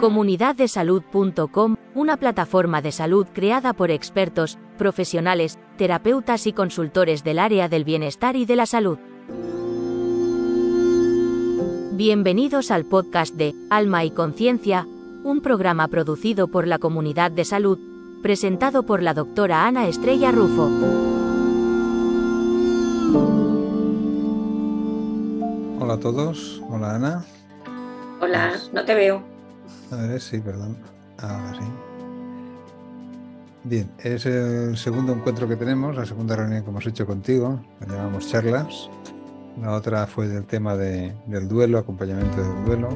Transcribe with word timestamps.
Comunidaddesalud.com, 0.00 1.76
una 1.94 2.18
plataforma 2.18 2.82
de 2.82 2.92
salud 2.92 3.26
creada 3.32 3.72
por 3.72 3.90
expertos, 3.90 4.58
profesionales, 4.76 5.58
terapeutas 5.78 6.46
y 6.46 6.52
consultores 6.52 7.24
del 7.24 7.38
área 7.38 7.70
del 7.70 7.84
bienestar 7.84 8.36
y 8.36 8.44
de 8.44 8.56
la 8.56 8.66
salud. 8.66 8.98
Bienvenidos 11.92 12.70
al 12.70 12.84
podcast 12.84 13.34
de 13.36 13.54
Alma 13.70 14.04
y 14.04 14.10
Conciencia, 14.10 14.86
un 15.24 15.40
programa 15.40 15.88
producido 15.88 16.48
por 16.48 16.66
la 16.66 16.78
Comunidad 16.78 17.30
de 17.30 17.46
Salud, 17.46 17.78
presentado 18.22 18.82
por 18.82 19.02
la 19.02 19.14
doctora 19.14 19.66
Ana 19.66 19.88
Estrella 19.88 20.30
Rufo. 20.30 20.68
Hola 25.80 25.94
a 25.94 26.00
todos, 26.00 26.60
hola 26.68 26.96
Ana. 26.96 27.24
Hola, 28.20 28.52
no 28.74 28.84
te 28.84 28.94
veo. 28.94 29.35
A 29.90 29.96
ver, 29.96 30.20
sí, 30.20 30.38
perdón. 30.38 30.76
Ahora 31.18 31.52
sí. 31.54 31.66
Bien, 33.64 33.90
es 33.98 34.26
el 34.26 34.76
segundo 34.76 35.12
encuentro 35.12 35.48
que 35.48 35.56
tenemos, 35.56 35.96
la 35.96 36.06
segunda 36.06 36.36
reunión 36.36 36.62
que 36.62 36.70
hemos 36.70 36.86
hecho 36.86 37.04
contigo, 37.04 37.60
la 37.80 37.96
llamamos 37.96 38.28
charlas. 38.28 38.88
La 39.60 39.72
otra 39.72 40.06
fue 40.06 40.28
del 40.28 40.44
tema 40.44 40.76
del 40.76 41.48
duelo, 41.48 41.78
acompañamiento 41.78 42.42
del 42.42 42.64
duelo. 42.64 42.88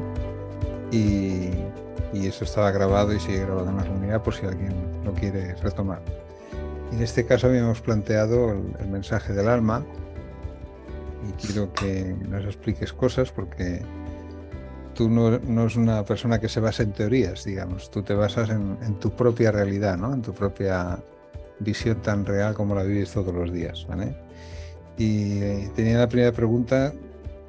Y, 0.93 1.51
eso 2.13 2.45
estaba 2.45 2.71
grabado 2.71 3.13
y 3.13 3.21
sigue 3.21 3.41
grabado 3.41 3.71
en 3.71 3.77
la 3.77 3.85
comunidad 3.85 4.23
por 4.23 4.35
si 4.35 4.45
alguien 4.45 4.75
lo 5.05 5.13
quiere 5.13 5.55
retomar. 5.57 6.03
Y 6.93 6.97
en 6.97 7.03
este 7.03 7.25
caso 7.25 7.47
habíamos 7.47 7.81
planteado 7.81 8.53
el 8.53 8.89
mensaje 8.89 9.33
del 9.33 9.49
alma 9.49 9.85
y 11.29 11.33
quiero 11.33 11.73
que 11.73 12.17
nos 12.29 12.45
expliques 12.45 12.93
cosas 12.93 13.31
porque 13.31 13.83
tú 15.01 15.09
no, 15.09 15.67
es 15.67 15.77
una 15.77 16.05
persona 16.05 16.39
que 16.39 16.51
se 16.51 16.61
basa 16.61 16.83
en 16.83 16.93
teorías, 16.93 17.47
digamos, 17.47 17.91
tú 17.91 18.03
te 18.03 18.13
basas 18.13 18.51
en, 18.51 18.77
tu 19.01 19.11
propia 19.13 19.51
realidad, 19.51 19.97
¿no? 19.97 20.13
En 20.13 20.21
tu 20.21 20.35
propia 20.35 20.99
visión 21.59 22.03
tan 22.03 22.27
real 22.27 22.53
como 22.53 22.75
la 22.75 22.83
vives 22.83 23.11
todos 23.11 23.35
los 23.35 23.51
días, 23.51 23.87
¿vale? 23.89 24.15
Y 24.99 25.69
tenía 25.69 25.97
la 25.97 26.07
primera 26.07 26.33
pregunta, 26.33 26.93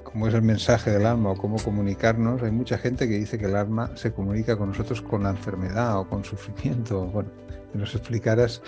¿cómo 0.06 0.30
es 0.30 0.34
el 0.34 0.44
mensaje 0.44 0.92
del 0.92 1.06
alma 1.06 1.32
o 1.32 1.36
cómo 1.36 1.58
comunicarnos? 1.58 2.42
Hay 2.42 2.52
mucha 2.52 2.78
gente 2.78 3.06
que 3.10 3.18
dice 3.18 3.38
que 3.38 3.48
el 3.48 3.58
alma 3.58 3.92
se 3.96 4.14
comunica 4.14 4.56
con 4.56 4.70
nosotros 4.70 5.02
con 5.02 5.24
la 5.24 5.32
enfermedad 5.32 6.00
o 6.00 6.08
con 6.08 6.24
sufrimiento. 6.24 7.04
Bueno, 7.08 7.32
que 7.74 7.78
nos 7.78 7.94
explicaras 7.94 8.62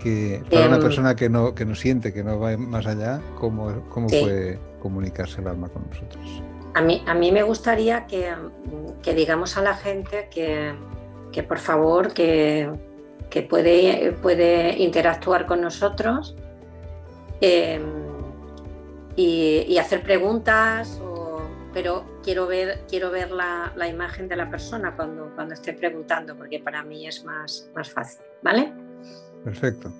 que 0.00 0.44
para 0.48 0.68
una 0.68 0.76
em. 0.76 0.82
persona 0.82 1.16
que 1.16 1.28
no, 1.28 1.56
que 1.56 1.64
no 1.64 1.74
siente, 1.74 2.12
que 2.12 2.22
no 2.22 2.38
va 2.38 2.56
más 2.56 2.86
allá, 2.86 3.20
¿cómo, 3.36 3.82
cómo 3.88 4.06
puede 4.06 4.60
comunicarse 4.80 5.40
el 5.40 5.48
alma 5.48 5.68
con 5.70 5.88
nosotros? 5.90 6.44
A 6.74 6.80
mí, 6.80 7.02
a 7.06 7.14
mí 7.14 7.32
me 7.32 7.42
gustaría 7.42 8.06
que, 8.06 8.34
digamos 9.14 9.56
a 9.56 9.62
la 9.62 9.74
gente 9.74 10.28
que, 10.30 11.42
por 11.42 11.58
favor, 11.58 12.12
que, 12.14 12.70
puede, 13.48 14.12
puede, 14.22 14.78
interactuar 14.78 15.46
con 15.46 15.60
nosotros 15.60 16.34
em, 17.40 17.82
y, 19.16 19.76
hacer 19.76 20.02
preguntas, 20.02 21.00
pero 21.74 22.04
quiero 22.22 22.46
ver, 22.46 22.84
quiero 22.88 23.10
ver 23.10 23.30
la, 23.30 23.72
imagen 23.88 24.28
de 24.28 24.36
la 24.36 24.48
persona 24.48 24.94
cuando, 24.96 25.30
cuando 25.34 25.54
esté 25.54 25.74
preguntando, 25.74 26.36
porque 26.36 26.58
para 26.58 26.82
mí 26.82 27.06
es 27.06 27.24
más, 27.24 27.68
más 27.74 27.90
fácil, 27.90 28.22
¿vale? 28.42 28.72
Perfecto. 29.44 29.92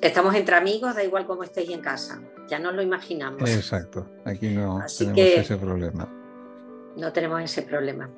Estamos 0.00 0.34
entre 0.34 0.56
amigos, 0.56 0.94
da 0.94 1.02
igual 1.02 1.26
cómo 1.26 1.42
estéis 1.42 1.70
en 1.70 1.80
casa. 1.80 2.20
Ya 2.48 2.58
nos 2.58 2.74
lo 2.74 2.82
imaginamos. 2.82 3.48
Exacto. 3.48 4.06
Aquí 4.24 4.50
no 4.50 4.84
tenemos 4.86 5.18
ese 5.18 5.56
problema. 5.56 6.08
No 6.96 7.12
tenemos 7.12 7.42
ese 7.42 7.62
problema. 7.62 8.08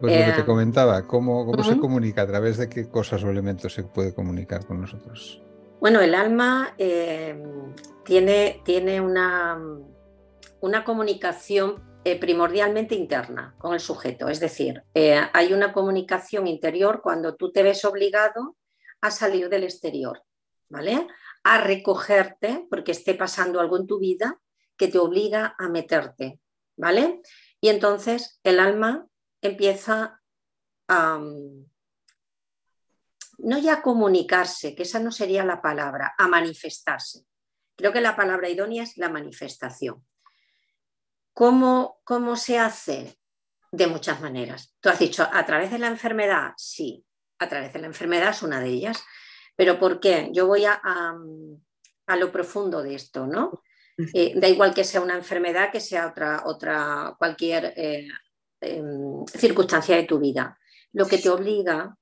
Pues 0.00 0.12
lo 0.12 0.26
que 0.26 0.32
te 0.32 0.40
eh, 0.40 0.44
comentaba, 0.44 1.06
¿cómo, 1.06 1.44
cómo 1.44 1.64
se 1.64 1.76
comunica? 1.76 2.22
¿A 2.22 2.26
través 2.26 2.56
de 2.56 2.68
qué 2.68 2.88
cosas 2.88 3.22
o 3.24 3.30
elementos 3.30 3.72
se 3.72 3.82
puede 3.82 4.14
comunicar 4.14 4.64
con 4.64 4.80
nosotros? 4.80 5.42
Bueno, 5.80 6.00
el 6.00 6.14
alma 6.14 6.74
eh, 6.78 7.36
tiene, 8.04 8.60
tiene 8.64 9.00
una, 9.00 9.58
una 10.60 10.84
comunicación 10.84 11.82
eh, 12.04 12.18
primordialmente 12.18 12.94
interna 12.94 13.56
con 13.58 13.74
el 13.74 13.80
sujeto. 13.80 14.28
Es 14.28 14.38
decir, 14.38 14.84
hay 14.94 15.52
una 15.52 15.72
comunicación 15.72 16.46
interior 16.46 17.00
cuando 17.02 17.34
tú 17.34 17.50
te 17.50 17.64
ves 17.64 17.84
obligado 17.84 18.56
a 19.00 19.10
salir 19.10 19.48
del 19.48 19.64
exterior. 19.64 20.22
¿Vale? 20.68 21.06
A 21.44 21.58
recogerte 21.58 22.66
porque 22.70 22.92
esté 22.92 23.14
pasando 23.14 23.60
algo 23.60 23.76
en 23.76 23.86
tu 23.86 23.98
vida 23.98 24.40
que 24.76 24.88
te 24.88 24.98
obliga 24.98 25.54
a 25.58 25.68
meterte, 25.68 26.40
¿vale? 26.76 27.20
Y 27.60 27.68
entonces 27.68 28.40
el 28.44 28.60
alma 28.60 29.06
empieza 29.40 30.20
a, 30.88 31.20
no 33.38 33.58
ya 33.58 33.74
a 33.74 33.82
comunicarse, 33.82 34.74
que 34.74 34.82
esa 34.82 35.00
no 35.00 35.10
sería 35.10 35.44
la 35.44 35.62
palabra, 35.62 36.14
a 36.18 36.28
manifestarse. 36.28 37.24
Creo 37.76 37.92
que 37.92 38.00
la 38.00 38.16
palabra 38.16 38.48
idónea 38.48 38.82
es 38.82 38.96
la 38.96 39.08
manifestación. 39.08 40.04
¿Cómo, 41.32 42.00
cómo 42.04 42.36
se 42.36 42.58
hace? 42.58 43.16
De 43.70 43.86
muchas 43.86 44.20
maneras. 44.20 44.74
Tú 44.80 44.88
has 44.88 44.98
dicho, 44.98 45.28
a 45.30 45.44
través 45.46 45.70
de 45.70 45.78
la 45.78 45.86
enfermedad, 45.86 46.52
sí, 46.56 47.04
a 47.38 47.48
través 47.48 47.72
de 47.72 47.78
la 47.78 47.86
enfermedad 47.86 48.30
es 48.30 48.42
una 48.42 48.60
de 48.60 48.68
ellas, 48.68 49.04
pero 49.58 49.76
¿por 49.80 49.98
qué? 49.98 50.30
Yo 50.32 50.46
voy 50.46 50.64
a, 50.64 50.80
lo 52.16 52.30
profundo 52.30 52.80
de 52.80 52.94
esto, 52.94 53.26
¿no? 53.26 53.64
Eh, 54.14 54.38
da 54.38 54.46
igual 54.46 54.72
que 54.72 54.84
sea 54.84 55.00
una 55.00 55.16
enfermedad, 55.16 55.72
que 55.72 55.80
sea 55.80 56.06
otra, 56.06 56.42
otra 56.44 57.16
cualquier 57.18 57.74
eh, 57.76 58.06
em, 58.60 59.26
circunstancia 59.26 59.96
de 59.96 60.04
tu 60.04 60.20
vida. 60.20 60.56
Lo 60.92 61.08
que 61.08 61.18
te 61.18 61.28
obliga 61.28 61.98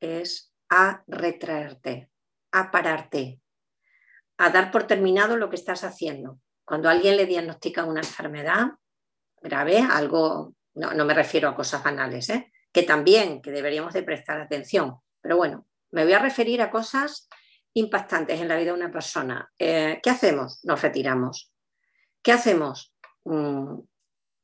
es 0.00 0.52
a 0.68 1.04
retraerte, 1.06 2.10
a 2.50 2.72
pararte, 2.72 3.40
a 4.38 4.50
dar 4.50 4.72
por 4.72 4.88
terminado 4.88 5.36
lo 5.36 5.48
que 5.48 5.54
estás 5.54 5.84
haciendo. 5.84 6.40
Cuando 6.64 6.88
alguien 6.88 7.16
le 7.16 7.26
diagnostica 7.26 7.84
una 7.84 8.00
enfermedad 8.00 8.72
grave, 9.40 9.78
algo, 9.78 10.56
no, 10.74 10.92
no 10.92 11.04
me 11.04 11.14
refiero 11.14 11.48
a 11.48 11.54
cosas 11.54 11.84
banales, 11.84 12.28
¿eh? 12.30 12.52
que 12.72 12.82
también, 12.82 13.40
que 13.42 13.52
deberíamos 13.52 13.94
de 13.94 14.02
prestar 14.02 14.40
atención, 14.40 14.96
pero 15.20 15.36
bueno, 15.36 15.68
me 15.90 16.04
voy 16.04 16.12
a 16.12 16.18
referir 16.18 16.60
a 16.62 16.70
cosas 16.70 17.28
impactantes 17.74 18.40
en 18.40 18.48
la 18.48 18.56
vida 18.56 18.72
de 18.72 18.78
una 18.78 18.90
persona. 18.90 19.52
Eh, 19.58 20.00
¿Qué 20.02 20.10
hacemos? 20.10 20.60
Nos 20.64 20.80
retiramos. 20.80 21.52
¿Qué 22.22 22.32
hacemos? 22.32 22.94
Mm, 23.24 23.80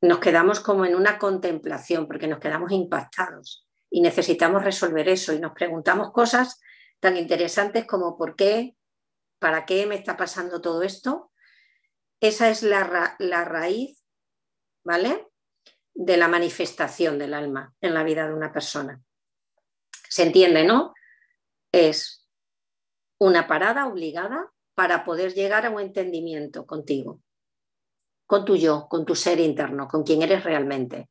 nos 0.01 0.19
quedamos 0.19 0.59
como 0.59 0.85
en 0.85 0.95
una 0.95 1.17
contemplación 1.17 2.07
porque 2.07 2.27
nos 2.27 2.39
quedamos 2.39 2.71
impactados 2.71 3.67
y 3.89 4.01
necesitamos 4.01 4.63
resolver 4.63 5.07
eso 5.09 5.33
y 5.33 5.39
nos 5.39 5.53
preguntamos 5.53 6.11
cosas 6.11 6.59
tan 6.99 7.17
interesantes 7.17 7.85
como 7.85 8.17
¿por 8.17 8.35
qué? 8.35 8.75
¿Para 9.39 9.65
qué 9.65 9.85
me 9.85 9.95
está 9.95 10.15
pasando 10.15 10.61
todo 10.61 10.83
esto? 10.83 11.31
Esa 12.19 12.49
es 12.49 12.63
la, 12.63 13.15
la 13.19 13.45
raíz, 13.45 14.03
¿vale? 14.83 15.27
De 15.93 16.17
la 16.17 16.27
manifestación 16.27 17.17
del 17.17 17.33
alma 17.33 17.73
en 17.81 17.93
la 17.93 18.03
vida 18.03 18.27
de 18.27 18.33
una 18.33 18.51
persona. 18.53 19.01
¿Se 20.09 20.23
entiende, 20.23 20.63
no? 20.63 20.92
Es 21.73 22.29
una 23.19 23.47
parada 23.47 23.87
obligada 23.87 24.53
para 24.75 25.03
poder 25.03 25.33
llegar 25.33 25.65
a 25.65 25.69
un 25.69 25.81
entendimiento 25.81 26.65
contigo, 26.65 27.21
con 28.25 28.45
tu 28.45 28.55
yo, 28.55 28.87
con 28.89 29.05
tu 29.05 29.15
ser 29.15 29.39
interno, 29.39 29.87
con 29.87 30.03
quien 30.03 30.21
eres 30.21 30.43
realmente. 30.43 31.09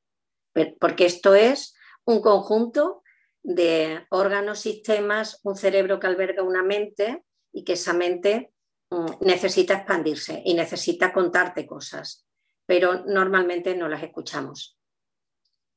Porque 0.81 1.07
esto 1.07 1.35
es 1.35 1.75
un 2.05 2.23
conjunto 2.23 3.03
de 3.43 4.07
órganos, 4.11 4.61
sistemas, 4.61 5.41
un 5.43 5.57
cerebro 5.57 5.99
que 5.99 6.07
alberga 6.07 6.43
una 6.43 6.63
mente 6.63 7.25
y 7.53 7.65
que 7.65 7.73
esa 7.75 7.93
mente 7.93 8.53
mm, 8.91 9.07
necesita 9.21 9.75
expandirse 9.75 10.43
y 10.45 10.55
necesita 10.55 11.13
contarte 11.13 11.67
cosas, 11.67 12.25
pero 12.67 13.05
normalmente 13.05 13.75
no 13.75 13.89
las 13.89 14.03
escuchamos. 14.03 14.79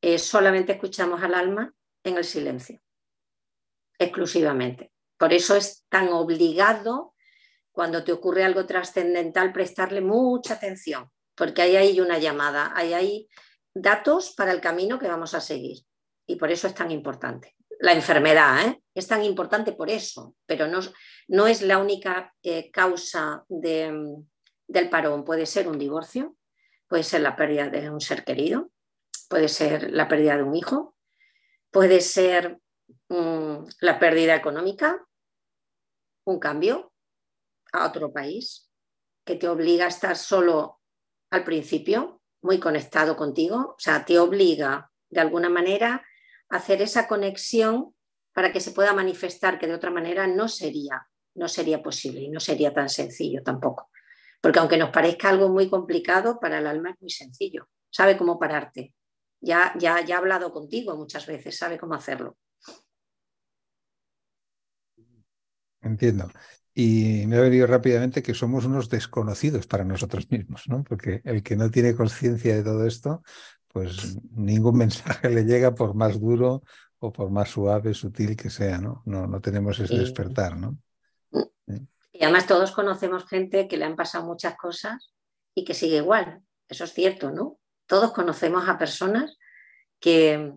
Eh, 0.01 0.19
solamente 0.19 0.73
escuchamos 0.73 1.23
al 1.23 1.33
alma 1.33 1.73
en 2.03 2.17
el 2.17 2.23
silencio 2.23 2.84
exclusivamente. 3.99 4.91
Por 5.17 5.33
eso 5.33 5.55
es 5.55 5.85
tan 5.89 6.09
obligado 6.09 7.13
cuando 7.71 8.03
te 8.03 8.11
ocurre 8.11 8.43
algo 8.43 8.65
trascendental 8.65 9.51
prestarle 9.51 10.01
mucha 10.01 10.55
atención, 10.55 11.11
porque 11.35 11.61
hay 11.61 11.75
ahí 11.75 11.99
una 11.99 12.17
llamada, 12.17 12.71
hay 12.75 12.93
ahí 12.93 13.29
datos 13.73 14.33
para 14.35 14.51
el 14.51 14.61
camino 14.61 14.97
que 14.97 15.07
vamos 15.07 15.33
a 15.33 15.41
seguir. 15.41 15.79
Y 16.25 16.37
por 16.37 16.51
eso 16.51 16.67
es 16.67 16.73
tan 16.73 16.91
importante. 16.91 17.55
La 17.79 17.93
enfermedad 17.93 18.65
¿eh? 18.65 18.81
es 18.93 19.07
tan 19.07 19.23
importante 19.23 19.73
por 19.73 19.89
eso, 19.89 20.35
pero 20.45 20.67
no, 20.67 20.79
no 21.27 21.47
es 21.47 21.61
la 21.61 21.77
única 21.77 22.33
eh, 22.41 22.71
causa 22.71 23.43
de, 23.49 23.93
del 24.67 24.89
parón. 24.89 25.25
Puede 25.25 25.45
ser 25.45 25.67
un 25.67 25.77
divorcio, 25.77 26.37
puede 26.87 27.03
ser 27.03 27.21
la 27.21 27.35
pérdida 27.35 27.69
de 27.69 27.89
un 27.89 27.99
ser 27.99 28.23
querido, 28.23 28.71
puede 29.27 29.49
ser 29.49 29.91
la 29.91 30.07
pérdida 30.07 30.37
de 30.37 30.43
un 30.43 30.55
hijo, 30.55 30.95
puede 31.69 31.99
ser 31.99 32.59
La 33.09 33.99
pérdida 33.99 34.35
económica, 34.35 35.05
un 36.25 36.39
cambio 36.39 36.91
a 37.71 37.87
otro 37.87 38.11
país 38.11 38.71
que 39.23 39.35
te 39.35 39.47
obliga 39.47 39.85
a 39.85 39.89
estar 39.89 40.15
solo 40.15 40.81
al 41.31 41.43
principio, 41.43 42.21
muy 42.41 42.59
conectado 42.59 43.15
contigo, 43.15 43.75
o 43.77 43.79
sea, 43.79 44.05
te 44.05 44.19
obliga 44.19 44.91
de 45.09 45.21
alguna 45.21 45.49
manera 45.49 46.05
a 46.49 46.57
hacer 46.57 46.81
esa 46.81 47.07
conexión 47.07 47.95
para 48.33 48.51
que 48.51 48.59
se 48.59 48.71
pueda 48.71 48.93
manifestar 48.93 49.57
que 49.57 49.67
de 49.67 49.73
otra 49.73 49.91
manera 49.91 50.27
no 50.27 50.47
sería, 50.47 51.07
no 51.35 51.47
sería 51.47 51.81
posible 51.81 52.21
y 52.21 52.29
no 52.29 52.39
sería 52.39 52.73
tan 52.73 52.89
sencillo 52.89 53.41
tampoco. 53.43 53.89
Porque 54.41 54.59
aunque 54.59 54.77
nos 54.77 54.91
parezca 54.91 55.29
algo 55.29 55.49
muy 55.49 55.69
complicado, 55.69 56.39
para 56.39 56.59
el 56.59 56.67
alma 56.67 56.91
es 56.91 57.01
muy 57.01 57.09
sencillo. 57.09 57.67
Sabe 57.89 58.17
cómo 58.17 58.37
pararte. 58.37 58.93
Ya, 59.41 59.73
ya, 59.79 60.01
ya 60.01 60.15
ha 60.15 60.19
hablado 60.19 60.51
contigo 60.51 60.95
muchas 60.95 61.25
veces, 61.25 61.57
sabe 61.57 61.79
cómo 61.79 61.95
hacerlo. 61.95 62.37
Entiendo. 65.85 66.29
Y 66.73 67.25
me 67.27 67.37
ha 67.37 67.41
venido 67.41 67.67
rápidamente 67.67 68.21
que 68.21 68.33
somos 68.33 68.65
unos 68.65 68.89
desconocidos 68.89 69.65
para 69.65 69.85
nosotros 69.85 70.29
mismos, 70.29 70.63
¿no? 70.67 70.83
Porque 70.83 71.21
el 71.23 71.41
que 71.41 71.55
no 71.55 71.71
tiene 71.71 71.95
conciencia 71.95 72.55
de 72.55 72.63
todo 72.63 72.85
esto, 72.85 73.23
pues 73.69 74.17
ningún 74.31 74.77
mensaje 74.79 75.29
le 75.29 75.45
llega 75.45 75.73
por 75.73 75.95
más 75.95 76.19
duro 76.19 76.63
o 76.99 77.13
por 77.13 77.29
más 77.29 77.49
suave, 77.49 77.93
sutil 77.93 78.35
que 78.35 78.49
sea, 78.49 78.79
¿no? 78.79 79.03
No, 79.05 79.27
no 79.27 79.39
tenemos 79.39 79.79
ese 79.79 79.97
despertar, 79.97 80.57
¿no? 80.57 80.77
Y 82.11 82.23
además 82.23 82.47
todos 82.47 82.71
conocemos 82.71 83.27
gente 83.27 83.67
que 83.67 83.77
le 83.77 83.85
han 83.85 83.95
pasado 83.95 84.25
muchas 84.25 84.55
cosas 84.55 85.13
y 85.53 85.65
que 85.65 85.73
sigue 85.73 85.97
igual. 85.97 86.41
Eso 86.67 86.85
es 86.85 86.93
cierto, 86.93 87.31
¿no? 87.31 87.59
Todos 87.85 88.11
conocemos 88.13 88.67
a 88.67 88.77
personas 88.77 89.37
que, 89.99 90.53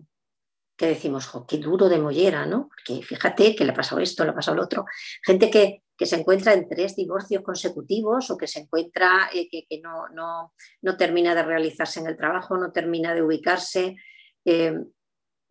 que 0.79 0.87
decimos, 0.87 1.29
qué 1.45 1.57
duro 1.57 1.89
de 1.89 1.99
mollera, 1.99 2.45
¿no? 2.45 2.69
Porque 2.69 3.03
fíjate 3.03 3.53
que 3.53 3.65
le 3.65 3.71
ha 3.71 3.75
pasado 3.75 3.99
esto, 3.99 4.23
le 4.23 4.31
ha 4.31 4.33
pasado 4.33 4.55
lo 4.55 4.63
otro. 4.63 4.85
Gente 5.21 5.51
que, 5.51 5.83
que 5.97 6.05
se 6.05 6.15
encuentra 6.15 6.53
en 6.53 6.69
tres 6.69 6.95
divorcios 6.95 7.43
consecutivos 7.43 8.31
o 8.31 8.37
que 8.37 8.47
se 8.47 8.61
encuentra 8.61 9.29
eh, 9.33 9.49
que, 9.49 9.81
no, 9.81 10.07
no, 10.81 10.97
termina 10.97 11.35
de 11.35 11.43
realizarse 11.43 11.99
en 11.99 12.07
el 12.07 12.15
trabajo, 12.15 12.55
no 12.55 12.71
termina 12.71 13.13
de 13.13 13.21
ubicarse. 13.21 13.97
Eh, 14.45 14.73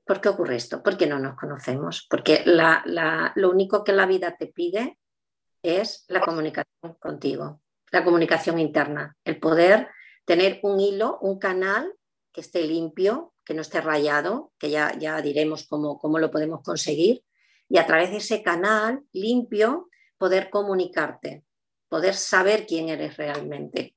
¿Por 0.07 0.23
qué 0.23 0.31
ocurre 0.31 0.57
esto? 0.57 0.83
Porque 0.83 1.07
no 1.07 1.19
nos 1.19 1.37
conocemos, 1.37 2.07
porque 2.09 2.43
lo 2.47 3.51
único 3.51 3.85
que 3.85 3.93
la 3.93 4.07
vida 4.07 4.35
te 4.35 4.47
pide 4.47 4.99
es 5.63 6.07
la 6.09 6.23
comunicación 6.23 6.95
contigo, 6.99 7.61
la 7.91 8.03
comunicación 8.03 8.59
interna, 8.59 9.15
el 9.25 9.39
poder 9.39 9.89
tener 10.25 10.59
un 10.63 10.81
hilo, 10.81 11.19
un 11.21 11.39
canal 11.39 11.93
que 12.33 12.41
esté 12.41 12.63
limpio, 12.63 13.35
que 13.49 13.55
no 13.55 13.63
esté 13.63 13.81
rayado, 13.81 14.53
que 14.59 14.69
ya, 14.69 14.93
ya 14.99 15.23
diremos 15.23 15.67
cómo, 15.67 15.99
cómo 15.99 16.19
lo 16.19 16.31
podemos 16.31 16.61
conseguir, 16.63 17.25
y 17.67 17.79
a 17.79 17.87
través 17.87 18.11
de 18.11 18.19
ese 18.19 18.43
canal 18.43 19.03
limpio 19.11 19.89
poder 20.19 20.51
comunicarte, 20.51 21.45
poder 21.89 22.13
saber 22.13 22.67
quién 22.67 22.91
eres 22.91 23.17
realmente. 23.17 23.97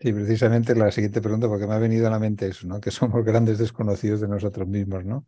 Sí, 0.00 0.12
precisamente 0.12 0.74
la 0.74 0.90
siguiente 0.90 1.22
pregunta, 1.22 1.46
porque 1.46 1.68
me 1.68 1.74
ha 1.74 1.78
venido 1.78 2.08
a 2.08 2.10
la 2.10 2.18
mente 2.18 2.48
eso, 2.48 2.66
¿no? 2.66 2.80
Que 2.80 2.90
somos 2.90 3.24
grandes 3.24 3.58
desconocidos 3.58 4.20
de 4.20 4.26
nosotros 4.26 4.66
mismos, 4.66 5.04
¿no? 5.04 5.24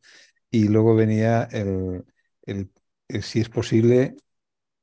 Y 0.51 0.67
luego 0.67 0.97
venía 0.97 1.45
el, 1.53 2.05
si 3.23 3.41
es 3.41 3.49
posible 3.49 4.17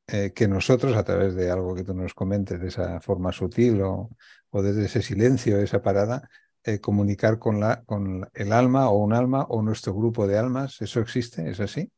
eh, 0.07 0.31
que 0.33 0.47
nosotros, 0.47 0.95
a 0.95 1.03
través 1.03 1.35
de 1.35 1.51
algo 1.51 1.75
que 1.75 1.83
tú 1.83 1.93
nos 1.93 2.13
comentes, 2.13 2.61
de 2.61 2.69
esa 2.69 3.01
forma 3.01 3.33
sutil 3.33 3.81
o, 3.81 4.09
o 4.51 4.61
desde 4.61 4.85
ese 4.85 5.01
silencio, 5.01 5.59
esa 5.59 5.81
parada, 5.81 6.29
eh, 6.65 6.81
comunicar 6.81 7.37
con, 7.37 7.59
la, 7.59 7.83
con 7.83 8.27
el 8.33 8.51
alma 8.51 8.89
o 8.89 8.97
un 8.97 9.13
alma 9.13 9.43
o 9.43 9.61
nuestro 9.61 9.93
grupo 9.93 10.25
de 10.25 10.37
almas, 10.37 10.81
¿eso 10.81 10.99
existe? 10.99 11.47
¿Es 11.47 11.59
así? 11.59 11.91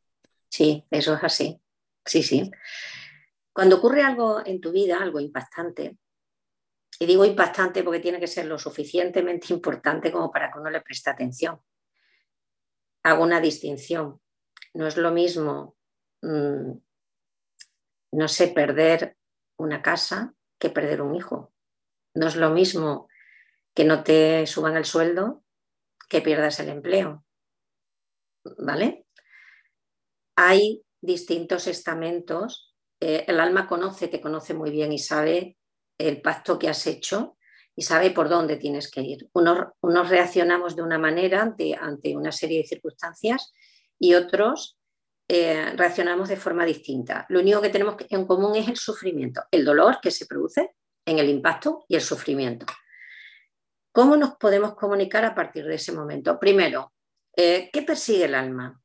Sí, 0.50 0.86
eso 0.92 1.16
es 1.16 1.24
así. 1.24 1.62
Sí, 2.06 2.22
sí. 2.22 2.52
Cuando 3.54 3.78
ocurre 3.78 4.04
algo 4.04 4.46
en 4.46 4.60
tu 4.60 4.72
vida, 4.72 5.02
algo 5.02 5.22
impactante, 5.22 5.98
y 7.00 7.06
digo 7.06 7.24
impactante 7.26 7.84
porque 7.84 8.00
tiene 8.00 8.20
que 8.20 8.28
ser 8.28 8.46
lo 8.46 8.58
suficientemente 8.58 9.48
importante 9.54 10.12
como 10.12 10.32
para 10.32 10.52
que 10.52 10.60
uno 10.60 10.70
le 10.70 10.82
preste 10.82 11.10
atención. 11.10 11.62
Hago 13.04 13.24
una 13.24 13.40
distinción. 13.40 14.20
No 14.74 14.86
es 14.88 14.98
lo 14.98 15.12
mismo, 15.12 15.78
mm, 16.24 16.72
no 18.12 18.28
sé, 18.28 18.50
perder 18.50 19.16
una 19.58 19.82
casa 19.82 20.34
que 20.60 20.70
perder 20.70 21.02
un 21.02 21.16
hijo. 21.16 21.54
No 22.16 22.28
es 22.28 22.36
lo 22.36 22.50
mismo 22.50 23.07
que 23.78 23.86
no 23.86 24.04
te 24.04 24.48
suban 24.48 24.76
el 24.76 24.86
sueldo 24.86 25.44
que 26.10 26.22
pierdas 26.22 26.60
el 26.60 26.70
empleo. 26.70 27.24
¿Vale? 28.58 29.06
hay 30.36 30.84
distintos 31.00 31.68
estamentos. 31.68 32.74
Eh, 33.00 33.26
el 33.28 33.40
alma 33.40 33.68
conoce, 33.68 34.08
te 34.08 34.20
conoce 34.20 34.56
muy 34.56 34.72
bien 34.72 34.92
y 34.92 34.98
sabe 34.98 35.58
el 36.00 36.24
pacto 36.24 36.58
que 36.58 36.70
has 36.70 36.88
hecho 36.88 37.38
y 37.76 37.84
sabe 37.84 38.10
por 38.10 38.30
dónde 38.30 38.58
tienes 38.58 38.90
que 38.90 39.02
ir. 39.02 39.30
Unos, 39.34 40.10
reaccionamos 40.10 40.76
de 40.76 40.82
una 40.82 40.98
manera 40.98 41.44
ante, 41.44 41.76
ante, 41.76 42.18
una 42.18 42.32
serie 42.32 42.60
de 42.60 42.68
circunstancias 42.68 43.54
y 44.00 44.16
otros 44.16 44.80
eh, 45.28 45.74
reaccionamos 45.76 46.30
de 46.30 46.38
forma 46.38 46.66
distinta. 46.66 47.28
Lo 47.30 47.42
único 47.42 47.62
que 47.62 47.70
tenemos 47.70 47.96
en 48.10 48.26
común 48.26 48.56
es 48.56 48.68
el 48.68 48.78
sufrimiento, 48.78 49.44
el 49.52 49.64
dolor 49.64 50.00
que 50.02 50.10
se 50.10 50.26
produce 50.26 50.72
en 51.06 51.20
el 51.20 51.30
impacto 51.30 51.86
y 51.88 51.96
el 51.96 52.02
sufrimiento. 52.02 52.66
¿Cómo 53.98 54.16
nos 54.16 54.36
podemos 54.36 54.76
comunicar 54.76 55.26
a 55.26 55.34
partir 55.34 55.66
de 55.66 55.74
ese 55.74 55.92
momento? 55.92 56.40
Primero, 56.40 56.94
eh, 57.36 57.72
¿qué 57.74 57.82
persigue 57.82 58.26
el 58.26 58.36
alma? 58.36 58.80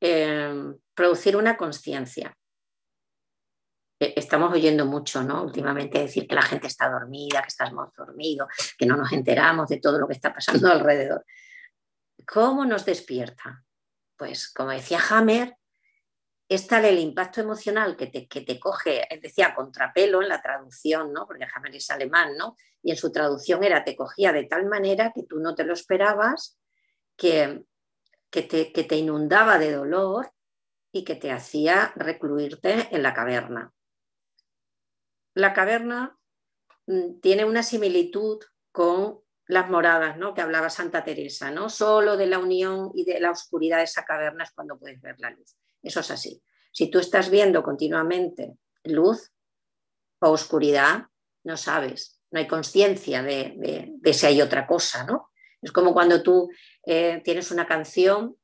Em, 0.00 0.76
producir 0.92 1.36
una 1.36 1.56
conciencia. 1.56 2.36
E, 4.00 4.14
estamos 4.16 4.52
oyendo 4.52 4.84
mucho, 4.84 5.22
¿no? 5.22 5.44
Últimamente 5.44 6.00
decir 6.00 6.26
que 6.26 6.34
la 6.34 6.42
gente 6.42 6.66
está 6.66 6.90
dormida, 6.90 7.40
que 7.42 7.46
estamos 7.46 7.92
dormidos, 7.96 8.48
que 8.76 8.84
no 8.84 8.96
nos 8.96 9.12
enteramos 9.12 9.68
de 9.68 9.78
todo 9.78 10.00
lo 10.00 10.08
que 10.08 10.14
está 10.14 10.34
pasando 10.34 10.68
alrededor. 10.72 11.24
¿Cómo 12.26 12.64
nos 12.64 12.84
despierta? 12.84 13.62
Pues 14.16 14.52
como 14.52 14.70
decía 14.70 14.98
Hammer, 15.08 15.56
es 16.54 16.66
tal 16.66 16.84
el 16.84 16.98
impacto 16.98 17.40
emocional 17.40 17.96
que 17.96 18.06
te, 18.06 18.26
que 18.28 18.42
te 18.42 18.58
coge, 18.58 19.06
decía 19.20 19.54
contrapelo 19.54 20.22
en 20.22 20.28
la 20.28 20.42
traducción, 20.42 21.12
¿no? 21.12 21.26
porque 21.26 21.46
Hammer 21.54 21.74
es 21.74 21.90
alemán, 21.90 22.36
¿no? 22.36 22.56
y 22.84 22.90
en 22.90 22.96
su 22.96 23.10
traducción 23.10 23.64
era 23.64 23.82
te 23.82 23.96
cogía 23.96 24.30
de 24.30 24.44
tal 24.44 24.66
manera 24.66 25.10
que 25.14 25.22
tú 25.22 25.40
no 25.40 25.54
te 25.54 25.64
lo 25.64 25.72
esperabas, 25.72 26.58
que, 27.16 27.64
que 28.30 28.42
te, 28.42 28.96
inundaba 28.96 29.58
de 29.58 29.72
dolor 29.72 30.32
y 30.92 31.04
que 31.04 31.14
te 31.14 31.32
hacía 31.32 31.92
recluirte 31.96 32.94
en 32.94 33.02
la 33.02 33.14
caverna. 33.14 33.72
La 35.32 35.54
caverna 35.54 36.18
mm, 36.86 37.20
tiene 37.20 37.44
una 37.44 37.62
similitud 37.62 38.38
con 38.70 39.20
las 39.46 39.70
moradas, 39.70 40.16
¿no? 40.18 40.34
Que 40.34 40.42
hablaba 40.42 40.68
Santa 40.68 41.04
Teresa, 41.04 41.50
¿no? 41.50 41.70
Solo 41.70 42.16
de 42.16 42.26
la 42.26 42.38
unión 42.38 42.90
y 42.94 43.04
de 43.04 43.18
la 43.18 43.30
oscuridad 43.30 43.78
de 43.78 43.84
esa 43.84 44.04
caverna 44.04 44.44
es 44.44 44.52
cuando 44.52 44.78
puedes 44.78 45.00
ver 45.00 45.16
la 45.20 45.30
luz. 45.30 45.56
Eso 45.82 46.00
es 46.00 46.10
así. 46.10 46.42
Si 46.74 46.90
tú 46.90 46.98
estás 46.98 47.30
viendo 47.30 47.62
continuamente 47.62 48.58
luz 48.82 49.30
o 50.20 50.30
oscuridad, 50.30 51.04
no 51.44 51.56
sabes, 51.56 52.20
no 52.32 52.40
hay 52.40 52.48
conciencia 52.48 53.22
de, 53.22 53.94
si 54.12 54.26
hay 54.26 54.42
otra 54.42 54.66
cosa, 54.66 55.04
¿no? 55.04 55.30
Es 55.62 55.70
como 55.70 55.94
cuando 55.94 56.20
tú 56.20 56.50
eh, 56.84 57.22
tienes 57.24 57.52
una 57.52 57.64
canción 57.64 58.36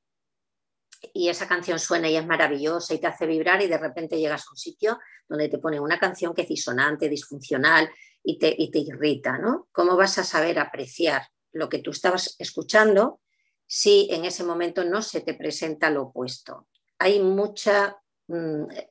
y 1.12 1.28
esa 1.28 1.48
canción 1.48 1.80
suena 1.80 2.08
y 2.08 2.16
es 2.16 2.24
maravillosa 2.24 2.94
y 2.94 3.00
te 3.00 3.08
hace 3.08 3.26
vibrar 3.26 3.62
y 3.62 3.66
de 3.66 3.78
repente 3.78 4.18
llegas 4.18 4.42
a 4.42 4.52
un 4.52 4.56
sitio 4.56 5.00
donde 5.28 5.48
te 5.48 5.58
pone 5.58 5.80
una 5.80 5.98
canción 5.98 6.32
que 6.32 6.42
es 6.42 6.48
disonante, 6.48 7.08
disfuncional 7.08 7.90
y 8.22 8.38
te, 8.38 8.54
y 8.56 8.70
te 8.70 8.78
irrita, 8.78 9.38
¿no? 9.38 9.68
¿Cómo 9.72 9.96
vas 9.96 10.18
a 10.18 10.24
saber 10.24 10.60
apreciar 10.60 11.26
lo 11.50 11.68
que 11.68 11.80
tú 11.80 11.90
estabas 11.90 12.36
escuchando 12.38 13.20
si 13.66 14.06
en 14.12 14.24
ese 14.24 14.44
momento 14.44 14.84
no 14.84 15.02
se 15.02 15.20
te 15.20 15.34
presenta 15.34 15.90
lo 15.90 16.04
opuesto? 16.04 16.68
Hay 16.98 17.18
mucha, 17.18 18.00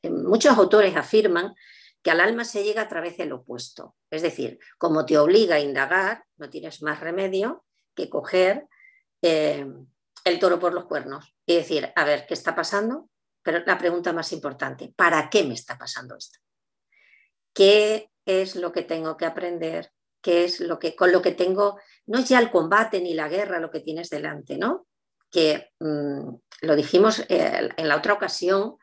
muchos 0.03 0.57
autores 0.57 0.95
afirman 0.95 1.53
que 2.01 2.11
al 2.11 2.21
alma 2.21 2.45
se 2.45 2.63
llega 2.63 2.83
a 2.83 2.87
través 2.87 3.17
del 3.17 3.33
opuesto. 3.33 3.95
Es 4.09 4.21
decir, 4.21 4.59
como 4.77 5.05
te 5.05 5.17
obliga 5.17 5.55
a 5.55 5.59
indagar, 5.59 6.23
no 6.37 6.49
tienes 6.49 6.81
más 6.81 6.99
remedio 6.99 7.65
que 7.95 8.09
coger 8.09 8.67
eh, 9.21 9.65
el 10.23 10.39
toro 10.39 10.59
por 10.59 10.73
los 10.73 10.85
cuernos 10.85 11.35
y 11.45 11.55
decir, 11.55 11.91
a 11.95 12.03
ver, 12.05 12.25
¿qué 12.25 12.33
está 12.33 12.55
pasando? 12.55 13.09
Pero 13.41 13.63
la 13.65 13.77
pregunta 13.77 14.13
más 14.13 14.31
importante, 14.31 14.93
¿para 14.95 15.29
qué 15.29 15.43
me 15.43 15.53
está 15.53 15.77
pasando 15.77 16.15
esto? 16.15 16.39
¿Qué 17.53 18.09
es 18.25 18.55
lo 18.55 18.71
que 18.71 18.83
tengo 18.83 19.17
que 19.17 19.25
aprender? 19.25 19.91
¿Qué 20.21 20.45
es 20.45 20.59
lo 20.59 20.79
que 20.79 20.95
con 20.95 21.11
lo 21.11 21.21
que 21.21 21.31
tengo? 21.31 21.79
No 22.05 22.19
es 22.19 22.29
ya 22.29 22.39
el 22.39 22.51
combate 22.51 23.01
ni 23.01 23.13
la 23.13 23.29
guerra 23.29 23.59
lo 23.59 23.71
que 23.71 23.79
tienes 23.79 24.09
delante, 24.09 24.57
¿no? 24.57 24.87
Que 25.31 25.71
mm, 25.79 26.29
lo 26.61 26.75
dijimos 26.75 27.19
eh, 27.29 27.69
en 27.75 27.87
la 27.87 27.97
otra 27.97 28.13
ocasión, 28.13 28.77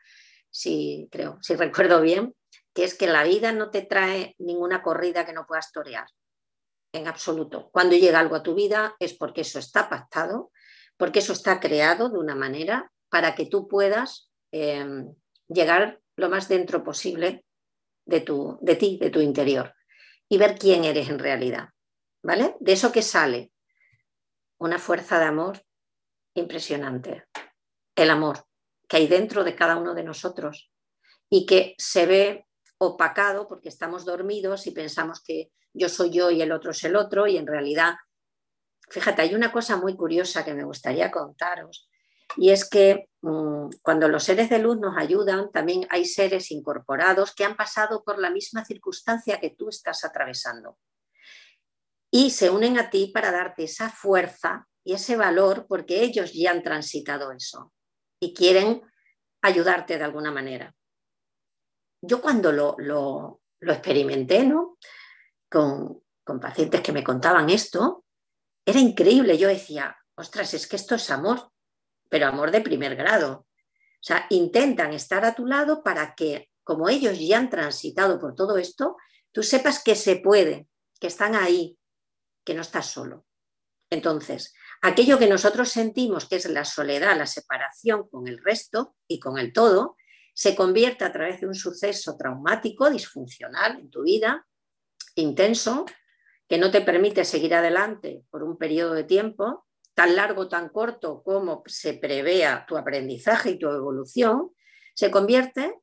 si 0.49 1.07
creo, 1.11 1.37
si 1.41 1.55
recuerdo 1.55 2.01
bien, 2.01 2.35
que 2.73 2.83
es 2.83 2.95
que 2.95 3.07
la 3.07 3.23
vida 3.23 3.51
no 3.51 3.69
te 3.71 3.81
trae 3.81 4.35
ninguna 4.37 4.81
corrida 4.81 5.25
que 5.25 5.33
no 5.33 5.47
puedas 5.47 5.71
torear, 5.71 6.05
en 6.93 7.07
absoluto. 7.07 7.69
Cuando 7.71 7.95
llega 7.95 8.19
algo 8.19 8.35
a 8.35 8.43
tu 8.43 8.55
vida 8.55 8.95
es 8.99 9.13
porque 9.13 9.41
eso 9.41 9.59
está 9.59 9.89
pactado, 9.89 10.51
porque 10.97 11.19
eso 11.19 11.33
está 11.33 11.59
creado 11.59 12.09
de 12.09 12.17
una 12.17 12.35
manera 12.35 12.91
para 13.09 13.35
que 13.35 13.45
tú 13.45 13.67
puedas 13.67 14.31
em, 14.51 15.13
llegar 15.47 16.01
lo 16.15 16.29
más 16.29 16.47
dentro 16.47 16.83
posible 16.83 17.45
de, 18.05 18.21
tu, 18.21 18.57
de 18.61 18.75
ti, 18.75 18.97
de 18.99 19.09
tu 19.09 19.21
interior. 19.21 19.73
y 20.29 20.37
ver 20.37 20.57
quién 20.57 20.83
eres 20.83 21.09
en 21.09 21.19
realidad. 21.19 21.69
¿Vale? 22.21 22.57
De 22.59 22.73
eso 22.73 22.91
que 22.91 23.01
sale 23.01 23.53
una 24.59 24.77
fuerza 24.77 25.19
de 25.19 25.25
amor 25.25 25.63
impresionante. 26.33 27.25
El 27.95 28.09
amor 28.09 28.46
que 28.87 28.97
hay 28.97 29.07
dentro 29.07 29.43
de 29.43 29.55
cada 29.55 29.77
uno 29.77 29.93
de 29.93 30.03
nosotros 30.03 30.71
y 31.29 31.45
que 31.45 31.75
se 31.77 32.05
ve 32.05 32.47
opacado 32.77 33.47
porque 33.47 33.69
estamos 33.69 34.05
dormidos 34.05 34.67
y 34.67 34.71
pensamos 34.71 35.21
que 35.21 35.51
yo 35.73 35.89
soy 35.89 36.11
yo 36.11 36.31
y 36.31 36.41
el 36.41 36.51
otro 36.51 36.71
es 36.71 36.83
el 36.83 36.95
otro 36.95 37.27
y 37.27 37.37
en 37.37 37.47
realidad, 37.47 37.95
fíjate, 38.89 39.23
hay 39.23 39.35
una 39.35 39.51
cosa 39.51 39.77
muy 39.77 39.95
curiosa 39.95 40.45
que 40.45 40.53
me 40.53 40.63
gustaría 40.63 41.11
contaros 41.11 41.89
y 42.35 42.51
es 42.51 42.69
que 42.69 43.09
mm, 43.21 43.69
cuando 43.81 44.07
los 44.07 44.23
seres 44.23 44.49
de 44.49 44.59
luz 44.59 44.77
nos 44.79 44.97
ayudan, 44.97 45.51
también 45.51 45.87
hay 45.89 46.05
seres 46.05 46.51
incorporados 46.51 47.33
que 47.33 47.45
han 47.45 47.55
pasado 47.55 48.03
por 48.03 48.19
la 48.19 48.29
misma 48.29 48.65
circunstancia 48.65 49.39
que 49.39 49.51
tú 49.51 49.69
estás 49.69 50.03
atravesando 50.03 50.77
y 52.11 52.29
se 52.31 52.49
unen 52.49 52.79
a 52.79 52.89
ti 52.89 53.11
para 53.13 53.31
darte 53.31 53.63
esa 53.63 53.89
fuerza 53.89 54.67
y 54.83 54.93
ese 54.93 55.17
valor 55.17 55.65
porque 55.67 56.03
ellos 56.03 56.31
ya 56.33 56.51
han 56.51 56.63
transitado 56.63 57.31
eso 57.31 57.73
y 58.19 58.33
quieren 58.33 58.81
ayudarte 59.41 59.97
de 59.97 60.03
alguna 60.03 60.31
manera. 60.31 60.73
Yo 62.01 62.21
cuando 62.21 62.51
lo, 62.51 62.75
lo, 62.79 63.41
experimenté 63.61 64.45
¿no? 64.45 64.77
con, 65.49 66.03
con 66.23 66.39
pacientes 66.39 66.81
que 66.81 66.91
me 66.91 67.03
contaban 67.03 67.49
esto, 67.49 68.05
era 68.65 68.79
increíble. 68.79 69.37
Yo 69.37 69.47
decía, 69.47 69.97
ostras, 70.15 70.53
es 70.53 70.67
que 70.67 70.75
esto 70.75 70.95
es 70.95 71.09
amor, 71.09 71.51
pero 72.09 72.27
amor 72.27 72.51
de 72.51 72.61
primer 72.61 72.95
grado. 72.95 73.47
O 73.97 74.03
sea, 74.07 74.27
intentan 74.29 74.93
estar 74.93 75.25
a 75.25 75.33
tu 75.33 75.45
lado 75.45 75.83
para 75.83 76.15
que, 76.15 76.49
como 76.63 76.89
ellos 76.89 77.17
ya 77.19 77.39
han 77.39 77.49
transitado 77.49 78.19
por 78.19 78.35
todo 78.35 78.57
esto, 78.57 78.97
tú 79.31 79.41
sepas 79.43 79.83
que 79.83 79.95
se 79.95 80.17
puede, 80.17 80.67
que 80.99 81.07
están 81.07 81.35
ahí, 81.35 81.77
que 82.45 82.53
no 82.53 82.61
estás 82.61 82.87
solo. 82.87 83.25
Entonces, 83.89 84.53
aquello 84.81 85.17
que 85.17 85.27
nosotros 85.27 85.69
sentimos 85.69 86.27
que 86.27 86.37
es 86.37 86.49
la 86.49 86.65
soledad, 86.65 87.17
la 87.17 87.25
separación 87.25 88.07
con 88.09 88.27
el 88.27 88.43
resto 88.43 88.95
y 89.07 89.19
con 89.19 89.37
el 89.37 89.53
todo, 89.53 89.95
se 90.33 90.55
convierte 90.55 91.03
a 91.03 91.11
través 91.11 91.41
de 91.41 91.47
un 91.47 91.55
suceso 91.55 92.15
traumático, 92.15 92.89
disfuncional 92.89 93.79
en 93.79 93.89
tu 93.89 94.03
vida, 94.03 94.47
intenso, 95.15 95.85
que 96.47 96.57
no 96.57 96.71
te 96.71 96.81
permite 96.81 97.25
seguir 97.25 97.55
adelante 97.55 98.23
por 98.29 98.43
un 98.43 98.57
periodo 98.57 98.93
de 98.93 99.03
tiempo, 99.03 99.65
tan 99.93 100.15
largo 100.15 100.47
tan 100.47 100.69
corto 100.69 101.23
como 101.23 101.63
se 101.65 101.95
prevea 101.95 102.65
tu 102.67 102.77
aprendizaje 102.77 103.51
y 103.51 103.59
tu 103.59 103.67
evolución, 103.67 104.51
se 104.93 105.09
convierte 105.09 105.73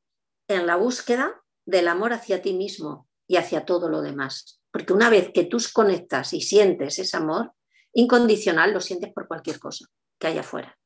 en 0.47 0.65
la 0.65 0.77
búsqueda 0.77 1.43
del 1.65 1.87
amor 1.87 2.13
hacia 2.13 2.41
ti 2.41 2.53
mismo 2.53 3.09
y 3.27 3.35
hacia 3.35 3.65
todo 3.65 3.89
lo 3.89 4.01
demás. 4.01 4.61
Porque 4.71 4.93
una 4.93 5.09
vez 5.09 5.31
que 5.33 5.43
tú 5.43 5.57
conectas 5.73 6.33
y 6.33 6.41
sientes 6.41 6.97
ese 6.97 7.17
amor 7.17 7.51
incondicional, 7.95 8.73
lo 8.73 8.81
sientes 8.81 9.11
por 9.13 9.27
cualquier 9.27 9.59
cosa 9.59 9.85
que 10.19 10.27
haya 10.27 10.41
afuera. 10.41 10.77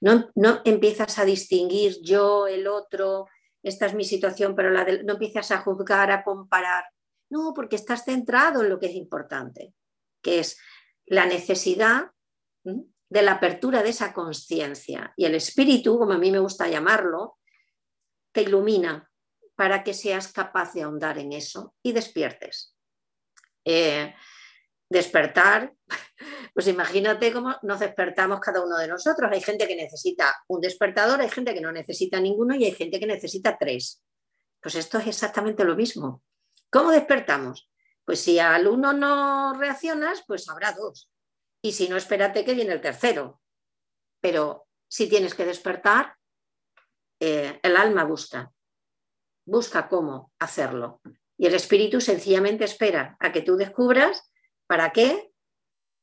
No, 0.00 0.30
empiezas 0.64 1.18
a 1.18 1.24
distinguir 1.24 1.98
yo, 2.02 2.46
el 2.46 2.66
otro, 2.66 3.26
esta 3.62 3.86
es 3.86 3.94
mi 3.94 4.04
situación, 4.04 4.54
pero 4.54 4.70
la 4.70 4.84
no 4.84 5.14
empiezas 5.14 5.50
a 5.50 5.58
juzgar, 5.58 6.10
a 6.10 6.24
comparar. 6.24 6.84
No, 7.30 7.52
porque 7.54 7.76
estás 7.76 8.04
centrado 8.04 8.62
en 8.62 8.70
lo 8.70 8.78
que 8.78 8.86
es 8.86 8.94
importante, 8.94 9.74
que 10.22 10.40
es 10.40 10.58
la 11.06 11.26
necesidad 11.26 12.10
de 12.62 13.22
la 13.22 13.32
apertura 13.32 13.82
de 13.82 13.90
esa 13.90 14.12
conciencia. 14.12 15.12
Y 15.16 15.24
el 15.24 15.34
espíritu, 15.34 15.98
como 15.98 16.12
a 16.12 16.18
mí 16.18 16.30
me 16.30 16.38
gusta 16.38 16.68
llamarlo, 16.68 17.38
te 18.32 18.42
ilumina 18.42 19.10
para 19.56 19.82
que 19.82 19.92
seas 19.92 20.32
capaz 20.32 20.72
de 20.74 20.82
ahondar 20.82 21.18
en 21.18 21.32
eso 21.32 21.74
y 21.82 21.92
despiertes. 21.92 22.76
Eh, 23.64 24.14
despertar, 24.88 25.72
pues 26.54 26.66
imagínate 26.66 27.32
cómo 27.32 27.56
nos 27.62 27.80
despertamos 27.80 28.40
cada 28.40 28.64
uno 28.64 28.76
de 28.78 28.88
nosotros. 28.88 29.30
Hay 29.32 29.40
gente 29.40 29.66
que 29.66 29.76
necesita 29.76 30.34
un 30.48 30.60
despertador, 30.60 31.20
hay 31.20 31.28
gente 31.28 31.54
que 31.54 31.60
no 31.60 31.72
necesita 31.72 32.20
ninguno 32.20 32.54
y 32.54 32.64
hay 32.64 32.72
gente 32.72 32.98
que 32.98 33.06
necesita 33.06 33.56
tres. 33.58 34.02
Pues 34.60 34.74
esto 34.74 34.98
es 34.98 35.06
exactamente 35.06 35.64
lo 35.64 35.76
mismo. 35.76 36.22
¿Cómo 36.70 36.90
despertamos? 36.90 37.70
Pues 38.04 38.20
si 38.20 38.38
al 38.38 38.66
uno 38.66 38.92
no 38.92 39.54
reaccionas, 39.54 40.24
pues 40.26 40.48
habrá 40.48 40.72
dos. 40.72 41.10
Y 41.62 41.72
si 41.72 41.88
no, 41.88 41.96
espérate 41.96 42.44
que 42.44 42.54
viene 42.54 42.72
el 42.72 42.80
tercero. 42.80 43.40
Pero 44.20 44.66
si 44.88 45.08
tienes 45.08 45.34
que 45.34 45.44
despertar, 45.44 46.16
eh, 47.20 47.58
el 47.62 47.76
alma 47.76 48.04
busca, 48.04 48.52
busca 49.44 49.88
cómo 49.88 50.32
hacerlo. 50.38 51.00
Y 51.36 51.46
el 51.46 51.54
espíritu 51.54 52.00
sencillamente 52.00 52.64
espera 52.64 53.16
a 53.20 53.32
que 53.32 53.42
tú 53.42 53.56
descubras 53.56 54.30
¿Para 54.68 54.92
qué 54.92 55.32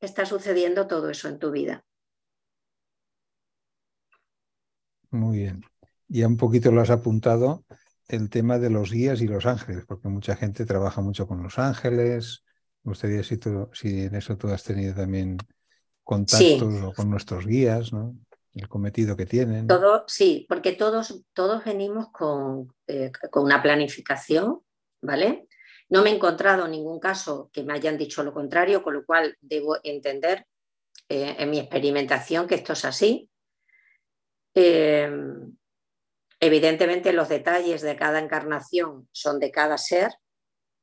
está 0.01 0.25
sucediendo 0.25 0.87
todo 0.87 1.09
eso 1.09 1.27
en 1.29 1.39
tu 1.39 1.51
vida? 1.51 1.85
Muy 5.11 5.37
bien. 5.39 5.63
Ya 6.07 6.27
un 6.27 6.37
poquito 6.37 6.71
lo 6.71 6.81
has 6.81 6.89
apuntado 6.89 7.63
el 8.07 8.29
tema 8.29 8.59
de 8.59 8.69
los 8.69 8.91
guías 8.91 9.21
y 9.21 9.27
los 9.27 9.45
ángeles, 9.45 9.85
porque 9.87 10.07
mucha 10.09 10.35
gente 10.35 10.65
trabaja 10.65 11.01
mucho 11.01 11.27
con 11.27 11.41
los 11.43 11.57
ángeles. 11.57 12.43
Me 12.83 12.91
gustaría 12.91 13.23
si, 13.23 13.39
si 13.73 14.01
en 14.01 14.15
eso 14.15 14.37
tú 14.37 14.47
has 14.49 14.63
tenido 14.63 14.93
también 14.95 15.37
contactos 16.03 16.93
con 16.95 17.09
nuestros 17.09 17.45
guías, 17.45 17.93
¿no? 17.93 18.15
El 18.53 18.67
cometido 18.69 19.15
que 19.15 19.25
tienen. 19.25 19.67
Todo, 19.67 20.05
sí, 20.07 20.45
porque 20.47 20.73
todos, 20.73 21.23
todos 21.33 21.63
venimos 21.65 22.09
con, 22.11 22.73
eh, 22.87 23.11
con 23.31 23.43
una 23.43 23.61
planificación, 23.61 24.61
¿vale? 25.01 25.47
No 25.89 26.01
me 26.01 26.09
he 26.09 26.15
encontrado 26.15 26.67
ningún 26.67 26.99
caso 26.99 27.49
que 27.53 27.63
me 27.63 27.73
hayan 27.73 27.97
dicho 27.97 28.23
lo 28.23 28.33
contrario, 28.33 28.81
con 28.81 28.93
lo 28.93 29.05
cual 29.05 29.37
debo 29.41 29.77
entender 29.83 30.47
eh, 31.07 31.35
en 31.37 31.49
mi 31.49 31.59
experimentación 31.59 32.47
que 32.47 32.55
esto 32.55 32.73
es 32.73 32.85
así. 32.85 33.29
Eh, 34.55 35.11
evidentemente 36.39 37.13
los 37.13 37.29
detalles 37.29 37.81
de 37.81 37.95
cada 37.95 38.19
encarnación 38.19 39.07
son 39.11 39.39
de 39.39 39.51
cada 39.51 39.77
ser, 39.77 40.11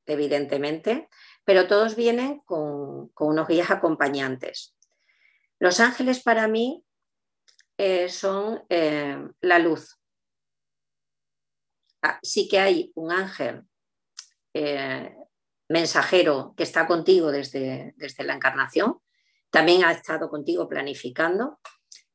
evidentemente, 0.07 1.09
pero 1.45 1.67
todos 1.67 1.97
vienen 1.97 2.41
con, 2.41 3.11
unos 3.19 3.49
guías 3.49 3.71
acompañantes. 3.71 4.77
Los 5.59 5.81
ángeles 5.81 6.23
para 6.23 6.47
mí 6.47 6.85
eh, 7.77 8.09
son 8.09 8.63
la 8.69 9.59
luz. 9.59 9.99
Ah, 12.03 12.19
sí 12.23 12.49
que 12.49 12.59
hay 12.59 12.93
un 12.95 13.13
ángel 13.13 13.65
eh, 14.55 15.15
mensajero 15.69 16.55
que 16.57 16.63
está 16.63 16.87
contigo 16.87 17.31
desde, 17.31 17.95
desde 17.97 18.25
la 18.25 18.35
encarnación, 18.35 19.01
también 19.51 19.85
ha 19.85 19.93
estado 19.93 20.29
contigo 20.31 20.69
planificando 20.69 21.61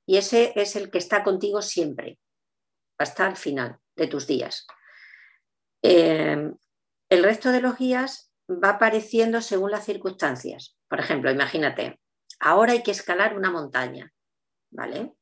y 0.05 0.17
ese 0.17 0.53
es 0.55 0.75
el 0.75 0.89
que 0.89 0.97
está 0.97 1.23
contigo 1.23 1.61
siempre, 1.61 2.19
hasta 2.97 3.27
el 3.27 3.35
final 3.35 3.79
de 3.95 4.07
tus 4.07 4.25
días. 4.25 4.65
Eh, 5.83 6.51
el 7.09 7.23
resto 7.23 7.51
de 7.51 7.61
los 7.61 7.77
guías 7.77 8.31
va 8.49 8.71
apareciendo 8.71 9.41
según 9.41 9.71
las 9.71 9.85
circunstancias. 9.85 10.77
Por 10.87 10.99
ejemplo, 10.99 11.29
imagínate, 11.29 11.99
ahora 12.39 12.71
hay 12.73 12.83
que 12.83 12.91
escalar 12.91 13.37
una 13.37 13.51
montaña, 13.51 14.13
¿vale? 14.71 15.13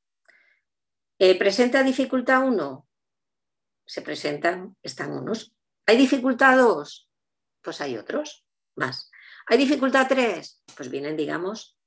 Eh, 1.19 1.37
¿Presenta 1.37 1.83
dificultad 1.83 2.43
uno? 2.43 2.87
Se 3.85 4.01
presentan, 4.01 4.75
están 4.81 5.11
unos. 5.11 5.55
¿Hay 5.85 5.97
dificultad 5.97 6.57
dos? 6.57 7.04
Pues 7.65 7.81
hay 7.81 7.97
otros 7.97 8.45
más. 8.75 9.11
¿Hay 9.47 9.57
dificultad 9.57 10.07
tres? 10.07 10.63
Pues 10.77 10.89
vienen, 10.89 11.17
digamos, 11.17 11.77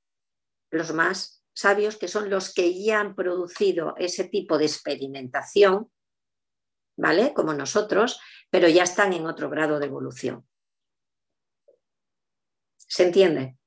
los 0.70 0.92
más 0.92 1.44
sabios, 1.54 1.96
que 1.96 2.08
son 2.08 2.28
los 2.28 2.52
que 2.52 2.84
ya 2.84 3.00
han 3.00 3.14
producido 3.14 3.94
ese 3.96 4.24
tipo 4.24 4.58
de 4.58 4.66
experimentación, 4.66 5.90
¿vale? 6.96 7.32
Como 7.32 7.54
nosotros, 7.54 8.20
pero 8.50 8.68
ya 8.68 8.82
están 8.82 9.12
en 9.12 9.26
otro 9.26 9.48
grado 9.48 9.78
de 9.78 9.86
evolución. 9.86 10.46
¿Se 12.76 13.06
entiende? 13.06 13.58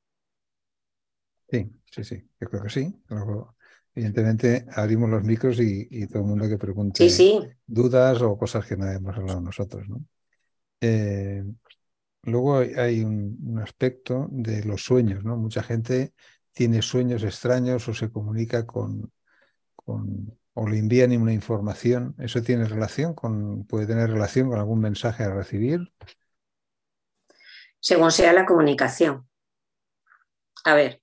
Sí, 1.50 1.70
sí, 1.92 2.04
sí, 2.04 2.30
yo 2.40 2.50
creo 2.50 2.64
que 2.64 2.70
sí. 2.70 3.04
evidentemente, 3.94 4.66
abrimos 4.74 5.10
los 5.10 5.24
micros 5.24 5.60
y, 5.60 6.08
todo 6.08 6.20
el 6.20 6.30
mundo 6.30 6.48
que 6.48 6.58
pregunte 6.58 7.08
dudas 7.68 8.22
o 8.22 8.38
cosas 8.38 8.66
que 8.66 8.78
no 8.78 8.90
hemos 8.90 9.16
hablado 9.16 9.42
nosotros, 9.42 9.88
¿no? 9.90 10.06
Eh, 10.80 11.44
Luego 12.24 12.60
hay 12.60 13.04
un, 13.04 13.60
aspecto 13.64 14.28
de 14.30 14.64
los 14.64 14.84
sueños, 14.84 15.24
¿no? 15.24 15.38
Mucha 15.38 15.64
gente 15.64 16.14
tiene 16.52 16.82
sueños 16.82 17.24
extraños 17.24 17.88
o 17.88 17.94
se 17.94 18.12
comunica 18.12 18.66
con, 18.68 19.12
o 19.86 20.68
le 20.68 20.78
envían 20.78 21.20
una 21.20 21.34
información. 21.34 22.16
¿Eso 22.20 22.44
tiene 22.44 22.66
relación 22.66 23.16
con, 23.16 23.66
puede 23.66 23.88
tener 23.88 24.10
relación 24.10 24.50
con 24.50 24.60
algún 24.60 24.82
mensaje 24.82 25.24
a 25.24 25.34
recibir? 25.34 25.92
Según 27.80 28.12
sea 28.12 28.34
la 28.34 28.46
comunicación. 28.46 29.28
A 30.64 30.76
ver, 30.76 31.02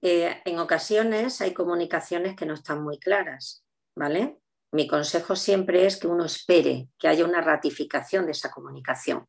eh, 0.00 0.42
en 0.44 0.58
ocasiones 0.58 1.40
hay 1.40 1.54
comunicaciones 1.54 2.34
que 2.34 2.46
no 2.46 2.54
están 2.54 2.82
muy 2.82 2.98
claras, 2.98 3.64
¿vale? 3.94 4.40
Mi 4.72 4.88
consejo 4.88 5.36
siempre 5.36 5.86
es 5.86 5.98
que 5.98 6.08
uno 6.08 6.24
espere 6.24 6.88
que 6.98 7.06
haya 7.06 7.24
una 7.24 7.40
ratificación 7.40 8.26
de 8.26 8.32
esa 8.32 8.50
comunicación 8.50 9.28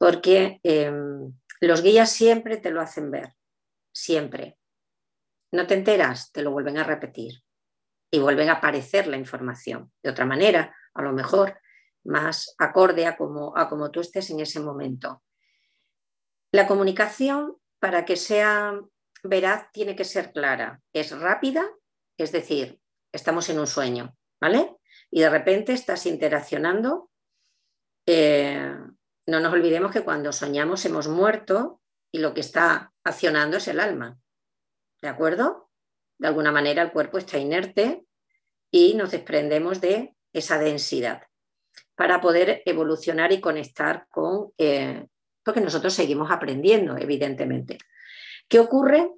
porque 0.00 0.60
em, 0.62 1.38
los 1.60 1.82
guías 1.82 2.10
siempre 2.10 2.56
te 2.56 2.70
lo 2.70 2.80
hacen 2.80 3.10
ver, 3.10 3.34
siempre. 3.92 4.56
No 5.52 5.66
te 5.66 5.74
enteras, 5.74 6.32
te 6.32 6.42
lo 6.42 6.52
vuelven 6.52 6.78
a 6.78 6.84
repetir 6.84 7.42
y 8.10 8.18
vuelven 8.18 8.48
a 8.48 8.54
aparecer 8.54 9.06
la 9.08 9.18
información 9.18 9.92
de 10.02 10.08
otra 10.08 10.24
manera, 10.24 10.74
a 10.94 11.02
lo 11.02 11.12
mejor 11.12 11.60
más 12.02 12.54
acorde 12.58 13.04
a 13.04 13.18
como, 13.18 13.54
a 13.58 13.68
como 13.68 13.90
tú 13.90 14.00
estés 14.00 14.30
en 14.30 14.40
ese 14.40 14.58
momento. 14.58 15.22
La 16.50 16.66
comunicación, 16.66 17.58
para 17.78 18.06
que 18.06 18.16
sea 18.16 18.80
veraz, 19.22 19.70
tiene 19.70 19.94
que 19.94 20.04
ser 20.04 20.32
clara. 20.32 20.80
Es 20.94 21.10
rápida, 21.12 21.68
es 22.16 22.32
decir, 22.32 22.80
estamos 23.12 23.50
en 23.50 23.58
un 23.58 23.66
sueño, 23.66 24.16
¿vale? 24.40 24.76
Y 25.10 25.20
de 25.20 25.28
repente 25.28 25.74
estás 25.74 26.06
interaccionando. 26.06 27.10
Eh, 28.06 28.74
no 29.30 29.40
nos 29.40 29.52
olvidemos 29.52 29.92
que 29.92 30.02
cuando 30.02 30.32
soñamos 30.32 30.84
hemos 30.84 31.08
muerto 31.08 31.80
y 32.12 32.18
lo 32.18 32.34
que 32.34 32.40
está 32.40 32.92
accionando 33.04 33.58
es 33.58 33.68
el 33.68 33.78
alma. 33.78 34.18
¿De 35.00 35.08
acuerdo? 35.08 35.70
De 36.18 36.26
alguna 36.26 36.52
manera 36.52 36.82
el 36.82 36.92
cuerpo 36.92 37.16
está 37.16 37.38
inerte 37.38 38.04
y 38.70 38.94
nos 38.94 39.12
desprendemos 39.12 39.80
de 39.80 40.16
esa 40.32 40.58
densidad 40.58 41.22
para 41.94 42.20
poder 42.20 42.62
evolucionar 42.66 43.30
y 43.30 43.40
conectar 43.40 44.06
con, 44.10 44.52
eh, 44.58 45.06
porque 45.44 45.60
nosotros 45.60 45.94
seguimos 45.94 46.30
aprendiendo, 46.30 46.96
evidentemente. 46.96 47.78
¿Qué 48.48 48.58
ocurre 48.58 49.12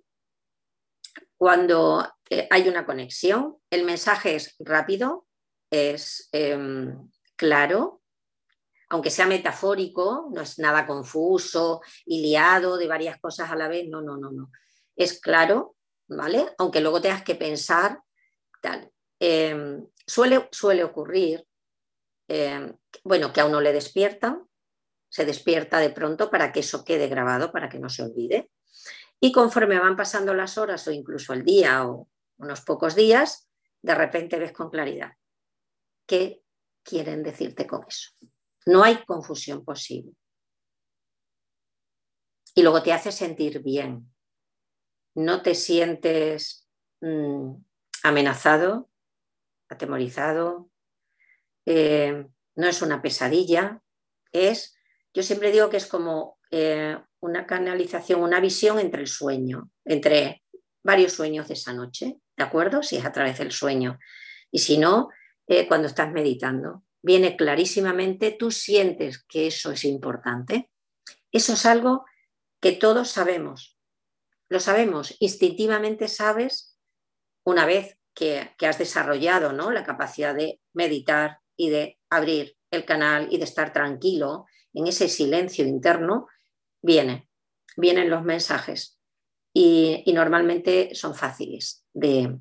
cuando 1.37 2.07
eh, 2.29 2.47
hay 2.51 2.69
una 2.69 2.85
conexión? 2.85 3.57
El 3.71 3.85
mensaje 3.85 4.35
es 4.35 4.57
rápido, 4.59 5.27
es 5.71 6.29
em, 6.33 7.09
claro, 7.37 8.02
aunque 8.93 9.11
sea 9.11 9.25
metafórico, 9.25 10.29
no 10.35 10.43
es 10.43 10.59
nada 10.59 10.87
confuso 10.87 11.81
y 12.05 12.21
liado 12.21 12.77
de 12.77 12.87
varias 12.87 13.19
cosas 13.19 13.51
a 13.51 13.57
la 13.57 13.67
vez, 13.67 13.89
no, 13.89 14.03
no, 14.03 14.19
no, 14.19 14.31
no. 14.31 14.51
Es 14.95 15.19
claro, 15.19 15.77
¿vale? 16.09 16.53
Aunque 16.59 16.83
luego 16.83 17.01
tengas 17.01 17.23
que 17.23 17.35
pensar 17.35 18.03
tal. 18.61 18.93
Em, 19.19 19.83
suele, 20.07 20.47
suele 20.53 20.85
ocurrir, 20.85 21.43
em, 22.29 22.77
bueno, 23.03 23.33
que 23.33 23.41
a 23.41 23.47
uno 23.47 23.63
le 23.63 23.73
despierta, 23.73 24.39
se 25.09 25.25
despierta 25.25 25.79
de 25.79 25.89
pronto 25.89 26.31
para 26.31 26.53
que 26.53 26.61
eso 26.61 26.85
quede 26.85 27.09
grabado, 27.09 27.51
para 27.51 27.71
que 27.71 27.79
no 27.79 27.89
se 27.89 28.03
olvide. 28.03 28.51
Y 29.19 29.33
conforme 29.33 29.79
van 29.79 29.97
pasando 29.97 30.35
las 30.35 30.59
horas 30.59 30.87
o 30.87 30.91
incluso 30.91 31.33
el 31.33 31.45
día 31.45 31.89
o 31.89 32.11
unos 32.37 32.61
pocos 32.61 32.95
días, 32.95 33.49
de 33.81 33.95
repente 33.95 34.39
ves 34.39 34.53
con 34.53 34.69
claridad 34.69 35.13
qué 36.05 36.43
quieren 36.83 37.23
decirte 37.23 37.67
con 37.67 37.87
eso. 37.89 38.11
No 38.67 38.85
hay 38.85 39.05
confusión 39.05 39.65
posible. 39.65 40.13
Y 42.55 42.63
luego 42.63 42.83
te 42.83 42.93
hace 42.93 43.13
sentir 43.13 43.63
bien. 43.63 44.13
No 45.15 45.43
te 45.43 45.55
sientes 45.55 46.69
mm, 47.01 47.55
amenazado, 48.03 48.91
atemorizado, 49.69 50.71
eh, 51.67 52.27
no 52.57 52.67
es 52.67 52.83
una 52.83 53.01
pesadilla, 53.01 53.81
es, 54.33 54.77
yo 55.15 55.23
siempre 55.23 55.53
digo 55.53 55.71
que 55.71 55.77
es 55.77 55.87
como 55.87 56.39
eh, 56.51 56.99
una 57.21 57.47
canalización, 57.47 58.23
una 58.23 58.41
visión 58.41 58.79
entre 58.79 59.03
el 59.03 59.09
sueño, 59.09 59.71
entre 59.85 60.43
varios 60.83 61.13
sueños 61.13 61.49
de 61.49 61.55
esa 61.55 61.73
noche, 61.73 62.19
¿de 62.37 62.45
acuerdo? 62.45 62.83
Si 62.83 62.97
es 62.97 63.05
a 63.05 63.13
través 63.13 63.39
del 63.39 63.53
sueño. 63.53 63.99
Y 64.51 64.59
si 64.59 64.79
no, 64.79 65.09
eh, 65.47 65.67
cuando 65.69 65.87
estás 65.87 66.13
meditando, 66.13 66.85
viene 67.03 67.37
clarísimamente, 67.37 68.31
tú 68.31 68.51
sientes 68.51 69.25
que 69.25 69.49
eso 69.49 69.73
es 69.73 69.85
importante. 69.85 70.71
Eso 71.31 71.55
es 71.55 71.67
algo 71.67 72.05
que 72.61 72.73
todos 72.73 73.11
sabemos. 73.11 73.79
Lo 74.49 74.61
sabemos, 74.61 75.17
instintivamente 75.19 76.09
sabes 76.09 76.79
una 77.45 77.67
vez 77.67 77.99
que, 78.15 78.51
has 78.61 78.79
desarrollado 78.79 79.53
¿no? 79.53 79.71
la 79.71 79.85
capacidad 79.85 80.35
de 80.35 80.61
meditar 80.73 81.39
y 81.57 81.71
de 81.71 81.99
abrir 82.11 82.57
el 82.71 82.85
canal 82.85 83.29
y 83.31 83.39
de 83.39 83.45
estar 83.45 83.73
tranquilo 83.73 84.47
en 84.75 84.87
ese 84.87 85.09
silencio 85.09 85.67
interno, 85.67 86.29
viene, 86.83 87.29
vienen 87.77 88.09
los 88.09 88.23
mensajes 88.23 88.99
y, 89.55 90.05
normalmente 90.15 90.95
son 90.95 91.15
fáciles 91.15 91.85
de, 91.93 92.39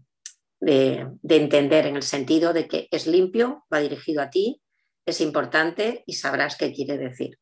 entender 0.62 1.88
en 1.88 1.96
el 1.96 2.04
sentido 2.04 2.54
de 2.54 2.68
que 2.68 2.88
es 2.92 3.08
limpio, 3.08 3.66
va 3.74 3.80
dirigido 3.80 4.22
a 4.22 4.30
ti, 4.30 4.62
es 5.06 5.22
importante 5.22 6.04
y 6.06 6.14
sabrás 6.14 6.56
qué 6.56 6.72
quiere 6.74 6.98
decir. 6.98 7.38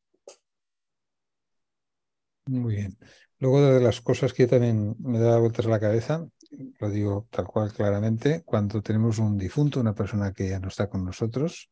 Muy 2.45 2.75
bien. 2.75 2.97
Luego 3.39 3.61
de 3.61 3.81
las 3.81 4.01
cosas 4.01 4.33
que 4.33 4.47
también 4.47 4.95
me 4.99 5.19
da 5.19 5.37
vueltas 5.37 5.65
a 5.65 5.69
la 5.69 5.79
cabeza, 5.79 6.27
lo 6.79 6.89
digo 6.89 7.27
tal 7.29 7.45
cual 7.45 7.71
claramente, 7.71 8.43
cuando 8.43 8.81
tenemos 8.81 9.19
un 9.19 9.37
difunto, 9.37 9.79
una 9.79 9.93
persona 9.93 10.33
que 10.33 10.49
ya 10.49 10.59
no 10.59 10.67
está 10.67 10.89
con 10.89 11.05
nosotros, 11.05 11.69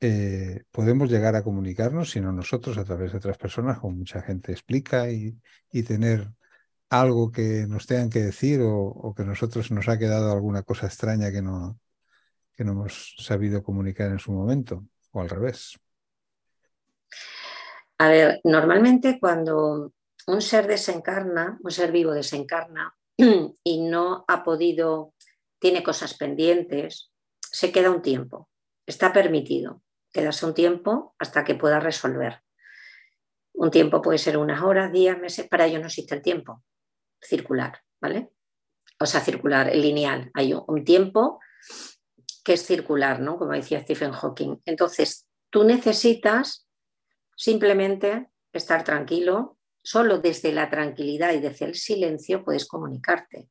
eh, 0.00 0.62
podemos 0.70 1.10
llegar 1.10 1.36
a 1.36 1.42
comunicarnos, 1.42 2.10
sino 2.10 2.32
nosotros 2.32 2.78
a 2.78 2.84
través 2.84 3.12
de 3.12 3.18
otras 3.18 3.36
personas, 3.36 3.78
como 3.78 3.96
mucha 3.96 4.22
gente 4.22 4.52
explica, 4.52 5.10
y, 5.10 5.38
tener 5.86 6.30
algo 6.90 7.30
que 7.30 7.66
nos 7.68 7.86
tengan 7.86 8.10
que 8.10 8.18
decir 8.18 8.60
o, 8.62 9.14
que 9.16 9.24
nosotros 9.24 9.70
nos 9.70 9.88
ha 9.88 9.98
quedado 9.98 10.32
alguna 10.32 10.64
cosa 10.64 10.86
extraña 10.86 11.30
que 11.30 11.40
no, 11.40 11.78
que 12.54 12.64
no 12.64 12.72
hemos 12.72 13.14
sabido 13.18 13.62
comunicar 13.62 14.10
en 14.10 14.18
su 14.18 14.32
momento, 14.32 14.84
o 15.12 15.20
al 15.20 15.30
revés. 15.30 15.78
A 17.98 18.08
ver, 18.08 18.40
normalmente 18.42 19.20
cuando 19.20 19.92
un 20.26 20.42
ser 20.42 20.66
desencarna, 20.66 21.58
un 21.62 21.70
ser 21.70 21.92
vivo 21.92 22.12
desencarna, 22.12 22.92
y 23.16 23.88
no 23.88 24.24
ha 24.26 24.42
podido, 24.42 25.14
tiene 25.60 25.84
cosas 25.84 26.14
pendientes, 26.14 27.12
se 27.40 27.70
queda 27.70 27.90
un 27.90 28.02
tiempo. 28.02 28.48
Está 28.84 29.12
permitido 29.12 29.82
quedarse 30.12 30.44
un 30.44 30.54
tiempo 30.54 31.14
hasta 31.20 31.44
que 31.44 31.54
pueda 31.54 31.78
resolver. 31.78 32.42
Un 33.52 33.70
tiempo 33.70 34.02
puede 34.02 34.18
ser 34.18 34.38
unas 34.38 34.62
horas, 34.62 34.90
días, 34.90 35.18
meses, 35.18 35.46
para 35.48 35.66
ello 35.66 35.78
no 35.78 35.86
existe 35.86 36.16
el 36.16 36.22
tiempo 36.22 36.64
circular, 37.20 37.80
¿vale? 38.00 38.30
O 38.98 39.06
sea, 39.06 39.20
circular, 39.20 39.74
lineal. 39.74 40.30
Hay 40.34 40.52
un 40.52 40.84
tiempo 40.84 41.40
que 42.44 42.54
es 42.54 42.66
circular, 42.66 43.20
¿no? 43.20 43.38
Como 43.38 43.52
decía 43.52 43.80
Stephen 43.82 44.12
Hawking. 44.12 44.60
Entonces, 44.64 45.26
tú 45.50 45.64
necesitas 45.64 46.66
simplemente 47.36 48.30
estar 48.52 48.84
tranquilo, 48.84 49.58
Solo 49.82 50.18
desde 50.18 50.52
la 50.52 50.68
tranquilidad 50.68 51.32
y 51.32 51.40
desde 51.40 51.64
el 51.64 51.74
silencio 51.74 52.44
puedes 52.44 52.66
comunicarte. 52.66 53.48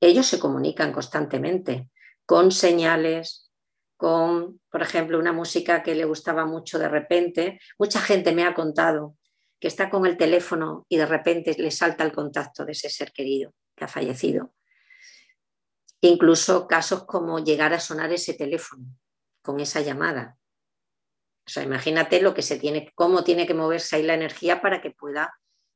Ellos 0.00 0.26
se 0.26 0.38
comunican 0.38 0.92
constantemente 0.92 1.88
con 2.26 2.52
señales, 2.52 3.50
con, 3.96 4.60
por 4.70 4.82
ejemplo, 4.82 5.18
una 5.18 5.32
música 5.32 5.82
que 5.82 5.94
le 5.94 6.04
gustaba 6.04 6.44
mucho 6.44 6.78
de 6.78 6.88
repente. 6.88 7.60
Mucha 7.78 8.00
gente 8.00 8.32
me 8.32 8.44
ha 8.44 8.54
contado 8.54 9.16
que 9.60 9.68
está 9.68 9.90
con 9.90 10.06
el 10.06 10.16
teléfono 10.16 10.86
y 10.88 10.96
de 10.96 11.06
repente 11.06 11.54
le 11.58 11.70
salta 11.70 12.02
el 12.02 12.12
contacto 12.12 12.64
de 12.64 12.72
ese 12.72 12.88
ser 12.88 13.12
querido 13.12 13.52
que 13.76 13.84
ha 13.84 13.88
fallecido. 13.88 14.54
Incluso 16.00 16.66
casos 16.66 17.04
como 17.04 17.44
llegar 17.44 17.74
a 17.74 17.80
sonar 17.80 18.10
ese 18.10 18.32
teléfono 18.32 18.86
con 19.42 19.60
esa 19.60 19.82
llamada. 19.82 20.38
O 21.46 21.50
sea, 21.50 21.62
imagínate 21.62 22.22
lo 22.22 22.32
que 22.32 22.42
se 22.42 22.58
tiene, 22.58 22.90
cómo 22.94 23.22
tiene 23.22 23.46
que 23.46 23.54
moverse 23.54 23.96
ahí 23.96 24.02
la 24.02 24.14
energía 24.14 24.62
para 24.62 24.80
que 24.80 24.92
pueda 24.92 25.34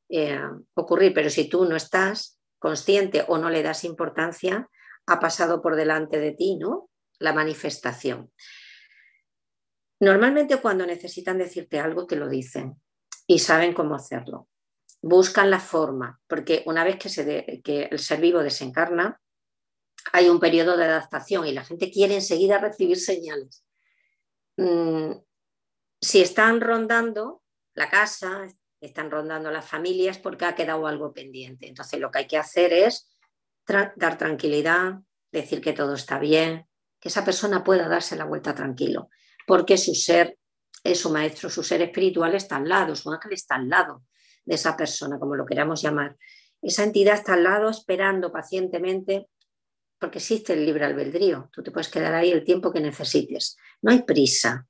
eh, 0.09 0.39
ocurrir, 0.73 1.13
pero 1.13 1.29
si 1.29 1.47
tú 1.47 1.65
no 1.65 1.75
estás 1.75 2.39
consciente 2.57 3.23
o 3.27 3.37
no 3.37 3.51
le 3.51 3.61
das 3.61 3.83
importancia, 3.83 4.67
ha 5.05 5.19
pasado 5.19 5.61
por 5.61 5.75
delante 5.75 6.19
de 6.19 6.31
ti, 6.31 6.57
¿no? 6.57 6.89
La 7.19 7.33
manifestación. 7.33 8.31
Normalmente 9.99 10.57
cuando 10.57 10.87
necesitan 10.87 11.37
decirte 11.37 11.79
algo 11.79 12.07
te 12.07 12.15
lo 12.15 12.27
dicen 12.27 12.81
y 13.27 13.39
saben 13.39 13.73
cómo 13.73 13.95
hacerlo. 13.95 14.47
Buscan 15.01 15.49
la 15.49 15.59
forma, 15.59 16.19
porque 16.27 16.63
una 16.65 16.83
vez 16.83 16.97
que, 16.97 17.09
se 17.09 17.61
que 17.63 17.83
el 17.91 17.99
ser 17.99 18.19
vivo 18.19 18.39
desencarna, 18.39 19.21
hay 20.11 20.29
un 20.29 20.39
periodo 20.39 20.77
de 20.77 20.85
adaptación 20.85 21.47
y 21.47 21.53
la 21.53 21.63
gente 21.63 21.91
quiere 21.91 22.15
enseguida 22.15 22.57
recibir 22.57 22.99
señales. 22.99 23.63
Mm, 24.57 25.11
si 26.01 26.21
están 26.21 26.61
rondando 26.61 27.43
la 27.73 27.89
casa, 27.89 28.47
están 28.79 29.11
rondando 29.11 29.51
las 29.51 29.67
familias 29.67 30.17
porque 30.17 30.45
ha 30.45 30.55
quedado 30.55 30.87
algo 30.87 31.13
pendiente. 31.13 31.67
Entonces 31.67 31.99
lo 31.99 32.11
que 32.11 32.19
hay 32.19 32.27
que 32.27 32.37
hacer 32.37 32.73
es 32.73 33.09
dar 33.67 34.17
tranquilidad, 34.17 34.99
decir 35.31 35.61
que 35.61 35.73
todo 35.73 35.95
está 35.95 36.19
bien, 36.19 36.67
que 36.99 37.09
esa 37.09 37.25
persona 37.25 37.63
pueda 37.63 37.87
darse 37.87 38.15
la 38.15 38.25
vuelta 38.25 38.53
tranquilo, 38.53 39.09
porque 39.47 39.77
su 39.77 39.95
ser 39.95 40.37
su 40.93 41.09
maestro, 41.09 41.49
su 41.49 41.63
ser 41.63 41.81
espiritual 41.81 42.35
está 42.35 42.57
al 42.57 42.69
lado, 42.69 42.95
su 42.95 43.11
ángel 43.11 43.33
está 43.33 43.55
al 43.55 43.67
lado 43.67 44.03
de 44.45 44.53
esa 44.53 44.77
persona, 44.77 45.17
como 45.17 45.35
lo 45.35 45.45
queramos 45.45 45.81
llamar. 45.81 46.15
Esa 46.61 46.83
entidad 46.83 47.15
está 47.15 47.33
al 47.33 47.43
lado 47.43 47.69
esperando 47.69 48.31
pacientemente, 48.31 49.27
porque 49.99 50.19
existe 50.19 50.53
el 50.53 50.63
libre 50.63 50.85
albedrío. 50.85 51.49
Tú 51.51 51.63
te 51.63 51.71
puedes 51.71 51.89
quedar 51.89 52.13
ahí 52.13 52.29
el 52.29 52.43
tiempo 52.43 52.71
que 52.71 52.79
necesites. 52.79 53.57
No 53.81 53.91
hay 53.91 54.03
prisa. 54.03 54.67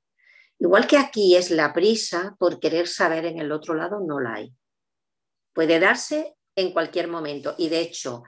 Igual 0.58 0.86
que 0.86 0.96
aquí 0.96 1.36
es 1.36 1.50
la 1.50 1.74
prisa 1.74 2.34
por 2.38 2.58
querer 2.60 2.88
saber 2.88 3.26
en 3.26 3.38
el 3.38 3.52
otro 3.52 3.74
lado, 3.74 4.00
no 4.00 4.18
la 4.18 4.34
hay. 4.34 4.54
Puede 5.52 5.78
darse 5.78 6.34
en 6.54 6.72
cualquier 6.72 7.08
momento. 7.08 7.54
Y 7.58 7.68
de 7.68 7.80
hecho, 7.80 8.22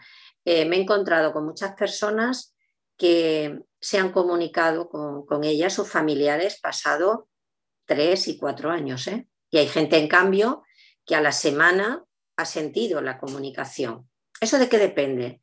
eh, 0.45 0.67
me 0.67 0.77
he 0.77 0.83
encontrado 0.83 1.33
con 1.33 1.47
muchas 1.47 1.75
personas 1.75 2.55
que 2.99 3.61
se 3.81 3.99
han 3.99 4.13
comunicado 4.13 4.91
con, 4.91 5.25
con 5.25 5.45
ellas, 5.45 5.73
sus 5.73 5.89
familiares, 5.89 6.61
pasado 6.61 7.29
tres 7.89 8.29
y 8.29 8.39
cuatro 8.39 8.71
años. 8.71 9.09
¿eh? 9.09 9.27
Y 9.51 9.59
hay 9.59 9.67
gente, 9.67 9.97
en 9.97 10.07
cambio, 10.07 10.63
que 11.05 11.17
a 11.17 11.21
la 11.21 11.33
semana 11.33 12.05
ha 12.37 12.45
sentido 12.45 13.01
la 13.01 13.19
comunicación. 13.19 14.09
¿Eso 14.41 14.59
de 14.59 14.69
qué 14.69 14.79
depende? 14.79 15.41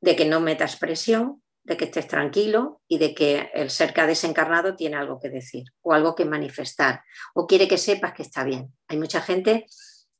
De 0.00 0.16
que 0.16 0.24
no 0.24 0.40
metas 0.40 0.76
presión, 0.76 1.42
de 1.64 1.76
que 1.76 1.84
estés 1.84 2.08
tranquilo 2.08 2.80
y 2.88 2.98
de 2.98 3.14
que 3.14 3.50
el 3.52 3.70
ser 3.70 3.92
que 3.92 4.00
ha 4.00 4.06
desencarnado 4.06 4.74
tiene 4.74 4.96
algo 4.96 5.20
que 5.20 5.28
decir 5.28 5.64
o 5.82 5.92
algo 5.92 6.14
que 6.14 6.24
manifestar 6.24 7.02
o 7.34 7.46
quiere 7.46 7.68
que 7.68 7.78
sepas 7.78 8.14
que 8.14 8.22
está 8.22 8.44
bien. 8.44 8.72
Hay 8.88 8.96
mucha 8.96 9.20
gente, 9.20 9.66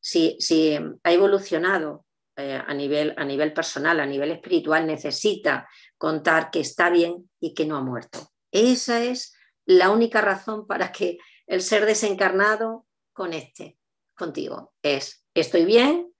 si, 0.00 0.36
si 0.38 0.78
ha 1.02 1.12
evolucionado 1.12 2.04
eh, 2.36 2.60
a, 2.64 2.74
nivel, 2.74 3.14
a 3.16 3.24
nivel 3.24 3.52
personal, 3.52 4.00
a 4.00 4.06
nivel 4.06 4.30
espiritual, 4.30 4.86
necesita 4.86 5.68
contar 5.96 6.50
que 6.50 6.60
está 6.60 6.90
bien 6.90 7.30
y 7.40 7.54
que 7.54 7.66
no 7.66 7.76
ha 7.76 7.82
muerto. 7.82 8.32
Esa 8.50 9.02
es 9.02 9.34
la 9.64 9.90
única 9.90 10.20
razón 10.20 10.66
para 10.66 10.92
que 10.92 11.18
el 11.52 11.60
ser 11.60 11.84
desencarnado 11.84 12.86
conecte 13.12 13.78
contigo. 14.14 14.72
Es, 14.80 15.26
estoy 15.34 15.66
bien 15.66 16.10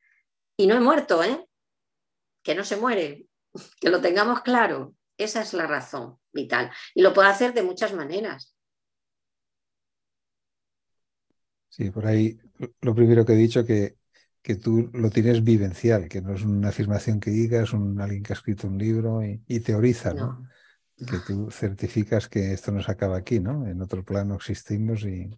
y 0.59 0.67
no 0.67 0.75
he 0.77 0.81
muerto, 0.81 1.25
¿eh? 1.25 1.49
Que 2.43 2.55
no 2.55 2.65
se 2.65 2.77
muere, 2.77 3.29
que 3.81 3.89
lo 3.89 4.03
tengamos 4.03 4.43
claro. 4.43 4.95
Esa 5.17 5.41
es 5.41 5.55
la 5.55 5.67
razón 5.67 6.19
vital. 6.35 6.71
Y 6.95 7.01
lo 7.01 7.15
puedo 7.15 7.29
hacer 7.29 7.55
de 7.55 7.63
muchas 7.63 7.95
maneras. 7.95 8.55
Sí, 11.71 11.91
por 11.91 12.07
ahí 12.07 12.39
lo 12.83 12.95
primero 12.95 13.25
que 13.25 13.33
he 13.33 13.37
dicho 13.37 13.65
que, 13.65 13.97
que 14.43 14.57
tú 14.57 14.91
lo 14.93 15.09
tienes 15.09 15.43
vivencial, 15.43 16.11
que 16.11 16.21
no 16.21 16.35
es 16.35 16.43
una 16.43 16.69
afirmación 16.69 17.21
que 17.21 17.31
digas, 17.31 17.73
un, 17.73 17.99
alguien 18.03 18.23
que 18.23 18.35
ha 18.35 18.37
escrito 18.37 18.67
un 18.67 18.77
libro 18.77 19.23
y, 19.23 19.61
teoriza, 19.61 20.13
¿no? 20.13 20.47
Que 21.07 21.19
tú 21.27 21.51
certificas 21.51 22.29
que 22.29 22.53
esto 22.53 22.71
no 22.71 22.83
se 22.83 22.93
acaba 22.93 23.17
aquí, 23.17 23.41
¿no? 23.41 23.67
En 23.67 23.81
otro 23.83 24.05
plano 24.05 24.37
existimos 24.37 25.03
y, 25.03 25.31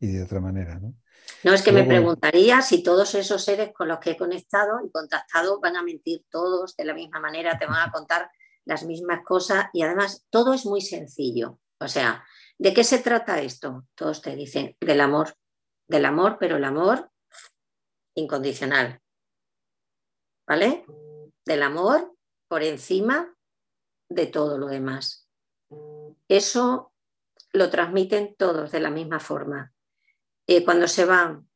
de 0.00 0.22
otra 0.22 0.40
manera, 0.40 0.78
¿no? 0.78 0.94
No, 1.44 1.52
es 1.52 1.62
que 1.62 1.70
me 1.70 1.84
preguntaría 1.84 2.60
si 2.62 2.82
todos 2.82 3.14
esos 3.14 3.44
seres 3.44 3.72
con 3.72 3.86
los 3.86 4.00
que 4.00 4.10
he 4.10 4.16
conectado 4.16 4.80
y 4.84 4.90
contactado 4.90 5.60
van 5.60 5.76
a 5.76 5.82
mentir 5.82 6.24
todos 6.28 6.76
de 6.76 6.84
la 6.84 6.94
misma 6.94 7.20
manera, 7.20 7.58
te 7.58 7.66
van 7.66 7.88
a 7.88 7.92
contar 7.92 8.28
las 8.64 8.84
mismas 8.84 9.24
cosas 9.24 9.66
y 9.72 9.82
además 9.82 10.26
todo 10.30 10.54
es 10.54 10.66
muy 10.66 10.80
sencillo. 10.80 11.60
O 11.78 11.88
sea, 11.88 12.24
¿de 12.58 12.74
qué 12.74 12.82
se 12.82 12.98
trata 12.98 13.40
esto? 13.40 13.86
Todos 13.94 14.22
te 14.22 14.34
dicen 14.34 14.76
del 14.80 15.00
amor, 15.00 15.34
del 15.88 16.04
amor, 16.04 16.36
pero 16.40 16.56
el 16.56 16.64
amor 16.64 17.10
incondicional. 18.14 19.00
¿Vale? 20.46 20.84
Del 21.44 21.62
amor 21.62 22.14
por 22.48 22.62
encima 22.62 23.32
de 24.14 24.26
todo 24.26 24.58
lo 24.58 24.66
demás. 24.66 25.28
Eso 26.28 26.92
lo 27.52 27.70
transmiten 27.70 28.34
todos 28.36 28.72
de 28.72 28.80
la 28.80 28.90
misma 28.90 29.20
forma. 29.20 29.72
Eh, 30.46 30.64
cuando 30.64 30.88
se 30.88 31.04
van, 31.04 31.48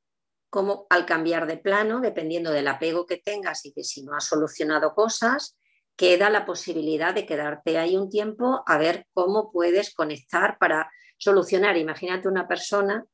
como 0.51 0.87
al 0.90 1.07
cambiar 1.07 1.47
de 1.47 1.59
plano, 1.59 2.01
dependiendo 2.01 2.51
del 2.51 2.69
apego 2.69 3.07
que 3.07 3.19
tengas 3.19 3.64
y 3.64 3.73
que 3.73 3.85
si 3.85 4.03
no 4.03 4.14
has 4.14 4.25
solucionado 4.25 4.95
cosas, 4.95 5.57
queda 5.97 6.31
la 6.31 6.45
posibilidad 6.45 7.14
de 7.14 7.27
quedarte 7.27 7.79
ahí 7.79 7.97
un 7.97 8.11
tiempo 8.11 8.62
a 8.66 8.79
ver 8.79 9.07
cómo 9.12 9.51
puedes 9.51 9.95
conectar 9.95 10.59
para 10.59 10.90
solucionar. 11.19 11.77
Imagínate 11.77 12.29
una 12.29 12.47
persona 12.47 13.05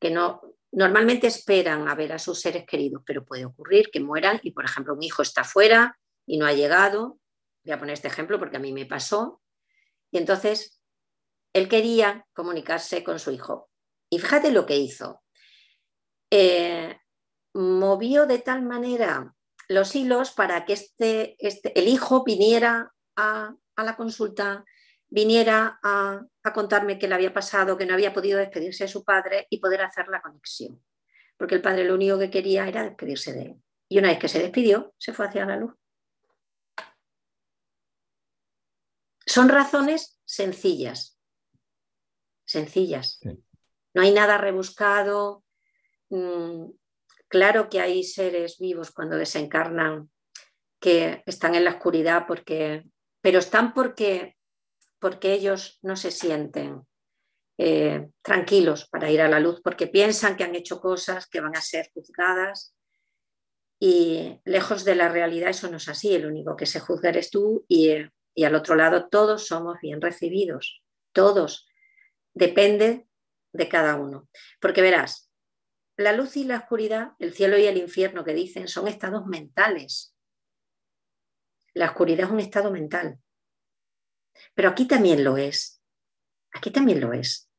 que 0.00 0.10
no 0.10 0.40
normalmente 0.72 1.26
esperan 1.26 1.88
a 1.88 1.94
ver 1.94 2.12
a 2.12 2.18
sus 2.18 2.40
seres 2.40 2.64
queridos, 2.66 3.02
pero 3.06 3.24
puede 3.24 3.44
ocurrir 3.44 3.90
que 3.90 4.00
mueran 4.00 4.40
y, 4.42 4.50
por 4.50 4.64
ejemplo, 4.64 4.94
un 4.94 5.02
hijo 5.02 5.22
está 5.22 5.44
fuera 5.44 5.98
y 6.26 6.38
no 6.38 6.46
ha 6.46 6.52
llegado. 6.52 7.18
Voy 7.66 7.72
a 7.72 7.78
poner 7.80 7.94
este 7.94 8.06
ejemplo 8.06 8.38
porque 8.38 8.58
a 8.58 8.60
mí 8.60 8.72
me 8.72 8.86
pasó. 8.86 9.42
Y 10.12 10.18
entonces 10.18 10.80
él 11.52 11.68
quería 11.68 12.24
comunicarse 12.32 13.02
con 13.02 13.18
su 13.18 13.32
hijo. 13.32 13.70
Y 14.08 14.20
fíjate 14.20 14.52
lo 14.52 14.66
que 14.66 14.76
hizo. 14.76 15.24
Eh, 16.30 16.96
movió 17.54 18.26
de 18.26 18.38
tal 18.38 18.62
manera 18.62 19.34
los 19.68 19.96
hilos 19.96 20.30
para 20.30 20.64
que 20.64 20.74
este, 20.74 21.36
este, 21.44 21.76
el 21.78 21.88
hijo 21.88 22.22
viniera 22.22 22.92
a, 23.16 23.56
la 23.76 23.96
consulta, 23.96 24.64
viniera 25.08 25.80
a, 25.82 26.22
a, 26.44 26.52
contarme 26.52 27.00
qué 27.00 27.08
le 27.08 27.16
había 27.16 27.34
pasado, 27.34 27.76
que 27.76 27.84
no 27.84 27.94
había 27.94 28.14
podido 28.14 28.38
despedirse 28.38 28.84
de 28.84 28.88
su 28.88 29.04
padre 29.04 29.48
y 29.50 29.58
poder 29.58 29.82
hacer 29.82 30.06
la 30.06 30.22
conexión. 30.22 30.80
Porque 31.36 31.56
el 31.56 31.62
padre 31.62 31.82
lo 31.82 31.94
único 31.94 32.16
que 32.16 32.30
quería 32.30 32.68
era 32.68 32.84
despedirse 32.84 33.32
de 33.32 33.42
él. 33.42 33.62
Y 33.88 33.98
una 33.98 34.08
vez 34.08 34.20
que 34.20 34.28
se 34.28 34.38
despidió, 34.38 34.94
se 34.98 35.12
fue 35.12 35.26
hacia 35.26 35.44
la 35.46 35.56
luz. 35.56 35.74
Son 39.26 39.48
razones 39.48 40.18
sencillas. 40.24 41.18
Sencillas. 42.44 43.18
No 43.92 44.02
hay 44.02 44.12
nada 44.12 44.38
rebuscado. 44.38 45.44
Mm, 46.10 46.70
Claro 47.28 47.68
que 47.68 47.80
hay 47.80 48.04
seres 48.04 48.58
vivos 48.58 48.92
cuando 48.92 49.16
desencarnan 49.16 50.10
que 50.80 51.22
están 51.26 51.54
en 51.54 51.64
la 51.64 51.72
oscuridad 51.72 52.24
porque, 52.26 52.84
pero 53.20 53.40
están 53.40 53.74
porque, 53.74 54.36
porque 55.00 55.32
ellos 55.32 55.78
no 55.82 55.96
se 55.96 56.10
sienten 56.12 56.82
eh, 57.58 58.08
tranquilos 58.22 58.88
para 58.88 59.10
ir 59.10 59.20
a 59.20 59.28
la 59.28 59.40
luz, 59.40 59.60
porque 59.62 59.88
piensan 59.88 60.36
que 60.36 60.44
han 60.44 60.54
hecho 60.54 60.80
cosas 60.80 61.26
que 61.26 61.40
van 61.40 61.56
a 61.56 61.62
ser 61.62 61.90
juzgadas 61.92 62.76
y 63.80 64.40
lejos 64.44 64.84
de 64.84 64.94
la 64.94 65.08
realidad 65.08 65.50
eso 65.50 65.68
no 65.68 65.78
es 65.78 65.88
así, 65.88 66.14
el 66.14 66.26
único 66.26 66.54
que 66.54 66.66
se 66.66 66.80
juzga 66.80 67.08
eres 67.08 67.30
tú 67.30 67.64
y, 67.68 67.90
y 68.36 68.44
al 68.44 68.54
otro 68.54 68.76
lado 68.76 69.08
todos 69.08 69.46
somos 69.46 69.80
bien 69.80 70.00
recibidos, 70.00 70.84
todos, 71.12 71.66
depende 72.34 73.08
de 73.52 73.68
cada 73.68 73.96
uno. 73.96 74.28
Porque 74.60 74.82
verás, 74.82 75.32
la 75.96 76.12
luz 76.12 76.36
y 76.36 76.44
la 76.44 76.58
oscuridad, 76.58 77.12
el 77.18 77.32
cielo 77.32 77.56
y 77.56 77.64
el 77.64 77.78
infierno 77.78 78.24
que 78.24 78.34
dicen, 78.34 78.68
son 78.68 78.88
estados 78.88 79.26
mentales. 79.26 80.14
La 81.72 81.86
oscuridad 81.86 82.26
es 82.26 82.32
un 82.32 82.40
estado 82.40 82.70
mental. 82.70 83.18
Pero 84.54 84.68
aquí 84.68 84.86
también 84.86 85.24
lo 85.24 85.38
es. 85.38 85.82
Aquí 86.52 86.70
también 86.70 87.00
lo 87.00 87.14
es. 87.14 87.50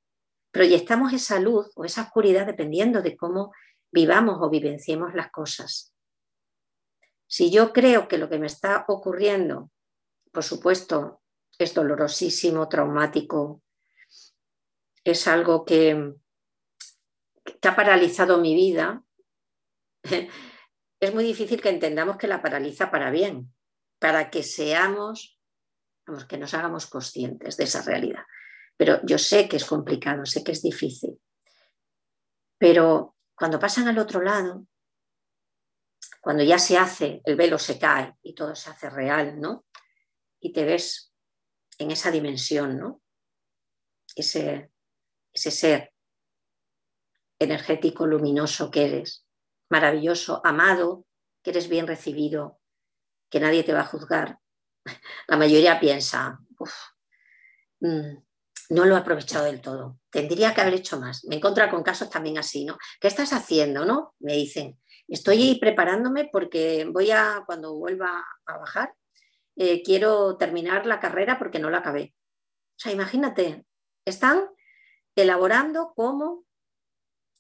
Proyectamos 0.52 1.12
esa 1.12 1.40
luz 1.40 1.72
o 1.76 1.86
esa 1.86 2.04
oscuridad 2.04 2.46
dependiendo 2.46 3.02
de 3.02 3.18
cómo 3.18 3.52
vivamos 3.92 4.38
o 4.42 4.50
vivenciemos 4.52 5.16
las 5.16 5.32
cosas. 5.32 5.92
Si 7.26 7.50
yo 7.50 7.74
creo 7.74 8.08
que 8.08 8.20
lo 8.20 8.30
que 8.30 8.38
me 8.38 8.46
está 8.46 8.86
ocurriendo, 8.88 9.72
por 10.38 10.44
supuesto, 10.44 11.24
es 11.58 11.74
dolorosísimo, 11.74 12.70
traumático, 12.70 13.64
es 15.04 15.28
algo 15.28 15.66
que, 15.66 16.14
ha 17.64 17.76
paralizado 17.76 18.38
mi 18.38 18.54
vida, 18.54 19.04
es 20.04 21.14
muy 21.16 21.24
difícil 21.24 21.60
que 21.60 21.70
entendamos 21.70 22.18
que 22.18 22.28
la 22.28 22.44
paraliza 22.44 22.92
para 22.92 23.10
bien, 23.10 23.52
para 23.98 24.30
que 24.30 24.44
seamos, 24.44 25.42
vamos, 26.06 26.26
que 26.26 26.38
nos 26.38 26.54
hagamos 26.54 26.86
conscientes 26.86 27.58
de 27.58 27.64
esa 27.64 27.82
realidad. 27.82 28.22
Pero 28.78 29.00
yo 29.08 29.18
sé 29.18 29.50
que 29.50 29.58
es 29.58 29.66
complicado, 29.66 30.24
sé 30.28 30.44
que 30.44 30.52
es 30.52 30.62
difícil. 30.62 31.20
Pero 32.60 33.16
cuando 33.34 33.60
pasan 33.60 33.88
al 33.88 33.98
otro 33.98 34.22
lado, 34.22 34.68
cuando 36.22 36.44
ya 36.44 36.60
se 36.60 36.78
hace, 36.78 37.24
el 37.26 37.36
velo 37.36 37.58
se 37.58 37.80
cae 37.80 38.16
y 38.22 38.36
todo 38.36 38.54
se 38.54 38.70
hace 38.70 38.88
real, 38.92 39.42
¿no? 39.42 39.66
Y 40.48 40.54
te 40.54 40.64
ves 40.64 41.12
en 41.78 41.92
esa 41.92 42.10
dimensión, 42.10 42.80
¿no? 42.80 43.02
Ese, 44.16 44.72
ese 45.34 45.52
ser 45.52 45.94
energético, 47.38 48.08
luminoso 48.08 48.72
que 48.72 48.86
eres, 48.86 49.26
maravilloso, 49.70 50.40
amado, 50.46 51.06
que 51.44 51.50
eres 51.50 51.68
bien 51.68 51.86
recibido, 51.86 52.62
que 53.30 53.42
nadie 53.42 53.66
te 53.66 53.74
va 53.74 53.82
a 53.82 53.88
juzgar. 53.88 54.40
La 55.28 55.36
mayoría 55.36 55.82
piensa, 55.82 56.40
mm, 57.82 58.24
no 58.70 58.86
lo 58.86 58.96
he 58.96 59.00
aprovechado 59.00 59.48
del 59.48 59.60
todo, 59.60 60.00
tendría 60.10 60.54
que 60.54 60.62
haber 60.62 60.76
hecho 60.76 60.98
más. 60.98 61.26
Me 61.26 61.36
encuentro 61.36 61.70
con 61.70 61.84
casos 61.84 62.10
también 62.10 62.38
así, 62.38 62.64
¿no? 62.64 62.78
¿Qué 63.02 63.10
estás 63.10 63.34
haciendo, 63.34 63.84
no? 63.84 64.16
Me 64.20 64.32
dicen, 64.32 64.80
estoy 65.10 65.60
preparándome 65.60 66.30
porque 66.32 66.86
voy 66.90 67.12
a, 67.12 67.44
cuando 67.46 67.76
vuelva 67.76 68.24
a 68.46 68.58
bajar, 68.58 68.94
eh, 69.58 69.82
quiero 69.82 70.38
terminar 70.38 70.86
la 70.86 71.00
carrera 71.00 71.40
porque 71.40 71.58
no 71.60 71.72
la 71.72 71.80
acabé. 71.80 72.14
O 72.76 72.80
sea, 72.80 72.92
imagínate, 72.92 73.66
están 74.06 74.50
elaborando 75.16 75.94
cómo 75.96 76.46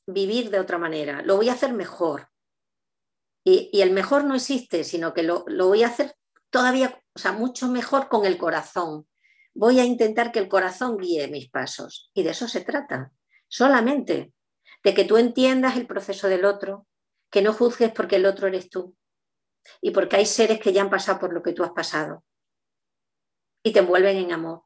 vivir 0.08 0.49
de 0.49 0.60
otra 0.60 0.80
manera, 0.80 1.21
lo 1.21 1.36
voy 1.36 1.49
a 1.49 1.53
hacer 1.53 1.73
mejor. 1.73 2.30
Y, 3.43 3.82
el 3.82 3.91
mejor 3.91 4.25
no 4.25 4.36
existe, 4.36 4.84
sino 4.84 5.13
que 5.13 5.23
lo, 5.23 5.45
voy 5.45 5.84
a 5.84 5.88
hacer 5.88 6.15
todavía, 6.49 7.01
o 7.13 7.19
sea, 7.19 7.32
mucho 7.32 7.67
mejor 7.69 8.10
con 8.10 8.25
el 8.25 8.38
corazón, 8.38 9.08
voy 9.53 9.80
a 9.80 9.86
intentar 9.86 10.32
que 10.32 10.39
el 10.39 10.49
corazón 10.49 10.97
guíe 10.97 11.30
mis 11.30 11.49
pasos. 11.49 12.10
Y 12.13 12.23
de 12.23 12.32
eso 12.32 12.47
se 12.47 12.62
trata, 12.62 13.12
solamente 13.47 14.34
de 14.84 14.93
que 14.93 15.06
tú 15.06 15.17
entiendas 15.17 15.77
el 15.77 15.88
proceso 15.88 16.27
del 16.27 16.45
otro, 16.45 16.88
que 17.30 17.41
no 17.41 17.53
juzgues 17.53 17.91
porque 17.91 18.17
el 18.17 18.25
otro 18.25 18.47
eres 18.47 18.69
tú 18.69 18.96
y 19.82 19.91
porque 19.91 20.17
hay 20.17 20.25
seres 20.25 20.60
que 20.60 20.73
ya 20.73 20.82
han 20.82 20.89
pasado 20.89 21.19
por 21.19 21.34
lo 21.34 21.43
que 21.43 21.53
tú 21.53 21.63
has 21.63 21.71
pasado. 21.71 22.23
Y 23.63 23.73
te 23.73 23.80
envuelven 23.80 24.17
en 24.17 24.32
amor. 24.32 24.63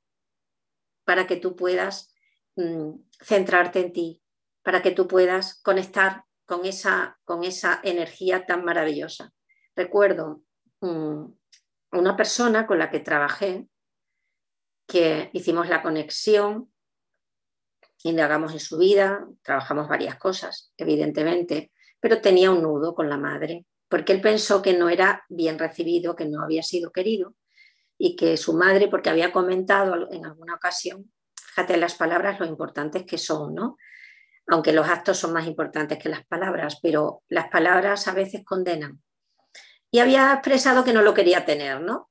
Para 1.05 1.27
que 1.27 1.37
tú 1.37 1.55
puedas 1.55 2.13
mm, 2.55 2.91
centrarte 3.19 3.79
en 3.79 3.93
ti, 3.93 4.23
para 4.63 4.81
que 4.81 4.91
tú 4.91 5.07
puedas 5.07 5.61
conectar 5.61 6.25
con 6.45 6.65
esa, 6.65 7.19
con 7.23 7.43
esa 7.43 7.79
energía 7.83 8.45
tan 8.45 8.63
maravillosa. 8.63 9.33
Recuerdo 9.75 10.43
mm, 10.81 11.25
una 11.93 12.15
persona 12.15 12.67
con 12.67 12.79
la 12.79 12.89
que 12.89 12.99
trabajé, 12.99 13.67
que 14.87 15.29
hicimos 15.33 15.69
la 15.69 15.81
conexión 15.81 16.71
indagamos 18.03 18.53
en 18.53 18.59
su 18.59 18.77
vida, 18.77 19.27
trabajamos 19.41 19.87
varias 19.87 20.17
cosas, 20.17 20.73
evidentemente, 20.77 21.71
pero 21.99 22.21
tenía 22.21 22.51
un 22.51 22.61
nudo 22.61 22.95
con 22.95 23.09
la 23.09 23.17
madre, 23.17 23.65
porque 23.91 24.13
él 24.13 24.21
pensó 24.21 24.61
que 24.61 24.73
no 24.73 24.89
era 24.89 25.23
bien 25.29 25.59
recibido, 25.59 26.15
que 26.15 26.25
no 26.25 26.43
había 26.43 26.63
sido 26.63 26.91
querido 26.91 27.35
y 27.97 28.15
que 28.15 28.37
su 28.37 28.53
madre, 28.53 28.87
porque 28.87 29.11
había 29.11 29.31
comentado 29.31 30.11
en 30.11 30.25
alguna 30.25 30.55
ocasión, 30.55 31.11
fíjate 31.35 31.77
las 31.77 31.93
palabras 31.93 32.39
lo 32.39 32.47
importantes 32.47 33.03
que 33.05 33.19
son, 33.19 33.53
¿no? 33.53 33.77
Aunque 34.47 34.73
los 34.73 34.87
actos 34.87 35.19
son 35.19 35.33
más 35.33 35.45
importantes 35.45 35.99
que 35.99 36.09
las 36.09 36.25
palabras, 36.25 36.79
pero 36.81 37.21
las 37.29 37.49
palabras 37.49 38.07
a 38.07 38.13
veces 38.13 38.43
condenan. 38.43 39.03
Y 39.91 39.99
había 39.99 40.33
expresado 40.33 40.83
que 40.83 40.93
no 40.93 41.03
lo 41.03 41.13
quería 41.13 41.45
tener, 41.45 41.81
¿no? 41.81 42.09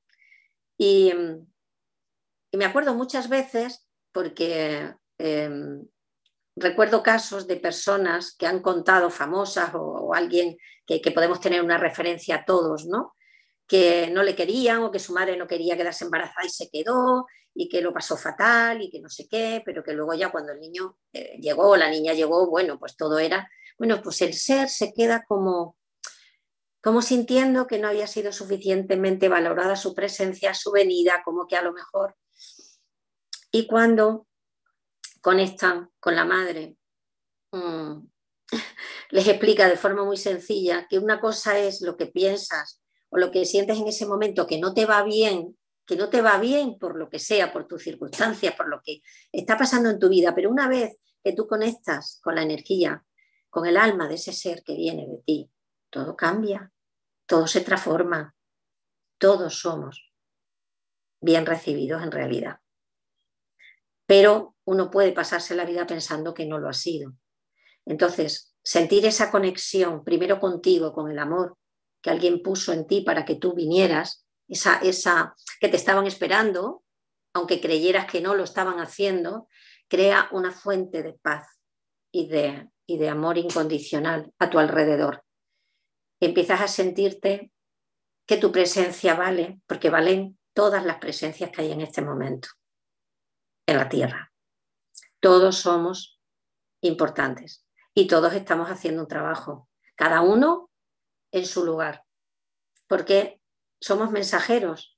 Y, 0.77 1.11
me 2.53 2.65
acuerdo 2.65 2.93
muchas 2.93 3.29
veces, 3.29 3.87
porque 4.11 4.93
Em, 5.23 5.85
recuerdo 6.61 7.03
casos 7.03 7.47
de 7.47 7.57
personas 7.57 8.35
que 8.37 8.47
han 8.47 8.61
contado, 8.61 9.09
famosas 9.09 9.71
o, 9.73 10.13
alguien 10.13 10.57
que, 10.85 10.99
podemos 11.11 11.39
tener 11.39 11.61
una 11.61 11.77
referencia 11.77 12.35
a 12.35 12.45
todos, 12.45 12.85
¿no? 12.85 13.15
que 13.67 14.09
no 14.11 14.21
le 14.21 14.35
querían 14.35 14.83
o 14.83 14.91
que 14.91 14.99
su 14.99 15.13
madre 15.13 15.37
no 15.37 15.47
quería 15.47 15.77
quedarse 15.77 16.03
embarazada 16.03 16.45
y 16.45 16.49
se 16.49 16.69
quedó 16.69 17.25
y 17.53 17.69
que 17.69 17.81
lo 17.81 17.93
pasó 17.93 18.17
fatal 18.17 18.81
y 18.81 18.89
que 18.89 18.99
no 18.99 19.07
sé 19.07 19.29
qué, 19.29 19.61
pero 19.65 19.81
que 19.81 19.93
luego 19.93 20.13
ya 20.13 20.29
cuando 20.29 20.51
el 20.51 20.59
niño 20.59 20.97
eh, 21.13 21.37
llegó, 21.39 21.77
la 21.77 21.89
niña 21.89 22.13
llegó, 22.13 22.49
bueno, 22.49 22.77
pues 22.77 22.97
todo 22.97 23.17
era, 23.17 23.49
bueno, 23.77 24.01
pues 24.01 24.21
el 24.21 24.33
ser 24.33 24.67
se 24.67 24.91
queda 24.91 25.23
como, 25.25 25.77
como 26.81 27.01
sintiendo 27.01 27.65
que 27.65 27.79
no 27.79 27.87
había 27.87 28.07
sido 28.07 28.33
suficientemente 28.33 29.29
valorada 29.29 29.77
su 29.77 29.95
presencia, 29.95 30.53
su 30.53 30.71
venida, 30.71 31.21
como 31.23 31.47
que 31.47 31.55
a 31.55 31.61
lo 31.61 31.71
mejor. 31.71 32.17
Y 33.53 33.67
cuando 33.67 34.27
conectan 35.21 35.89
con 35.99 36.15
la 36.15 36.25
madre, 36.25 36.75
mm, 37.51 37.99
les 39.11 39.27
explica 39.27 39.69
de 39.69 39.77
forma 39.77 40.03
muy 40.03 40.17
sencilla 40.17 40.87
que 40.89 40.99
una 40.99 41.19
cosa 41.19 41.57
es 41.59 41.81
lo 41.81 41.95
que 41.95 42.07
piensas 42.07 42.81
o 43.09 43.17
lo 43.17 43.31
que 43.31 43.45
sientes 43.45 43.77
en 43.77 43.87
ese 43.87 44.05
momento 44.05 44.47
que 44.47 44.59
no 44.59 44.73
te 44.73 44.85
va 44.85 45.03
bien, 45.03 45.57
que 45.85 45.95
no 45.95 46.09
te 46.09 46.21
va 46.21 46.39
bien 46.39 46.77
por 46.79 46.97
lo 46.97 47.09
que 47.09 47.19
sea, 47.19 47.51
por 47.51 47.67
tus 47.67 47.83
circunstancias, 47.83 48.55
por 48.55 48.67
lo 48.69 48.81
que 48.81 49.01
está 49.31 49.57
pasando 49.57 49.89
en 49.89 49.99
tu 49.99 50.09
vida, 50.09 50.33
pero 50.33 50.49
una 50.49 50.67
vez 50.67 50.97
que 51.23 51.33
tú 51.33 51.47
conectas 51.47 52.19
con 52.23 52.35
la 52.35 52.43
energía, 52.43 53.03
con 53.49 53.65
el 53.65 53.77
alma 53.77 54.07
de 54.07 54.15
ese 54.15 54.33
ser 54.33 54.63
que 54.63 54.75
viene 54.75 55.07
de 55.07 55.21
ti, 55.25 55.51
todo 55.89 56.15
cambia, 56.15 56.71
todo 57.25 57.47
se 57.47 57.61
transforma, 57.61 58.33
todos 59.17 59.59
somos 59.59 60.13
bien 61.19 61.45
recibidos 61.45 62.01
en 62.01 62.11
realidad. 62.11 62.60
Pero 64.11 64.57
uno 64.65 64.91
puede 64.91 65.13
pasarse 65.13 65.55
la 65.55 65.63
vida 65.63 65.87
pensando 65.87 66.33
que 66.33 66.45
no 66.45 66.59
lo 66.59 66.67
ha 66.67 66.73
sido. 66.73 67.13
Entonces, 67.85 68.53
sentir 68.61 69.05
esa 69.05 69.31
conexión 69.31 70.03
primero 70.03 70.37
contigo, 70.37 70.91
con 70.91 71.09
el 71.09 71.17
amor 71.17 71.57
que 72.01 72.09
alguien 72.09 72.41
puso 72.41 72.73
en 72.73 72.85
ti 72.87 73.03
para 73.03 73.23
que 73.23 73.35
tú 73.35 73.53
vinieras, 73.53 74.27
esa, 74.49 74.79
esa 74.79 75.33
que 75.61 75.69
te 75.69 75.77
estaban 75.77 76.07
esperando, 76.07 76.83
aunque 77.33 77.61
creyeras 77.61 78.05
que 78.05 78.19
no 78.19 78.35
lo 78.35 78.43
estaban 78.43 78.81
haciendo, 78.81 79.47
crea 79.87 80.27
una 80.33 80.51
fuente 80.51 81.03
de 81.03 81.13
paz 81.13 81.47
y 82.11 82.27
de, 82.27 82.67
y 82.85 82.97
de 82.97 83.07
amor 83.07 83.37
incondicional 83.37 84.33
a 84.39 84.49
tu 84.49 84.59
alrededor. 84.59 85.23
Empiezas 86.19 86.59
a 86.59 86.67
sentirte 86.67 87.53
que 88.27 88.35
tu 88.35 88.51
presencia 88.51 89.15
vale, 89.15 89.61
porque 89.67 89.89
valen 89.89 90.37
todas 90.53 90.83
las 90.83 90.97
presencias 90.97 91.49
que 91.49 91.61
hay 91.61 91.71
en 91.71 91.79
este 91.79 92.01
momento 92.01 92.49
en 93.71 93.77
la 93.77 93.89
Tierra. 93.89 94.33
Todos 95.19 95.57
somos 95.57 96.21
importantes 96.81 97.65
y 97.93 98.07
todos 98.07 98.33
estamos 98.33 98.69
haciendo 98.69 99.01
un 99.01 99.07
trabajo, 99.07 99.69
cada 99.95 100.21
uno 100.21 100.69
en 101.31 101.45
su 101.45 101.65
lugar, 101.65 102.05
porque 102.87 103.41
somos 103.79 104.11
mensajeros. 104.11 104.97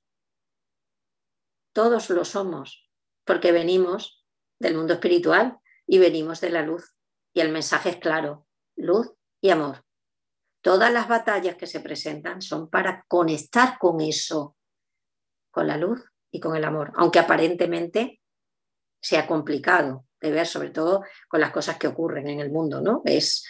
Todos 1.72 2.10
lo 2.10 2.24
somos, 2.24 2.90
porque 3.24 3.52
venimos 3.52 4.24
del 4.58 4.76
mundo 4.76 4.94
espiritual 4.94 5.58
y 5.86 5.98
venimos 5.98 6.40
de 6.40 6.50
la 6.50 6.62
luz. 6.62 6.94
Y 7.32 7.40
el 7.40 7.50
mensaje 7.50 7.90
es 7.90 7.96
claro, 7.96 8.46
luz 8.76 9.12
y 9.40 9.50
amor. 9.50 9.84
Todas 10.62 10.92
las 10.92 11.08
batallas 11.08 11.56
que 11.56 11.66
se 11.66 11.80
presentan 11.80 12.40
son 12.40 12.70
para 12.70 13.04
conectar 13.08 13.76
con 13.78 14.00
eso, 14.00 14.56
con 15.50 15.66
la 15.66 15.76
luz 15.76 16.02
y 16.30 16.40
con 16.40 16.56
el 16.56 16.64
amor, 16.64 16.92
aunque 16.96 17.18
aparentemente 17.18 18.20
sea 19.04 19.26
complicado, 19.26 20.06
de 20.18 20.30
ver, 20.30 20.46
sobre 20.46 20.70
todo 20.70 21.04
con 21.28 21.38
las 21.38 21.52
cosas 21.52 21.76
que 21.76 21.86
ocurren 21.86 22.26
en 22.26 22.40
el 22.40 22.50
mundo, 22.50 22.80
¿no? 22.80 23.02
Es, 23.04 23.44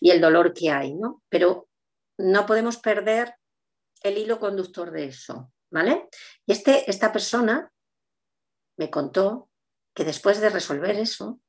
y 0.00 0.10
el 0.10 0.20
dolor 0.20 0.52
que 0.52 0.72
hay, 0.72 0.94
¿no? 0.94 1.22
Pero 1.28 1.68
no 2.18 2.46
podemos 2.46 2.78
perder 2.78 3.36
el 4.02 4.18
hilo 4.18 4.40
conductor 4.40 4.90
de 4.90 5.04
eso, 5.04 5.52
¿vale? 5.70 6.08
Y 6.46 6.52
este, 6.52 6.90
esta 6.90 7.12
persona 7.12 7.72
me 8.76 8.90
contó 8.90 9.50
que 9.94 10.04
después 10.04 10.40
de 10.40 10.50
resolver 10.50 10.96
eso, 10.96 11.40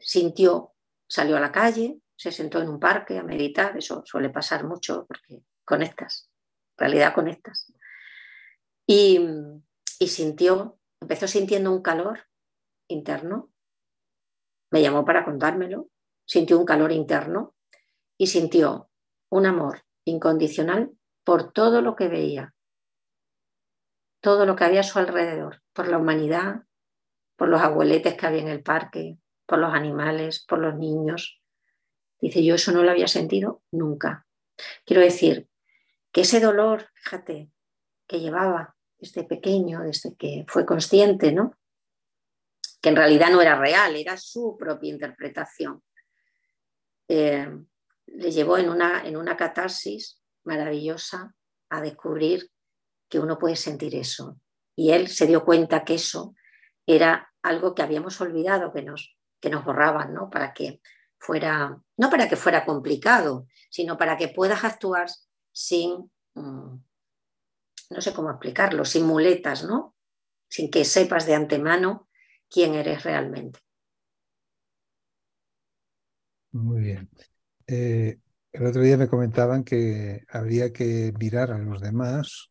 sintió, 0.00 0.74
salió 1.08 1.36
a 1.36 1.40
la 1.40 1.52
calle, 1.52 2.00
se 2.16 2.32
sentó 2.32 2.60
en 2.60 2.68
un 2.68 2.80
parque 2.80 3.18
a 3.18 3.22
meditar, 3.22 3.76
eso 3.76 4.02
suele 4.04 4.30
pasar 4.30 4.64
mucho 4.64 5.06
porque 5.06 5.42
conectas, 5.64 6.28
en 6.76 6.78
realidad 6.78 7.14
conectas. 7.14 7.72
Y, 8.84 9.20
y 10.00 10.08
sintió, 10.08 10.80
empezó 11.00 11.28
sintiendo 11.28 11.72
un 11.72 11.82
calor 11.82 12.26
interno. 12.88 13.50
Me 14.70 14.82
llamó 14.82 15.04
para 15.04 15.24
contármelo, 15.24 15.88
sintió 16.24 16.58
un 16.58 16.64
calor 16.64 16.92
interno 16.92 17.54
y 18.18 18.28
sintió 18.28 18.90
un 19.30 19.46
amor 19.46 19.84
incondicional 20.04 20.92
por 21.24 21.52
todo 21.52 21.82
lo 21.82 21.96
que 21.96 22.08
veía, 22.08 22.54
todo 24.20 24.46
lo 24.46 24.56
que 24.56 24.64
había 24.64 24.80
a 24.80 24.84
su 24.84 24.98
alrededor, 24.98 25.62
por 25.72 25.88
la 25.88 25.98
humanidad, 25.98 26.62
por 27.36 27.48
los 27.48 27.60
abueletes 27.60 28.14
que 28.14 28.26
había 28.26 28.42
en 28.42 28.48
el 28.48 28.62
parque, 28.62 29.18
por 29.44 29.58
los 29.58 29.74
animales, 29.74 30.44
por 30.46 30.58
los 30.58 30.74
niños. 30.76 31.40
Dice, 32.20 32.44
yo 32.44 32.54
eso 32.54 32.72
no 32.72 32.82
lo 32.82 32.90
había 32.90 33.08
sentido 33.08 33.62
nunca. 33.70 34.26
Quiero 34.84 35.02
decir 35.02 35.48
que 36.12 36.22
ese 36.22 36.40
dolor, 36.40 36.88
fíjate, 36.94 37.50
que 38.06 38.20
llevaba 38.20 38.75
desde 38.98 39.24
pequeño, 39.24 39.82
desde 39.82 40.14
que 40.16 40.44
fue 40.48 40.64
consciente, 40.64 41.32
¿no? 41.32 41.56
que 42.80 42.90
en 42.90 42.96
realidad 42.96 43.30
no 43.30 43.40
era 43.42 43.58
real, 43.58 43.96
era 43.96 44.16
su 44.16 44.56
propia 44.56 44.92
interpretación. 44.92 45.82
Eh, 47.08 47.48
le 48.06 48.30
llevó 48.30 48.58
en 48.58 48.68
una, 48.68 49.04
en 49.04 49.16
una 49.16 49.36
catarsis 49.36 50.20
maravillosa 50.44 51.34
a 51.68 51.80
descubrir 51.80 52.48
que 53.08 53.18
uno 53.18 53.38
puede 53.38 53.56
sentir 53.56 53.94
eso. 53.96 54.40
Y 54.76 54.92
él 54.92 55.08
se 55.08 55.26
dio 55.26 55.44
cuenta 55.44 55.84
que 55.84 55.94
eso 55.94 56.34
era 56.86 57.32
algo 57.42 57.74
que 57.74 57.82
habíamos 57.82 58.20
olvidado, 58.20 58.72
que 58.72 58.82
nos, 58.82 59.16
que 59.40 59.50
nos 59.50 59.64
borraban, 59.64 60.14
¿no? 60.14 60.30
Para 60.30 60.52
que 60.52 60.80
fuera, 61.18 61.76
no 61.96 62.10
para 62.10 62.28
que 62.28 62.36
fuera 62.36 62.64
complicado, 62.64 63.46
sino 63.68 63.96
para 63.96 64.16
que 64.16 64.28
puedas 64.28 64.62
actuar 64.62 65.08
sin, 65.50 66.10
mm, 66.34 66.76
no 67.90 68.00
sé 68.00 68.12
cómo 68.12 68.30
explicarlo, 68.30 68.84
sin 68.84 69.06
muletas, 69.06 69.64
¿no? 69.64 69.94
Sin 70.48 70.70
que 70.70 70.84
sepas 70.84 71.26
de 71.26 71.34
antemano 71.34 72.08
quién 72.48 72.74
eres 72.74 73.04
realmente. 73.04 73.60
Muy 76.52 76.80
bien. 76.80 77.10
Eh, 77.66 78.18
el 78.52 78.66
otro 78.66 78.82
día 78.82 78.96
me 78.96 79.08
comentaban 79.08 79.64
que 79.64 80.24
habría 80.28 80.72
que 80.72 81.12
mirar 81.18 81.50
a 81.52 81.58
los 81.58 81.80
demás 81.80 82.50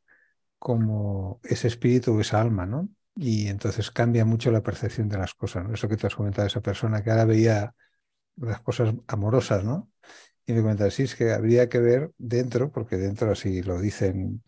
como 0.60 1.40
ese 1.44 1.68
espíritu 1.68 2.14
o 2.16 2.22
esa 2.22 2.42
alma, 2.42 2.66
¿no? 2.66 2.90
Y 3.16 3.48
entonces 3.48 3.92
cambia 3.92 4.26
mucho 4.26 4.52
la 4.52 4.64
percepción 4.64 5.10
de 5.10 5.18
las 5.18 5.34
cosas, 5.34 5.66
¿no? 5.66 5.74
Eso 5.74 5.90
que 5.90 5.98
te 5.98 6.08
has 6.08 6.16
comentado, 6.16 6.48
esa 6.48 6.62
persona 6.62 7.04
que 7.04 7.12
ahora 7.12 7.26
veía 7.26 7.76
las 8.38 8.62
cosas 8.62 8.96
amorosas, 9.08 9.64
¿no? 9.64 9.92
Y 10.46 10.54
me 10.54 10.62
comentaba, 10.62 10.92
sí, 10.92 11.04
es 11.04 11.16
que 11.16 11.34
habría 11.34 11.70
que 11.70 11.80
ver 11.80 12.12
dentro, 12.18 12.72
porque 12.72 12.98
dentro 12.98 13.32
así 13.32 13.64
lo 13.64 13.80
dicen 13.80 14.44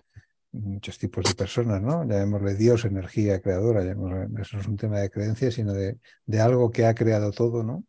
muchos 0.62 0.98
tipos 0.98 1.26
de 1.26 1.36
personas, 1.36 1.82
¿no? 1.82 2.04
Llamémosle 2.08 2.56
Dios, 2.56 2.86
energía 2.86 3.42
creadora, 3.42 3.84
eso 4.42 4.60
es 4.60 4.68
un 4.68 4.78
tema 4.78 5.00
de 5.00 5.10
creencia, 5.10 5.52
sino 5.52 5.74
de, 5.74 5.98
de, 6.26 6.40
algo 6.40 6.72
que 6.72 6.86
ha 6.86 6.96
creado 6.96 7.32
todo, 7.32 7.64
¿no? 7.64 7.86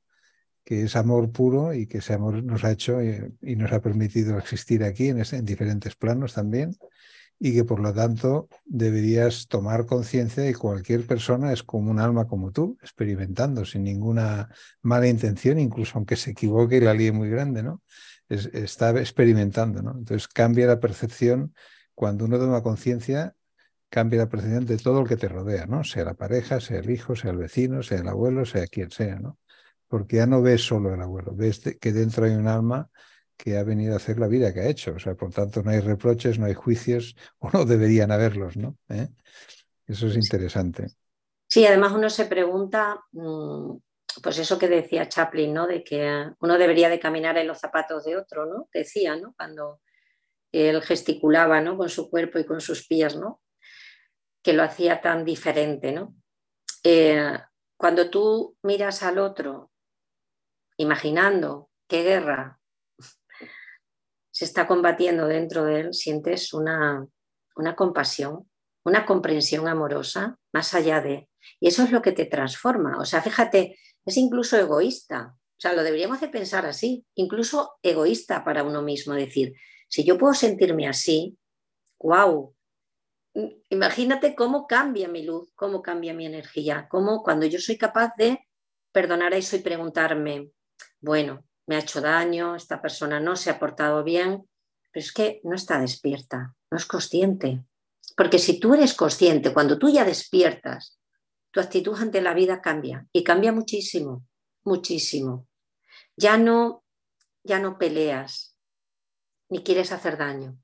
Que 0.65 0.83
es 0.85 0.97
amor 0.97 1.31
puro 1.33 1.75
y 1.75 1.87
que 1.87 1.99
ese 1.99 2.15
amor 2.15 2.43
nos 2.43 2.65
ha 2.65 2.73
hecho 2.73 3.03
y, 3.03 3.57
nos 3.57 3.73
ha 3.73 3.81
permitido 3.81 4.39
existir 4.39 4.85
aquí 4.85 5.09
en, 5.09 5.23
en 5.31 5.45
diferentes 5.45 5.97
planos 5.97 6.35
también 6.35 6.77
y 7.41 7.55
que 7.55 7.65
por 7.65 7.81
lo 7.81 7.95
tanto 7.95 8.49
deberías 8.65 9.47
tomar 9.47 9.87
conciencia 9.87 10.43
de 10.43 10.53
que 10.53 10.59
cualquier 10.59 11.07
persona 11.07 11.53
es 11.53 11.63
como 11.63 11.91
un 11.91 12.01
alma 12.01 12.27
como 12.27 12.51
tú, 12.51 12.77
experimentando 12.83 13.65
sin 13.65 13.85
ninguna 13.85 14.49
mala 14.83 15.07
intención, 15.07 15.59
incluso 15.59 15.93
aunque 15.95 16.17
se 16.17 16.33
equivoque 16.33 16.79
y 16.79 16.81
la 16.81 16.95
líe 16.95 17.13
muy 17.13 17.31
grande, 17.31 17.63
¿no? 17.63 17.83
está 18.29 18.91
experimentando, 18.91 19.83
¿no? 19.83 19.93
Entonces 19.99 20.29
cambia 20.29 20.67
la 20.67 20.81
percepción, 20.81 21.55
cuando 21.99 22.27
uno 22.27 22.39
toma 22.39 22.63
conciencia, 22.63 23.35
cambia 23.89 24.21
la 24.21 24.29
percepción 24.29 24.65
de 24.67 24.79
todo 24.79 25.01
lo 25.01 25.05
que 25.05 25.17
te 25.17 25.27
rodea, 25.27 25.67
¿no? 25.67 25.83
Sea 25.83 26.05
la 26.05 26.15
pareja, 26.15 26.61
sea 26.61 26.79
el 26.79 26.89
hijo, 26.91 27.17
sea 27.17 27.33
el 27.33 27.39
vecino, 27.39 27.83
sea 27.83 27.99
el 27.99 28.07
abuelo, 28.07 28.47
sea 28.47 28.69
quien 28.69 28.93
sea, 28.93 29.17
¿no? 29.17 29.37
Porque 29.89 30.19
ya 30.19 30.27
no 30.27 30.41
ves 30.41 30.63
solo 30.63 30.95
el 30.95 31.03
abuelo, 31.03 31.33
ves 31.35 31.61
que 31.81 31.93
dentro 31.93 32.27
hay 32.27 32.37
un 32.37 32.47
alma 32.47 32.89
que 33.37 33.59
ha 33.59 33.65
venido 33.65 33.95
a 33.95 33.97
hacer 33.97 34.21
la 34.21 34.29
vida 34.29 34.55
que 34.55 34.61
ha 34.61 34.69
hecho. 34.69 34.93
O 34.93 35.01
sea, 35.01 35.17
por 35.17 35.33
tanto, 35.33 35.61
no 35.65 35.73
hay 35.73 35.81
reproches, 35.81 36.39
no 36.39 36.47
hay 36.47 36.55
juicios, 36.55 37.17
o 37.39 37.51
no 37.51 37.65
deberían 37.65 38.13
haberlos, 38.13 38.57
¿no? 38.57 38.77
¿Eh? 38.91 39.09
Eso 39.85 40.07
es 40.07 40.15
interesante. 40.15 40.87
Sí, 41.49 41.67
además 41.67 41.91
uno 41.95 42.09
se 42.11 42.27
pregunta, 42.27 43.01
mm, 43.11 43.77
pues 44.23 44.39
eso 44.39 44.57
que 44.57 44.69
decía 44.69 45.09
Chaplin, 45.09 45.53
¿no? 45.53 45.67
De 45.67 45.83
que 45.83 46.31
uno 46.39 46.59
debería 46.59 46.91
de 46.91 47.01
caminar 47.01 47.37
en 47.39 47.49
los 47.49 47.59
zapatos 47.59 48.05
de 48.05 48.17
otro, 48.17 48.47
¿no? 48.47 48.69
Decía, 48.73 49.17
¿no? 49.17 49.35
Cuando 49.37 49.81
él 50.53 50.83
gesticulaba, 50.83 51.61
¿no? 51.61 51.77
Con 51.77 51.89
su 51.89 52.09
cuerpo 52.11 52.39
y 52.39 52.47
con 52.47 52.61
sus 52.61 52.87
pies, 52.87 53.17
¿no? 53.17 53.41
Que 54.43 54.53
lo 54.53 54.63
hacía 54.63 55.01
tan 55.01 55.25
diferente, 55.25 55.93
¿no? 55.93 56.15
Eh, 56.85 57.39
cuando 57.77 58.11
tú 58.11 58.57
miras 58.63 59.03
al 59.03 59.19
otro, 59.19 59.71
imaginando 60.77 61.71
qué 61.89 62.03
guerra 62.03 62.59
se 64.31 64.45
está 64.45 64.69
combatiendo 64.69 65.27
dentro 65.27 65.65
de 65.65 65.81
él, 65.81 65.95
sientes 65.95 66.53
una, 66.53 67.05
una 67.57 67.75
compasión, 67.75 68.49
una 68.85 69.05
comprensión 69.05 69.67
amorosa 69.67 70.39
más 70.53 70.75
allá 70.75 71.01
de... 71.01 71.29
Y 71.61 71.69
eso 71.69 71.83
es 71.83 71.91
lo 71.91 72.03
que 72.03 72.13
te 72.13 72.25
transforma. 72.25 72.99
O 73.01 73.05
sea, 73.05 73.21
fíjate, 73.21 73.77
es 74.05 74.17
incluso 74.17 74.57
egoísta. 74.57 75.35
O 75.35 75.61
sea, 75.61 75.73
lo 75.73 75.83
deberíamos 75.83 76.21
de 76.21 76.29
pensar 76.29 76.67
así, 76.67 77.05
incluso 77.17 77.79
egoísta 77.83 78.45
para 78.45 78.63
uno 78.63 78.81
mismo. 78.81 79.15
Decir, 79.15 79.55
si 79.89 80.05
yo 80.05 80.19
puedo 80.19 80.35
sentirme 80.35 80.87
así, 80.87 81.37
wow, 81.99 82.55
imagínate 83.71 84.35
cómo 84.35 84.67
cambia 84.67 85.09
mi 85.09 85.23
luz, 85.23 85.51
cómo 85.55 85.83
cambia 85.83 86.15
mi 86.15 86.27
energía, 86.27 86.87
cómo 86.89 87.23
cuando 87.23 87.47
yo 87.47 87.59
soy 87.59 87.77
capaz 87.77 88.13
de 88.17 88.47
perdonar 88.93 89.35
eso 89.35 89.57
y 89.57 89.61
preguntarme, 89.61 90.51
bueno, 91.01 91.45
me 91.67 91.77
ha 91.77 91.81
hecho 91.81 92.01
daño, 92.01 92.55
esta 92.55 92.81
persona 92.81 93.21
no 93.21 93.37
se 93.37 93.51
ha 93.51 93.59
portado 93.59 94.03
bien, 94.03 94.49
pero 94.91 95.05
es 95.05 95.13
que 95.13 95.41
no 95.45 95.55
está 95.55 95.81
despierta, 95.81 96.55
no 96.71 96.79
es 96.79 96.87
consciente. 96.87 97.65
Porque 98.17 98.39
si 98.39 98.59
tú 98.59 98.75
eres 98.75 98.95
consciente, 98.95 99.53
cuando 99.53 99.79
tú 99.79 99.91
ya 99.91 100.05
despiertas, 100.05 100.99
tu 101.51 101.61
actitud 101.61 101.97
ante 102.01 102.21
la 102.21 102.35
vida 102.35 102.61
cambia 102.61 103.07
y 103.13 103.23
cambia 103.23 103.53
muchísimo, 103.53 104.25
muchísimo. 104.65 105.47
Ya 106.17 106.37
no, 106.37 106.85
ya 107.45 107.59
no 107.61 107.79
peleas 107.79 108.48
ni 109.49 109.63
quieres 109.63 109.93
hacer 109.93 110.17
daño. 110.17 110.59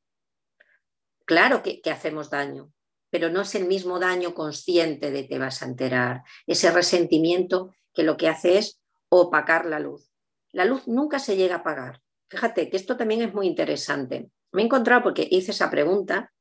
Claro 1.24 1.62
que, 1.62 1.80
hacemos 1.90 2.30
daño, 2.30 2.72
pero 3.10 3.30
no 3.30 3.40
es 3.42 3.54
el 3.54 3.66
mismo 3.66 3.98
daño 3.98 4.34
consciente 4.34 5.10
de 5.10 5.24
te 5.24 5.38
vas 5.38 5.62
a 5.62 5.66
enterar. 5.66 6.22
Ese 6.46 6.70
resentimiento 6.70 7.74
que 7.92 8.02
lo 8.02 8.16
que 8.16 8.28
hace 8.28 8.58
es 8.58 8.80
opacar 9.08 9.66
la 9.66 9.78
luz 9.78 10.14
la 10.54 10.64
luz 10.64 10.86
nunca 10.86 11.18
se 11.18 11.36
llega 11.36 11.56
a 11.56 11.58
apagar. 11.58 12.00
Fíjate 12.30 12.70
que 12.70 12.76
esto 12.76 12.96
también 12.96 13.22
es 13.22 13.34
muy 13.34 13.48
interesante. 13.48 14.30
Me 14.52 14.62
he 14.62 14.64
encontrado 14.64 15.02
porque 15.02 15.26
hice 15.28 15.50
esa 15.50 15.68
pregunta. 15.68 16.32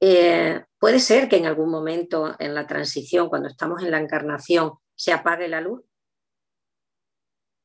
Eh, 0.00 0.64
puede 0.78 0.98
ser 0.98 1.28
que 1.28 1.36
en 1.36 1.46
algún 1.46 1.70
momento 1.70 2.34
en 2.40 2.54
la 2.54 2.66
transición, 2.66 3.28
cuando 3.28 3.48
estamos 3.48 3.82
en 3.82 3.92
la 3.92 4.00
encarnación, 4.00 4.72
se 4.96 5.12
apague 5.12 5.46
la 5.46 5.60
luz. 5.60 5.84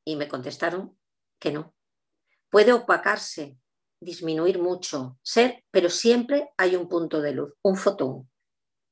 Y 0.05 0.15
me 0.17 0.27
contestaron 0.27 0.95
que 1.39 1.51
no. 1.51 1.74
Puede 2.55 2.71
opacarse, 2.71 3.57
disminuir 3.99 4.59
mucho, 4.59 5.19
ser, 5.21 5.65
pero 5.71 5.89
siempre 5.89 6.51
hay 6.55 6.77
un 6.77 6.87
punto 6.87 7.19
de 7.19 7.33
luz, 7.33 7.51
un 7.61 7.75
fotón 7.75 8.31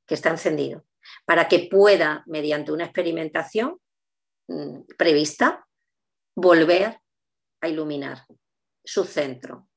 que 0.06 0.16
está 0.16 0.32
encendido, 0.32 0.84
para 1.24 1.48
que 1.48 1.70
pueda, 1.72 2.26
mediante 2.28 2.74
una 2.74 2.84
experimentación 2.84 3.80
mm, 4.50 4.82
prevista, 4.98 5.66
volver 6.36 7.00
a 7.62 7.70
iluminar 7.70 8.26
su 8.84 9.06
centro. 9.06 9.70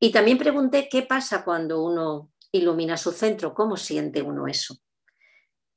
Y 0.00 0.10
también 0.10 0.36
pregunté 0.36 0.88
qué 0.90 1.02
pasa 1.02 1.44
cuando 1.44 1.84
uno 1.84 2.32
ilumina 2.50 2.96
su 2.96 3.12
centro, 3.12 3.54
cómo 3.54 3.76
siente 3.76 4.22
uno 4.22 4.48
eso. 4.48 4.76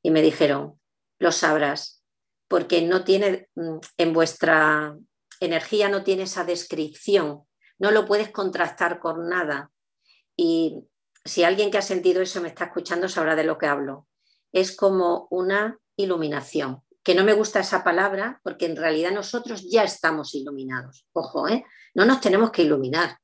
Y 0.02 0.10
me 0.10 0.24
dijeron, 0.24 0.82
lo 1.20 1.32
sabrás, 1.32 2.04
porque 2.48 2.82
no 2.82 3.04
tiene, 3.04 3.48
mm, 3.54 3.78
en 3.98 4.12
vuestra 4.12 4.98
energía 5.41 5.89
no 5.89 6.04
tiene 6.04 6.23
esa 6.23 6.45
descripción, 6.45 7.43
no 7.77 7.91
lo 7.91 8.06
puedes 8.06 8.32
contrastar 8.32 8.99
con 8.99 9.27
nada. 9.27 9.71
Y 10.38 10.88
si 11.25 11.43
alguien 11.43 11.71
que 11.71 11.77
ha 11.77 11.82
sentido 11.82 12.21
eso 12.21 12.41
me 12.41 12.47
está 12.47 12.65
escuchando 12.65 13.10
sabrá 13.10 13.36
de 13.36 13.43
lo 13.43 13.58
que 13.58 13.65
hablo. 13.65 14.08
Es 14.54 14.75
como 14.75 15.27
una 15.30 15.77
iluminación 15.97 16.84
que 17.04 17.15
no 17.15 17.23
me 17.23 17.34
gusta 17.34 17.60
esa 17.60 17.84
palabra 17.84 18.39
porque 18.43 18.65
en 18.65 18.75
realidad 18.75 19.12
nosotros 19.12 19.67
ya 19.69 19.84
estamos 19.84 20.36
iluminados. 20.36 21.08
Ojo, 21.13 21.47
¿eh? 21.47 21.65
no 21.93 22.06
nos 22.06 22.21
tenemos 22.21 22.51
que 22.51 22.62
iluminar. 22.62 23.17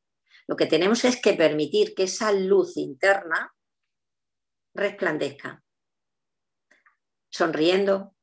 Lo 0.47 0.55
que 0.55 0.65
tenemos 0.65 1.05
es 1.05 1.21
que 1.21 1.33
permitir 1.33 1.93
que 1.93 2.03
esa 2.03 2.31
luz 2.31 2.77
interna 2.77 3.53
resplandezca, 4.73 5.63
sonriendo, 7.29 8.15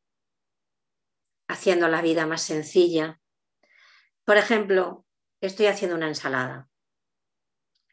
haciendo 1.49 1.89
la 1.89 2.01
vida 2.01 2.27
más 2.27 2.43
sencilla. 2.43 3.21
Por 4.25 4.37
ejemplo, 4.37 5.05
estoy 5.41 5.67
haciendo 5.67 5.97
una 5.97 6.09
ensalada. 6.09 6.69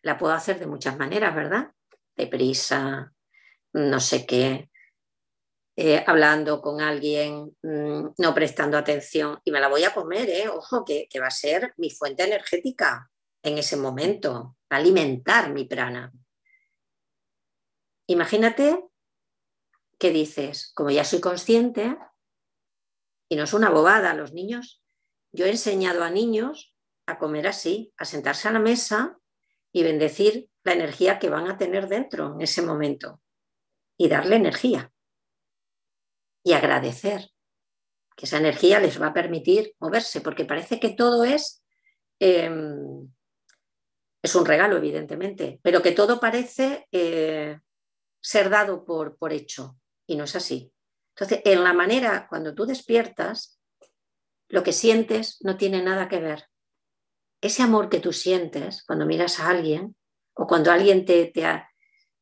La 0.02 0.18
puedo 0.18 0.34
hacer 0.34 0.60
de 0.60 0.68
muchas 0.68 0.98
maneras, 0.98 1.36
¿verdad? 1.36 1.72
Deprisa, 2.16 3.14
no 3.74 4.00
sé 4.00 4.26
qué, 4.26 4.72
eh, 5.78 6.04
hablando 6.06 6.62
con 6.62 6.82
alguien, 6.82 7.58
mm, 7.64 8.10
no 8.18 8.34
prestando 8.34 8.78
atención, 8.78 9.40
y 9.46 9.52
me 9.52 9.60
la 9.60 9.70
voy 9.70 9.84
a 9.84 9.94
comer, 9.94 10.30
¿eh? 10.30 10.50
ojo, 10.50 10.84
que, 10.84 11.08
va 11.20 11.28
a 11.28 11.32
ser 11.32 11.74
mi 11.78 11.90
fuente 11.90 12.24
energética 12.24 13.10
en 13.42 13.58
ese 13.58 13.78
momento, 13.78 14.58
alimentar 14.70 15.52
mi 15.52 15.66
prana. 15.66 16.12
Imagínate 18.08 18.84
que 19.98 20.12
dices, 20.12 20.72
como 20.76 20.92
ya 20.92 21.06
soy 21.06 21.22
consciente, 21.22 21.98
y 23.30 23.38
no 23.38 23.46
es 23.46 23.54
una 23.54 23.70
bobada, 23.70 24.14
los 24.14 24.34
niños, 24.34 24.81
yo 25.32 25.46
he 25.46 25.52
enseñado 25.52 26.04
a 26.04 26.10
niños 26.10 26.76
a 27.06 27.18
comer 27.18 27.48
así, 27.48 27.94
a 27.98 28.06
sentarse 28.06 28.48
a 28.48 28.52
la 28.52 28.60
mesa 28.60 29.18
y 29.72 29.84
bendecir 29.84 30.50
la 30.64 30.74
energía 30.74 31.20
que 31.20 31.30
van 31.30 31.50
a 31.50 31.58
tener 31.58 31.88
dentro 31.88 32.34
en 32.34 32.42
ese 32.42 32.62
momento 32.62 33.22
y 33.98 34.08
darle 34.08 34.36
energía 34.36 34.92
y 36.44 36.54
agradecer, 36.54 37.30
que 38.16 38.26
esa 38.26 38.38
energía 38.38 38.80
les 38.80 39.02
va 39.02 39.08
a 39.08 39.14
permitir 39.14 39.76
moverse, 39.80 40.22
porque 40.22 40.46
parece 40.46 40.80
que 40.80 40.90
todo 40.90 41.24
es, 41.24 41.64
em, 42.20 43.08
es 44.24 44.36
un 44.36 44.46
regalo, 44.46 44.78
evidentemente, 44.78 45.60
pero 45.64 45.82
que 45.82 45.92
todo 45.92 46.20
parece 46.20 46.88
eh, 46.92 47.60
ser 48.20 48.50
dado 48.50 48.86
por, 48.86 49.18
por 49.18 49.34
hecho, 49.34 49.78
y 50.08 50.16
no 50.16 50.26
es 50.26 50.36
así. 50.36 50.74
Entonces, 51.16 51.42
en 51.46 51.64
la 51.64 51.74
manera, 51.74 52.28
cuando 52.28 52.54
tú 52.54 52.66
despiertas, 52.66 53.61
lo 54.52 54.64
que 54.64 54.74
sientes 54.74 55.38
no 55.42 55.56
tiene 55.56 55.82
nada 55.82 56.10
que 56.10 56.20
ver. 56.20 56.50
Ese 57.42 57.64
amor 57.64 57.90
que 57.90 58.02
tú 58.02 58.12
sientes 58.12 58.84
cuando 58.84 59.06
miras 59.06 59.40
a 59.40 59.50
alguien 59.50 59.96
o 60.34 60.46
cuando 60.46 60.72
alguien 60.72 61.06
te, 61.06 61.26
te 61.28 61.46
ha, 61.46 61.70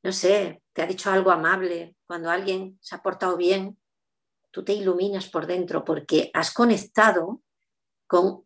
no 0.03 0.11
sé, 0.11 0.61
te 0.71 0.83
ha 0.83 0.85
dicho 0.85 1.09
algo 1.09 1.31
amable, 1.31 1.97
cuando 2.05 2.29
alguien 2.29 2.77
se 2.81 2.95
ha 2.95 3.01
portado 3.01 3.35
bien, 3.35 3.79
tú 4.51 4.63
te 4.63 4.73
iluminas 4.73 5.27
por 5.27 5.47
dentro 5.47 5.83
porque 5.83 6.29
has 6.33 6.53
conectado 6.53 7.41
con 8.07 8.45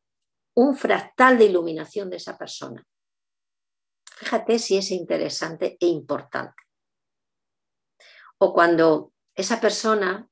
un 0.55 0.77
fractal 0.77 1.38
de 1.38 1.45
iluminación 1.45 2.09
de 2.09 2.17
esa 2.17 2.38
persona. 2.38 2.86
Fíjate 4.15 4.59
si 4.59 4.77
es 4.77 4.91
interesante 4.91 5.75
e 5.79 5.88
importante. 5.88 6.63
O 8.38 8.53
cuando 8.53 9.11
esa 9.36 9.59
persona 9.59 10.29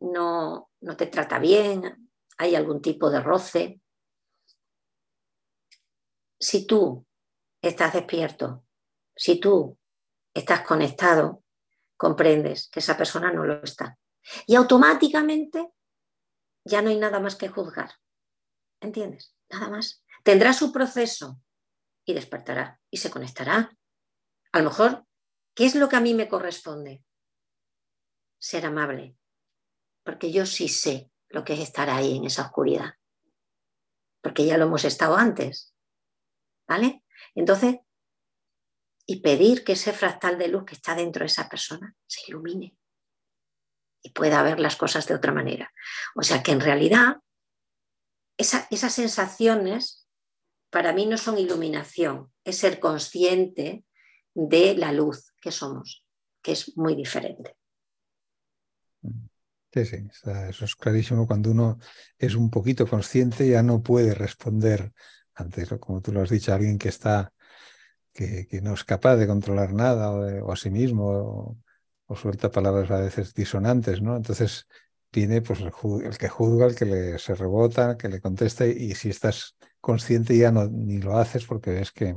no, 0.00 0.70
no 0.80 0.96
te 0.96 1.06
trata 1.06 1.38
bien, 1.38 2.10
hay 2.38 2.54
algún 2.54 2.82
tipo 2.82 3.10
de 3.10 3.20
roce. 3.20 3.80
Si 6.38 6.66
tú 6.66 7.06
estás 7.62 7.94
despierto 7.94 8.64
Si 9.16 9.40
tú 9.40 9.78
estás 10.34 10.60
conectado, 10.60 11.42
comprendes 11.96 12.68
que 12.68 12.80
esa 12.80 12.96
persona 12.96 13.32
no 13.32 13.44
lo 13.44 13.62
está. 13.62 13.98
Y 14.46 14.54
automáticamente 14.54 15.72
ya 16.64 16.82
no 16.82 16.90
hay 16.90 16.98
nada 16.98 17.20
más 17.20 17.36
que 17.36 17.48
juzgar. 17.48 17.90
¿Entiendes? 18.80 19.34
Nada 19.48 19.70
más. 19.70 20.04
Tendrá 20.22 20.52
su 20.52 20.72
proceso 20.72 21.40
y 22.04 22.12
despertará 22.12 22.78
y 22.90 22.98
se 22.98 23.10
conectará. 23.10 23.74
A 24.52 24.58
lo 24.58 24.64
mejor, 24.64 25.06
¿qué 25.54 25.64
es 25.64 25.74
lo 25.74 25.88
que 25.88 25.96
a 25.96 26.00
mí 26.00 26.12
me 26.12 26.28
corresponde? 26.28 27.02
Ser 28.38 28.66
amable, 28.66 29.16
porque 30.06 30.30
yo 30.30 30.46
sí 30.46 30.68
sé 30.68 31.10
lo 31.28 31.44
que 31.44 31.54
es 31.54 31.60
estar 31.60 31.90
ahí 31.90 32.16
en 32.16 32.24
esa 32.24 32.42
oscuridad, 32.42 32.94
porque 34.22 34.46
ya 34.46 34.56
lo 34.56 34.66
hemos 34.66 34.84
estado 34.84 35.16
antes. 35.16 35.74
¿Vale? 36.68 37.04
Entonces, 37.34 37.76
y 39.04 39.20
pedir 39.20 39.64
que 39.64 39.72
ese 39.72 39.92
fractal 39.92 40.38
de 40.38 40.48
luz 40.48 40.64
que 40.64 40.74
está 40.74 40.94
dentro 40.94 41.20
de 41.20 41.26
esa 41.26 41.48
persona 41.48 41.94
se 42.06 42.22
ilumine 42.28 42.76
y 44.02 44.10
pueda 44.10 44.42
ver 44.42 44.58
las 44.60 44.76
cosas 44.76 45.06
de 45.06 45.14
otra 45.14 45.32
manera. 45.32 45.72
O 46.14 46.22
sea 46.22 46.42
que 46.42 46.52
en 46.52 46.60
realidad 46.60 47.16
esas 48.36 48.92
sensaciones 48.92 50.08
para 50.70 50.92
mí 50.92 51.06
no 51.06 51.18
son 51.18 51.38
iluminación, 51.38 52.32
es 52.44 52.58
ser 52.58 52.80
consciente 52.80 53.84
de 54.34 54.74
la 54.76 54.92
luz 54.92 55.32
que 55.40 55.50
somos, 55.50 56.04
que 56.42 56.52
es 56.52 56.76
muy 56.76 56.94
diferente. 56.94 57.56
Sí, 59.72 59.84
sí, 59.84 59.96
eso 60.48 60.64
es 60.64 60.74
clarísimo. 60.76 61.26
Cuando 61.26 61.50
uno 61.50 61.78
es 62.18 62.34
un 62.34 62.50
poquito 62.50 62.86
consciente 62.86 63.48
ya 63.48 63.62
no 63.62 63.82
puede 63.82 64.14
responder 64.14 64.92
ante, 65.34 65.66
como 65.78 66.00
tú 66.00 66.12
lo 66.12 66.22
has 66.22 66.30
dicho, 66.30 66.54
alguien 66.54 66.78
que 66.78 66.88
está, 66.88 67.32
que, 68.12 68.48
no 68.62 68.74
es 68.74 68.84
capaz 68.84 69.16
de 69.16 69.26
controlar 69.26 69.72
nada 69.74 70.10
o, 70.10 70.52
a 70.52 70.56
sí 70.56 70.70
mismo 70.70 71.58
o, 72.06 72.16
suelta 72.16 72.50
palabras 72.50 72.90
a 72.90 73.00
veces 73.00 73.34
disonantes, 73.34 74.00
¿no? 74.00 74.16
Entonces 74.16 74.66
viene 75.12 75.42
pues 75.42 75.60
el, 75.60 75.72
que 76.18 76.28
juzga, 76.28 76.66
el 76.66 76.74
que 76.74 76.84
le, 76.86 77.18
se 77.18 77.34
rebota, 77.34 77.96
que 77.96 78.08
le 78.08 78.20
contesta 78.20 78.66
y, 78.66 78.94
si 78.94 79.10
estás 79.10 79.56
consciente 79.80 80.36
ya 80.36 80.52
no, 80.52 80.68
ni 80.68 80.98
lo 80.98 81.18
haces 81.18 81.44
porque 81.46 81.70
ves 81.72 81.92
que 81.92 82.14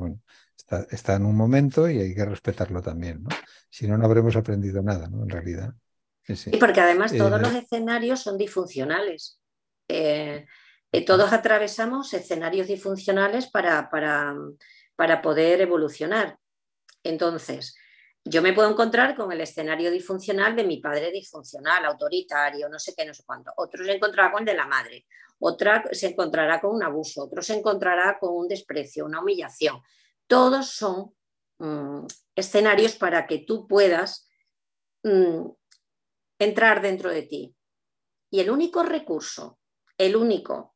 está, 0.56 0.88
está 0.92 1.16
en 1.16 1.26
un 1.26 1.36
momento 1.36 1.90
y 1.90 2.00
hay 2.00 2.16
que 2.16 2.26
respetarlo 2.26 2.82
también, 2.82 3.24
¿no? 3.24 3.30
Si 3.70 3.88
no, 3.88 3.98
no 3.98 4.06
habremos 4.06 4.36
aprendido 4.36 4.82
nada, 4.82 5.10
¿no? 5.10 5.24
En 5.24 5.30
realidad. 5.30 5.74
Y 6.52 6.58
porque 6.58 6.82
además 6.82 7.16
todos 7.16 7.40
eh, 7.40 7.42
los 7.42 7.54
escenarios 7.54 8.22
son 8.22 8.38
disfuncionales. 8.38 9.40
Eh, 9.88 10.46
eh, 10.92 11.06
todos 11.06 11.34
atravesamos 11.34 12.14
escenarios 12.14 12.68
disfuncionales 12.68 13.48
para, 13.48 13.90
para, 13.90 14.36
para, 14.96 15.22
poder 15.22 15.62
evolucionar. 15.62 16.38
Entonces, 17.04 17.76
yo 18.24 18.42
me 18.42 18.54
puedo 18.54 18.70
encontrar 18.70 19.16
con 19.16 19.32
el 19.32 19.42
escenario 19.42 19.92
disfuncional 19.92 20.56
de 20.56 20.64
mi 20.64 20.78
padre 20.78 21.12
disfuncional, 21.12 21.86
autoritario, 21.86 22.70
no 22.70 22.78
sé 22.78 22.94
qué, 22.96 23.06
no 23.06 23.14
sé 23.14 23.24
cuánto. 23.26 23.52
Otro 23.58 23.84
se 23.84 23.94
encontrará 23.94 24.32
con 24.32 24.42
el 24.42 24.46
de 24.46 24.54
la 24.56 24.68
madre, 24.68 25.06
otra 25.40 25.84
se 25.92 26.08
encontrará 26.08 26.60
con 26.60 26.76
un 26.76 26.84
abuso, 26.84 27.24
otro 27.24 27.42
se 27.42 27.56
encontrará 27.56 28.18
con 28.20 28.36
un 28.36 28.48
desprecio, 28.48 29.06
una 29.06 29.22
humillación. 29.22 29.82
Todos 30.28 30.72
son 30.72 31.16
mm, 31.60 32.06
escenarios 32.36 32.96
para 32.96 33.26
que 33.26 33.40
tú 33.40 33.68
puedas 33.68 34.28
mm, 35.04 35.46
entrar 36.40 36.82
dentro 36.82 37.12
de 37.12 37.24
ti. 37.24 37.56
Y 38.32 38.40
el 38.40 38.50
único 38.50 38.84
recurso, 38.84 39.60
el 39.98 40.16
único 40.16 40.76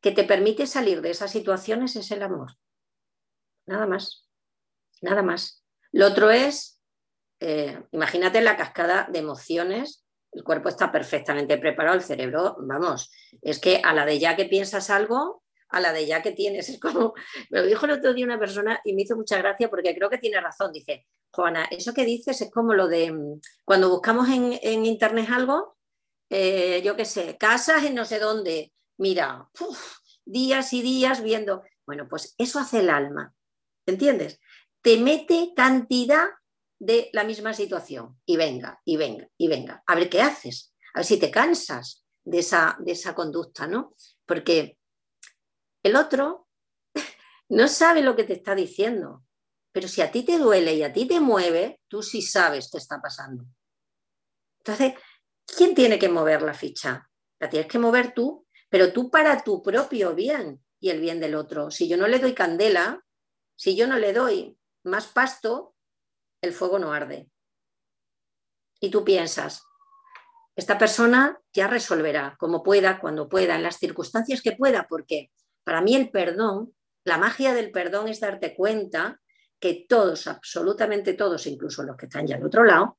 que 0.00 0.12
te 0.12 0.24
permite 0.24 0.66
salir 0.66 1.00
de 1.00 1.10
esas 1.10 1.32
situaciones 1.32 1.96
es 1.96 2.10
el 2.10 2.22
amor. 2.22 2.52
Nada 3.66 3.86
más, 3.86 4.28
nada 5.02 5.22
más. 5.22 5.64
Lo 5.92 6.06
otro 6.06 6.30
es, 6.30 6.80
eh, 7.40 7.82
imagínate 7.92 8.40
la 8.40 8.56
cascada 8.56 9.08
de 9.10 9.18
emociones, 9.18 10.04
el 10.32 10.44
cuerpo 10.44 10.68
está 10.68 10.92
perfectamente 10.92 11.58
preparado, 11.58 11.96
el 11.96 12.02
cerebro, 12.02 12.56
vamos, 12.60 13.10
es 13.40 13.58
que 13.58 13.80
a 13.82 13.94
la 13.94 14.04
de 14.04 14.18
ya 14.18 14.36
que 14.36 14.44
piensas 14.44 14.90
algo, 14.90 15.42
a 15.70 15.80
la 15.80 15.92
de 15.92 16.06
ya 16.06 16.22
que 16.22 16.32
tienes, 16.32 16.68
es 16.68 16.80
como, 16.80 17.14
me 17.50 17.60
lo 17.60 17.66
dijo 17.66 17.86
el 17.86 17.92
otro 17.92 18.14
día 18.14 18.24
una 18.24 18.38
persona 18.38 18.80
y 18.84 18.94
me 18.94 19.02
hizo 19.02 19.16
mucha 19.16 19.38
gracia 19.38 19.68
porque 19.68 19.94
creo 19.94 20.10
que 20.10 20.18
tiene 20.18 20.40
razón, 20.40 20.72
dice, 20.72 21.06
Juana, 21.32 21.64
eso 21.70 21.92
que 21.92 22.04
dices 22.04 22.40
es 22.40 22.50
como 22.50 22.74
lo 22.74 22.88
de 22.88 23.12
mm, 23.12 23.40
cuando 23.64 23.90
buscamos 23.90 24.28
en, 24.28 24.84
internet 24.84 25.28
algo, 25.30 25.76
eh, 26.30 26.82
yo 26.84 26.96
qué 26.96 27.04
sé, 27.04 27.36
casas 27.38 27.84
en 27.84 27.94
no 27.94 28.04
sé 28.04 28.18
dónde, 28.18 28.72
mira, 28.98 29.48
días 30.24 30.72
y 30.72 30.82
días 30.82 31.22
viendo, 31.22 31.62
bueno, 31.86 32.06
pues 32.08 32.34
eso 32.38 32.58
hace 32.58 32.80
el 32.80 32.90
alma, 32.90 33.34
¿entiendes? 33.86 34.40
Te 34.82 34.98
mete 34.98 35.52
cantidad 35.54 36.28
de 36.78 37.10
la 37.12 37.24
misma 37.24 37.54
situación 37.54 38.18
y 38.24 38.36
venga, 38.36 38.80
y 38.84 38.96
venga, 38.96 39.28
y 39.36 39.48
venga, 39.48 39.82
a 39.86 39.94
ver 39.94 40.08
qué 40.08 40.22
haces, 40.22 40.72
a 40.94 41.00
ver 41.00 41.06
si 41.06 41.18
te 41.18 41.30
cansas 41.30 42.04
de 42.24 42.38
esa, 42.38 42.76
de 42.80 42.92
esa 42.92 43.14
conducta, 43.14 43.66
¿no? 43.66 43.94
Porque 44.26 44.77
el 45.82 45.96
otro 45.96 46.48
no 47.48 47.68
sabe 47.68 48.02
lo 48.02 48.14
que 48.16 48.24
te 48.24 48.34
está 48.34 48.54
diciendo, 48.54 49.24
pero 49.72 49.88
si 49.88 50.02
a 50.02 50.10
ti 50.10 50.22
te 50.22 50.38
duele 50.38 50.74
y 50.74 50.82
a 50.82 50.92
ti 50.92 51.06
te 51.06 51.20
mueve, 51.20 51.80
tú 51.88 52.02
sí 52.02 52.22
sabes 52.22 52.68
qué 52.70 52.78
está 52.78 53.00
pasando. 53.00 53.44
Entonces, 54.58 54.94
¿quién 55.46 55.74
tiene 55.74 55.98
que 55.98 56.08
mover 56.08 56.42
la 56.42 56.54
ficha? 56.54 57.08
La 57.38 57.48
tienes 57.48 57.70
que 57.70 57.78
mover 57.78 58.12
tú, 58.12 58.46
pero 58.68 58.92
tú 58.92 59.10
para 59.10 59.42
tu 59.42 59.62
propio 59.62 60.14
bien 60.14 60.62
y 60.80 60.90
el 60.90 61.00
bien 61.00 61.20
del 61.20 61.34
otro. 61.34 61.70
Si 61.70 61.88
yo 61.88 61.96
no 61.96 62.06
le 62.06 62.18
doy 62.18 62.34
candela, 62.34 63.04
si 63.56 63.76
yo 63.76 63.86
no 63.86 63.98
le 63.98 64.12
doy 64.12 64.58
más 64.84 65.06
pasto, 65.06 65.74
el 66.42 66.52
fuego 66.52 66.78
no 66.78 66.92
arde. 66.92 67.30
Y 68.80 68.90
tú 68.90 69.04
piensas, 69.04 69.64
esta 70.54 70.76
persona 70.76 71.40
ya 71.52 71.66
resolverá 71.66 72.36
como 72.38 72.62
pueda, 72.62 73.00
cuando 73.00 73.28
pueda, 73.28 73.56
en 73.56 73.62
las 73.62 73.78
circunstancias 73.78 74.42
que 74.42 74.52
pueda, 74.52 74.86
porque 74.88 75.30
para 75.68 75.82
mí 75.82 75.94
el 75.94 76.10
perdón, 76.10 76.74
la 77.04 77.18
magia 77.18 77.52
del 77.52 77.70
perdón 77.70 78.08
es 78.08 78.20
darte 78.20 78.54
cuenta 78.54 79.20
que 79.60 79.84
todos, 79.86 80.26
absolutamente 80.26 81.12
todos, 81.12 81.46
incluso 81.46 81.82
los 81.82 81.94
que 81.94 82.06
están 82.06 82.26
ya 82.26 82.36
al 82.36 82.46
otro 82.46 82.64
lado, 82.64 82.98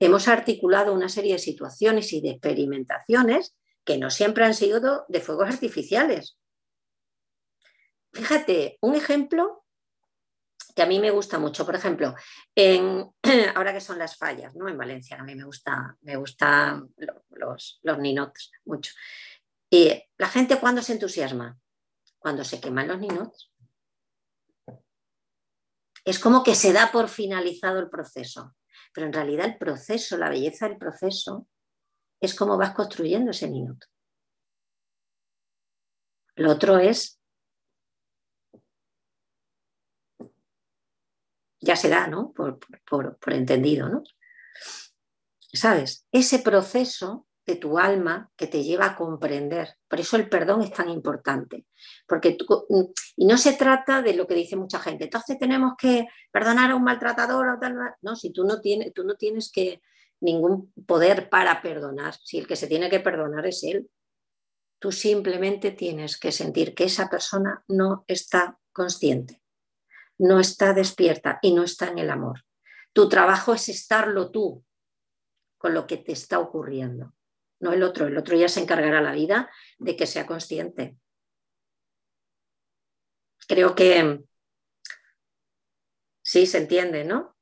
hemos 0.00 0.26
articulado 0.26 0.92
una 0.92 1.08
serie 1.08 1.34
de 1.34 1.38
situaciones 1.38 2.12
y 2.12 2.20
de 2.20 2.30
experimentaciones 2.30 3.54
que 3.84 3.98
no 3.98 4.10
siempre 4.10 4.44
han 4.44 4.54
sido 4.54 5.04
de 5.06 5.20
fuegos 5.20 5.48
artificiales. 5.48 6.36
Fíjate, 8.12 8.78
un 8.80 8.96
ejemplo 8.96 9.64
que 10.74 10.82
a 10.82 10.86
mí 10.86 10.98
me 10.98 11.12
gusta 11.12 11.38
mucho, 11.38 11.64
por 11.64 11.76
ejemplo, 11.76 12.16
ahora 13.54 13.72
que 13.72 13.80
son 13.80 13.96
las 13.96 14.16
fallas, 14.16 14.56
¿no? 14.56 14.68
En 14.68 14.76
Valencia, 14.76 15.18
a 15.20 15.22
mí 15.22 15.36
me 15.36 15.44
gusta, 15.44 15.96
me 16.00 16.16
gustan 16.16 16.92
los, 17.30 17.78
los 17.80 17.98
ninots 18.00 18.50
mucho. 18.64 18.90
Y 19.70 20.02
la 20.16 20.26
gente 20.26 20.58
cuando 20.58 20.82
se 20.82 20.94
entusiasma, 20.94 21.56
cuando 22.18 22.44
se 22.44 22.60
queman 22.60 22.88
los 22.88 22.98
ninots 22.98 23.52
es 26.08 26.18
como 26.18 26.42
que 26.42 26.54
se 26.54 26.72
da 26.72 26.90
por 26.90 27.10
finalizado 27.10 27.78
el 27.80 27.90
proceso. 27.90 28.56
Pero 28.94 29.06
en 29.06 29.12
realidad 29.12 29.44
el 29.44 29.58
proceso, 29.58 30.16
la 30.16 30.30
belleza 30.30 30.66
del 30.66 30.78
proceso, 30.78 31.46
es 32.18 32.34
cómo 32.34 32.56
vas 32.56 32.74
construyendo 32.74 33.30
ese 33.30 33.46
minuto. 33.46 33.86
Lo 36.36 36.50
otro 36.50 36.78
es, 36.78 37.20
ya 41.60 41.76
se 41.76 41.90
da, 41.90 42.06
¿no? 42.06 42.32
Por, 42.32 42.58
por 42.86 43.32
entendido, 43.34 43.90
¿no? 43.90 44.02
¿Sabes? 45.52 46.06
Ese 46.10 46.38
proceso 46.38 47.27
de 47.48 47.56
tu 47.56 47.78
alma 47.78 48.30
que 48.36 48.46
te 48.46 48.62
lleva 48.62 48.84
a 48.84 48.94
comprender. 48.94 49.78
Por 49.88 49.98
eso 49.98 50.16
el 50.16 50.28
perdón 50.28 50.60
es 50.60 50.70
tan 50.70 50.90
importante. 50.90 51.64
Porque 52.06 52.36
y 53.16 53.24
no 53.24 53.38
se 53.38 53.54
trata 53.54 54.02
de 54.02 54.12
lo 54.12 54.26
que 54.26 54.34
dice 54.34 54.54
mucha 54.54 54.78
gente. 54.78 55.04
Entonces 55.04 55.38
tenemos 55.38 55.72
que 55.78 56.06
perdonar 56.30 56.70
a 56.70 56.76
un 56.76 56.84
maltratador 56.84 57.48
o 57.48 57.58
tal. 57.58 57.74
No, 58.02 58.16
si 58.16 58.34
tú 58.34 58.44
no 58.44 58.60
tienes, 58.60 58.92
tú 58.92 59.02
no 59.02 59.14
tienes 59.14 59.50
que 59.50 59.80
ningún 60.20 60.74
poder 60.86 61.30
para 61.30 61.62
perdonar. 61.62 62.14
Si 62.22 62.36
el 62.38 62.46
que 62.46 62.54
se 62.54 62.66
tiene 62.66 62.90
que 62.90 63.00
perdonar 63.00 63.46
es 63.46 63.64
él. 63.64 63.88
Tú 64.78 64.92
simplemente 64.92 65.70
tienes 65.70 66.18
que 66.18 66.32
sentir 66.32 66.74
que 66.74 66.84
esa 66.84 67.08
persona 67.08 67.64
no 67.66 68.04
está 68.06 68.58
consciente, 68.72 69.42
no 70.18 70.38
está 70.38 70.74
despierta 70.74 71.38
y 71.40 71.52
no 71.52 71.64
está 71.64 71.88
en 71.88 71.98
el 71.98 72.10
amor. 72.10 72.44
Tu 72.92 73.08
trabajo 73.08 73.54
es 73.54 73.70
estarlo 73.70 74.30
tú 74.30 74.62
con 75.56 75.72
lo 75.72 75.86
que 75.86 75.96
te 75.96 76.12
está 76.12 76.38
ocurriendo 76.38 77.14
no 77.60 77.72
el 77.72 77.82
otro. 77.82 78.06
El 78.06 78.16
otro 78.16 78.36
ya 78.36 78.48
se 78.48 78.60
encargará 78.60 79.00
la 79.00 79.12
vida 79.12 79.50
de 79.78 79.96
que 79.96 80.06
sea 80.06 80.26
consciente. 80.26 80.96
Creo 83.46 83.74
que 83.74 84.20
sí 86.22 86.46
se 86.46 86.58
entiende, 86.58 87.04
¿no? 87.04 87.34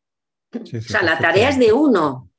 o 0.54 0.80
sea, 0.80 1.02
la 1.02 1.18
tarea 1.18 1.48
es 1.48 1.58
de 1.58 1.72
uno. 1.72 2.30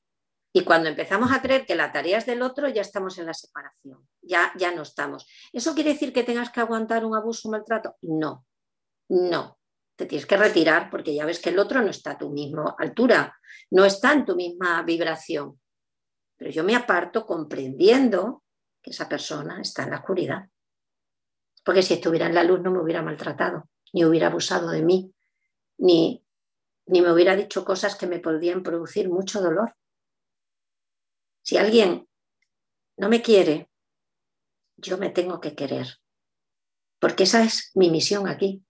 Y 0.53 0.63
cuando 0.63 0.89
empezamos 0.89 1.32
a 1.32 1.41
creer 1.41 1.65
que 1.65 1.75
la 1.75 1.91
tarea 1.91 2.17
es 2.17 2.25
del 2.25 2.41
otro, 2.41 2.67
ya 2.67 2.82
estamos 2.82 3.17
en 3.19 3.28
la 3.28 3.34
separación, 3.34 4.07
ya, 4.21 4.51
ya 4.57 4.73
no 4.73 4.82
estamos. 4.82 5.28
¿Eso 5.53 5.75
quiere 5.75 5.91
decir 5.91 6.13
que 6.13 6.23
tengas 6.23 6.49
que 6.49 6.61
aguantar 6.61 7.05
un 7.05 7.15
abuso, 7.15 7.47
un 7.47 7.51
maltrato? 7.51 7.95
No, 8.01 8.45
no. 9.09 9.59
te 9.95 10.05
tienes 10.05 10.25
que 10.25 10.38
retirar 10.38 10.89
porque 10.89 11.13
ya 11.13 11.25
ves 11.25 11.39
que 11.39 11.49
el 11.49 11.59
otro 11.59 11.82
no 11.82 11.89
está 11.89 12.11
a 12.11 12.17
tu 12.17 12.30
misma 12.32 12.75
altura, 12.80 13.38
no 13.71 13.86
está 13.86 14.13
en 14.13 14.25
tu 14.25 14.36
misma 14.36 14.82
vibración. 14.84 15.59
Pero 16.38 16.52
yo 16.52 16.64
me 16.64 16.76
aparto 16.76 17.26
comprendiendo 17.26 18.44
que 18.82 18.92
esa 18.92 19.10
persona 19.10 19.60
está 19.60 19.84
en 19.84 19.90
la 19.92 19.98
oscuridad. 19.98 20.50
Porque 21.66 21.82
si 21.82 21.96
estuviera 21.96 22.28
en 22.28 22.36
la 22.36 22.44
luz 22.44 22.62
no 22.62 22.72
me 22.72 22.80
hubiera 22.80 23.02
maltratado, 23.02 23.70
ni 23.94 24.06
hubiera 24.06 24.28
abusado 24.28 24.70
de 24.70 24.84
mí, 24.84 25.14
ni, 25.78 26.24
ni 26.86 27.02
me 27.02 27.12
hubiera 27.12 27.36
dicho 27.36 27.66
cosas 27.66 27.96
que 27.96 28.08
me 28.08 28.20
podrían 28.20 28.64
producir 28.64 29.10
mucho 29.10 29.42
dolor. 29.42 29.76
Si 31.42 31.58
alguien 31.58 32.08
no 32.98 33.10
me 33.10 33.22
quiere, 33.22 33.70
yo 34.78 34.98
me 34.98 35.10
tengo 35.10 35.42
que 35.42 35.56
querer. 35.56 35.88
Porque 37.00 37.24
esa 37.24 37.44
es 37.44 37.72
mi 37.76 37.90
misión 37.90 38.28
aquí, 38.28 38.64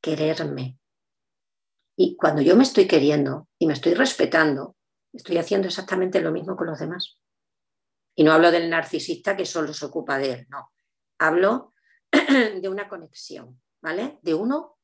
quererme. 0.00 0.78
Y 1.96 2.16
cuando 2.16 2.42
yo 2.42 2.56
me 2.56 2.62
estoy 2.62 2.86
queriendo 2.86 3.48
y 3.58 3.66
me 3.66 3.72
estoy 3.72 3.94
respetando, 3.94 4.76
estoy 5.12 5.38
haciendo 5.38 5.68
exactamente 5.68 6.20
lo 6.20 6.32
mismo 6.32 6.56
con 6.56 6.66
los 6.66 6.78
demás. 6.78 7.18
Y 8.14 8.24
no 8.24 8.32
hablo 8.32 8.50
del 8.50 8.70
narcisista 8.70 9.36
que 9.36 9.44
solo 9.44 9.72
se 9.74 9.84
ocupa 9.84 10.18
de 10.18 10.32
él, 10.32 10.46
no. 10.48 10.72
Hablo 11.18 11.74
de 12.10 12.68
una 12.68 12.88
conexión, 12.88 13.60
¿vale? 13.82 14.18
De 14.22 14.34
uno 14.34 14.78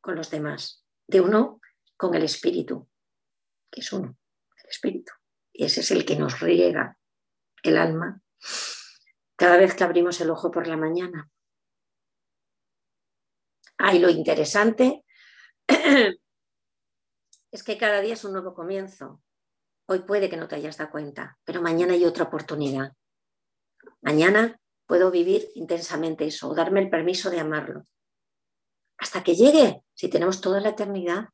con 0.00 0.16
los 0.16 0.30
demás, 0.30 0.84
de 1.06 1.20
uno 1.20 1.60
con 1.96 2.14
el 2.14 2.22
espíritu, 2.22 2.88
que 3.70 3.80
es 3.80 3.92
uno, 3.92 4.16
el 4.62 4.70
espíritu. 4.70 5.12
Y 5.52 5.64
ese 5.64 5.80
es 5.80 5.90
el 5.90 6.04
que 6.04 6.16
nos 6.16 6.40
riega 6.40 6.98
el 7.62 7.78
alma 7.78 8.20
cada 9.36 9.56
vez 9.56 9.74
que 9.74 9.84
abrimos 9.84 10.20
el 10.20 10.30
ojo 10.30 10.50
por 10.50 10.66
la 10.66 10.76
mañana. 10.76 11.30
Ah, 13.78 13.94
lo 13.94 14.08
interesante 14.08 15.04
es 17.50 17.62
que 17.62 17.78
cada 17.78 18.00
día 18.00 18.14
es 18.14 18.24
un 18.24 18.32
nuevo 18.32 18.54
comienzo. 18.54 19.22
Hoy 19.86 20.00
puede 20.00 20.28
que 20.28 20.36
no 20.36 20.48
te 20.48 20.56
hayas 20.56 20.76
dado 20.76 20.90
cuenta, 20.90 21.38
pero 21.44 21.62
mañana 21.62 21.94
hay 21.94 22.04
otra 22.04 22.24
oportunidad. 22.24 22.92
Mañana 24.00 24.60
puedo 24.86 25.10
vivir 25.10 25.48
intensamente 25.54 26.26
eso 26.26 26.48
o 26.48 26.54
darme 26.54 26.80
el 26.80 26.90
permiso 26.90 27.30
de 27.30 27.40
amarlo. 27.40 27.86
Hasta 28.98 29.22
que 29.22 29.34
llegue, 29.34 29.82
si 29.94 30.08
tenemos 30.08 30.40
toda 30.40 30.60
la 30.60 30.70
eternidad, 30.70 31.28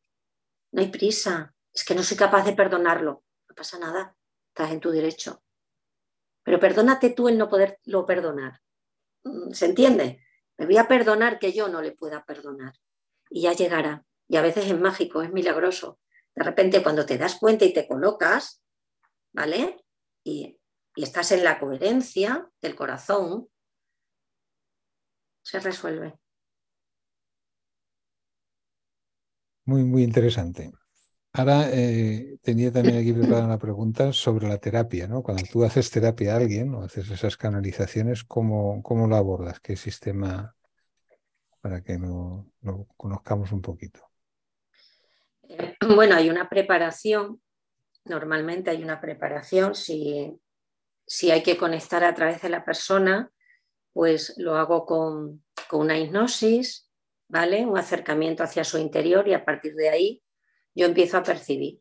no 0.73 0.83
hay 0.83 0.89
prisa. 0.89 1.55
Es 1.73 1.85
que 1.85 1.95
no 1.95 2.03
soy 2.03 2.17
capaz 2.17 2.45
de 2.45 2.55
perdonarlo. 2.55 3.25
No 3.49 3.55
pasa 3.55 3.79
nada, 3.79 4.17
estás 4.49 4.73
en 4.73 4.81
tu 4.81 4.91
derecho. 4.91 5.43
Pero 6.43 6.59
perdónate 6.59 7.11
tú 7.11 7.29
el 7.29 7.39
no 7.39 7.49
poderlo 7.49 8.05
perdonar. 8.05 8.61
Mm, 9.25 9.53
¿Se 9.53 9.67
entiende? 9.67 10.25
Me 10.59 10.67
voy 10.67 10.77
a 10.77 10.89
perdonar 10.89 11.39
que 11.39 11.53
yo 11.53 11.69
no 11.69 11.81
le 11.81 11.93
pueda 11.93 12.25
perdonar. 12.25 12.75
Y 13.31 13.43
ya 13.43 13.53
llegará. 13.53 14.05
Y 14.33 14.37
a 14.39 14.43
veces 14.43 14.65
es 14.65 14.81
mágico, 14.81 15.21
es 15.21 15.31
milagroso. 15.31 16.01
De 16.35 16.43
repente 16.43 16.83
cuando 16.83 17.05
te 17.05 17.19
das 17.19 17.35
cuenta 17.39 17.67
y 17.67 17.75
te 17.75 17.87
colocas, 17.87 18.63
¿vale? 19.31 19.85
Y, 20.25 20.59
y 20.97 21.03
estás 21.03 21.33
en 21.33 21.45
la 21.45 21.61
coherencia 21.61 22.49
del 22.63 22.75
corazón, 22.75 23.49
se 25.43 25.61
resuelve. 25.61 26.19
Muy, 29.67 29.85
muy 29.85 30.03
interesante. 30.03 30.73
Ahora 31.35 31.69
eh, 31.71 32.39
tenía 32.41 32.73
también 32.73 32.97
aquí 32.97 33.13
preparada 33.13 33.45
una 33.45 33.59
pregunta 33.59 34.15
sobre 34.15 34.49
la 34.49 34.57
terapia, 34.57 35.09
¿no? 35.09 35.23
Cuando 35.23 35.43
tú 35.45 35.63
haces 35.63 35.91
terapia 35.91 36.33
a 36.33 36.37
alguien 36.39 36.75
o 36.75 36.85
haces 36.85 37.11
esas 37.11 37.37
canalizaciones, 37.37 38.25
¿cómo, 38.25 38.83
cómo 38.83 39.07
lo 39.07 39.17
abordas? 39.17 39.61
¿Qué 39.61 39.77
sistema 39.77 40.57
para 41.61 41.83
que 41.83 41.99
lo, 41.99 42.47
conozcamos 42.97 43.53
un 43.53 43.61
poquito? 43.61 44.12
Bueno, 45.95 46.17
hay 46.17 46.31
una 46.31 46.49
preparación, 46.49 47.41
normalmente 48.05 48.71
hay 48.71 48.83
una 48.83 49.01
preparación, 49.01 49.75
si, 49.75 50.39
si 51.07 51.31
hay 51.31 51.43
que 51.43 51.57
conectar 51.57 52.05
a 52.05 52.15
través 52.15 52.43
de 52.43 52.49
la 52.49 52.65
persona, 52.65 53.31
pues 53.93 54.35
lo 54.39 54.57
hago 54.57 54.87
con, 54.87 55.45
con 55.69 55.81
una 55.81 55.99
hipnosis, 55.99 56.89
¿vale? 57.29 57.67
Un 57.67 57.79
acercamiento 57.79 58.43
hacia 58.43 58.65
su 58.65 58.79
interior 58.79 59.29
y 59.29 59.35
a 59.35 59.45
partir 59.45 59.75
de 59.75 59.89
ahí 59.89 60.23
yo 60.75 60.87
empiezo 60.87 61.19
a 61.19 61.23
percibir 61.23 61.81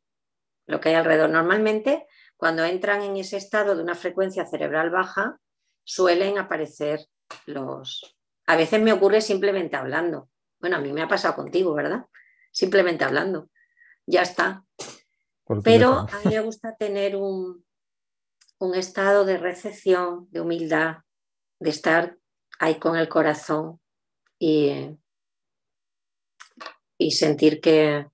lo 0.68 0.80
que 0.80 0.90
hay 0.90 0.96
alrededor. 0.96 1.30
Normalmente, 1.30 2.08
cuando 2.38 2.64
entran 2.64 3.02
en 3.02 3.18
ese 3.18 3.38
estado 3.38 3.76
de 3.76 3.84
una 3.84 3.96
frecuencia 3.96 4.46
cerebral 4.46 4.90
baja, 4.90 5.40
suelen 5.84 6.38
aparecer 6.38 7.06
los... 7.46 8.18
A 8.48 8.56
veces 8.56 8.82
me 8.82 8.94
ocurre 8.94 9.22
simplemente 9.22 9.76
hablando. 9.76 10.30
Bueno, 10.60 10.78
a 10.78 10.80
mí 10.80 10.92
me 10.92 11.02
ha 11.02 11.08
pasado 11.08 11.36
contigo, 11.36 11.74
¿verdad? 11.74 12.06
Simplemente 12.52 13.04
hablando. 13.04 13.50
Ya 14.08 14.22
está. 14.22 14.66
Pero 15.64 16.08
a 16.12 16.20
mí 16.24 16.32
me 16.32 16.40
gusta 16.42 16.76
tener 16.76 17.16
un, 17.16 17.66
un 18.60 18.76
estado 18.76 19.26
de 19.26 19.38
recepción, 19.38 20.28
de 20.32 20.42
humildad, 20.42 20.98
de 21.60 21.70
estar 21.70 22.18
ahí 22.60 22.76
con 22.76 22.96
el 22.96 23.10
corazón 23.10 23.80
y, 24.40 24.98
y 26.98 27.12
sentir 27.12 27.60
que, 27.60 28.08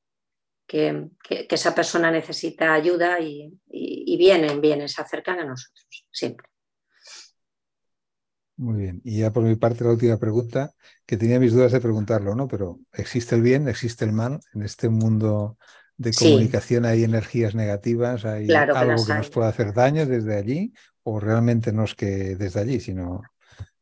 que, 0.68 1.10
esa 1.50 1.74
persona 1.76 2.12
necesita 2.12 2.74
ayuda 2.74 3.20
y, 3.20 3.60
vienen, 4.18 4.62
vienen, 4.62 4.90
se 4.90 5.02
acercan 5.02 5.40
a 5.40 5.46
nosotros, 5.46 6.06
siempre. 6.12 6.47
Muy 8.58 8.82
bien. 8.82 9.02
Y 9.04 9.20
ya 9.20 9.32
por 9.32 9.44
mi 9.44 9.56
parte 9.56 9.84
la 9.84 9.92
última 9.92 10.18
pregunta, 10.18 10.74
que 11.06 11.18
tenía 11.18 11.40
mis 11.40 11.54
dudas 11.54 11.72
de 11.72 11.80
preguntarlo, 11.80 12.36
¿no? 12.36 12.48
Pero 12.48 12.80
¿existe 12.94 13.36
el 13.36 13.42
bien, 13.42 13.68
existe 13.68 14.04
el 14.04 14.12
mal 14.12 14.40
en 14.54 14.64
este 14.64 14.90
mundo 14.90 15.58
de 15.96 16.12
comunicación? 16.14 16.86
¿Hay 16.86 17.04
energías 17.04 17.56
negativas? 17.56 18.26
¿Hay 18.26 18.52
algo 18.52 19.06
que, 19.06 19.14
nos 19.14 19.30
pueda 19.30 19.50
hacer 19.50 19.74
daño 19.74 20.06
desde 20.06 20.36
allí? 20.36 20.74
¿O 21.04 21.20
realmente 21.20 21.72
no 21.72 21.84
es 21.84 21.96
que 21.96 22.36
desde 22.36 22.60
allí, 22.60 22.80
sino 22.80 23.22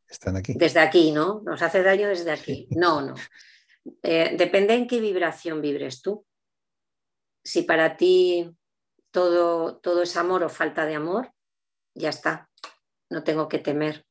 están 0.07 0.36
aquí? 0.36 0.53
Desde 0.55 0.82
aquí, 0.82 1.11
¿no? 1.11 1.41
Nos 1.45 1.61
hace 1.61 1.82
daño 1.82 2.09
desde 2.09 2.32
aquí. 2.32 2.67
No, 2.71 3.01
no. 3.01 3.15
Eh, 4.03 4.36
depende 4.38 4.73
en 4.73 4.88
qué 4.88 4.99
vibración 4.99 5.61
vibres 5.61 6.01
tú 6.01 6.26
si 7.45 7.61
para 7.61 7.95
ti 7.95 8.57
todo, 9.11 9.78
todo 9.78 10.01
es 10.01 10.17
amor 10.17 10.43
o 10.43 10.49
falta 10.49 10.86
de 10.86 10.95
amor, 10.95 11.32
ya 11.93 12.09
está, 12.09 12.49
no 13.09 13.23
tengo 13.23 13.47
que 13.47 13.59
temer. 13.59 14.05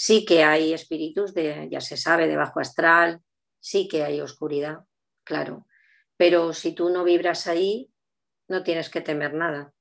Sí 0.00 0.24
que 0.24 0.44
hay 0.44 0.72
espíritus 0.72 1.34
de, 1.34 1.68
ya 1.70 1.82
se 1.82 1.98
sabe, 1.98 2.26
de 2.26 2.34
bajo 2.34 2.58
astral, 2.58 3.20
sí 3.58 3.86
que 3.86 4.02
hay 4.02 4.22
oscuridad, 4.22 4.86
claro, 5.24 5.66
pero 6.16 6.54
si 6.54 6.72
tú 6.72 6.88
no 6.88 7.04
vibras 7.04 7.46
ahí, 7.46 7.92
no 8.48 8.62
tienes 8.62 8.88
que 8.88 9.02
temer 9.02 9.34
nada, 9.34 9.74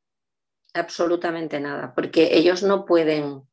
absolutamente 0.74 1.62
nada, 1.62 1.94
porque 1.96 2.36
ellos 2.36 2.64
no 2.64 2.84
pueden, 2.84 3.48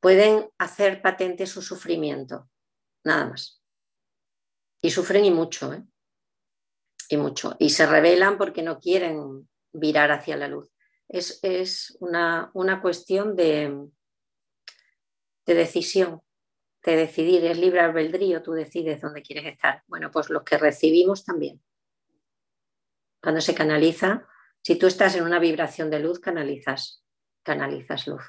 pueden 0.00 0.50
hacer 0.58 1.00
patente 1.00 1.46
su 1.46 1.62
sufrimiento, 1.62 2.50
nada 3.04 3.26
más. 3.26 3.62
Y 4.82 4.90
sufren 4.90 5.24
y 5.24 5.30
mucho, 5.30 5.72
¿eh? 5.72 5.84
y 7.08 7.16
mucho. 7.18 7.54
Y 7.60 7.70
se 7.70 7.86
rebelan 7.86 8.36
porque 8.36 8.64
no 8.64 8.80
quieren 8.80 9.48
virar 9.72 10.10
hacia 10.10 10.36
la 10.36 10.48
luz. 10.48 10.72
Es, 11.06 11.96
una, 12.00 12.50
cuestión 12.82 13.36
de, 13.36 13.90
de 15.54 15.60
decisión, 15.60 16.22
de 16.84 16.96
decidir. 16.96 17.44
Es 17.44 17.58
libre 17.58 17.80
albedrío, 17.80 18.42
tú 18.42 18.52
decides 18.52 19.00
dónde 19.00 19.22
quieres 19.22 19.46
estar. 19.46 19.82
Bueno, 19.86 20.10
pues 20.10 20.30
los 20.30 20.42
que 20.42 20.58
recibimos 20.58 21.24
también. 21.24 21.62
Cuando 23.22 23.40
se 23.40 23.54
canaliza, 23.54 24.26
si 24.62 24.76
tú 24.76 24.86
estás 24.86 25.14
en 25.16 25.24
una 25.24 25.38
vibración 25.38 25.90
de 25.90 26.00
luz, 26.00 26.20
canalizas, 26.20 27.04
canalizas 27.42 28.06
luz 28.06 28.22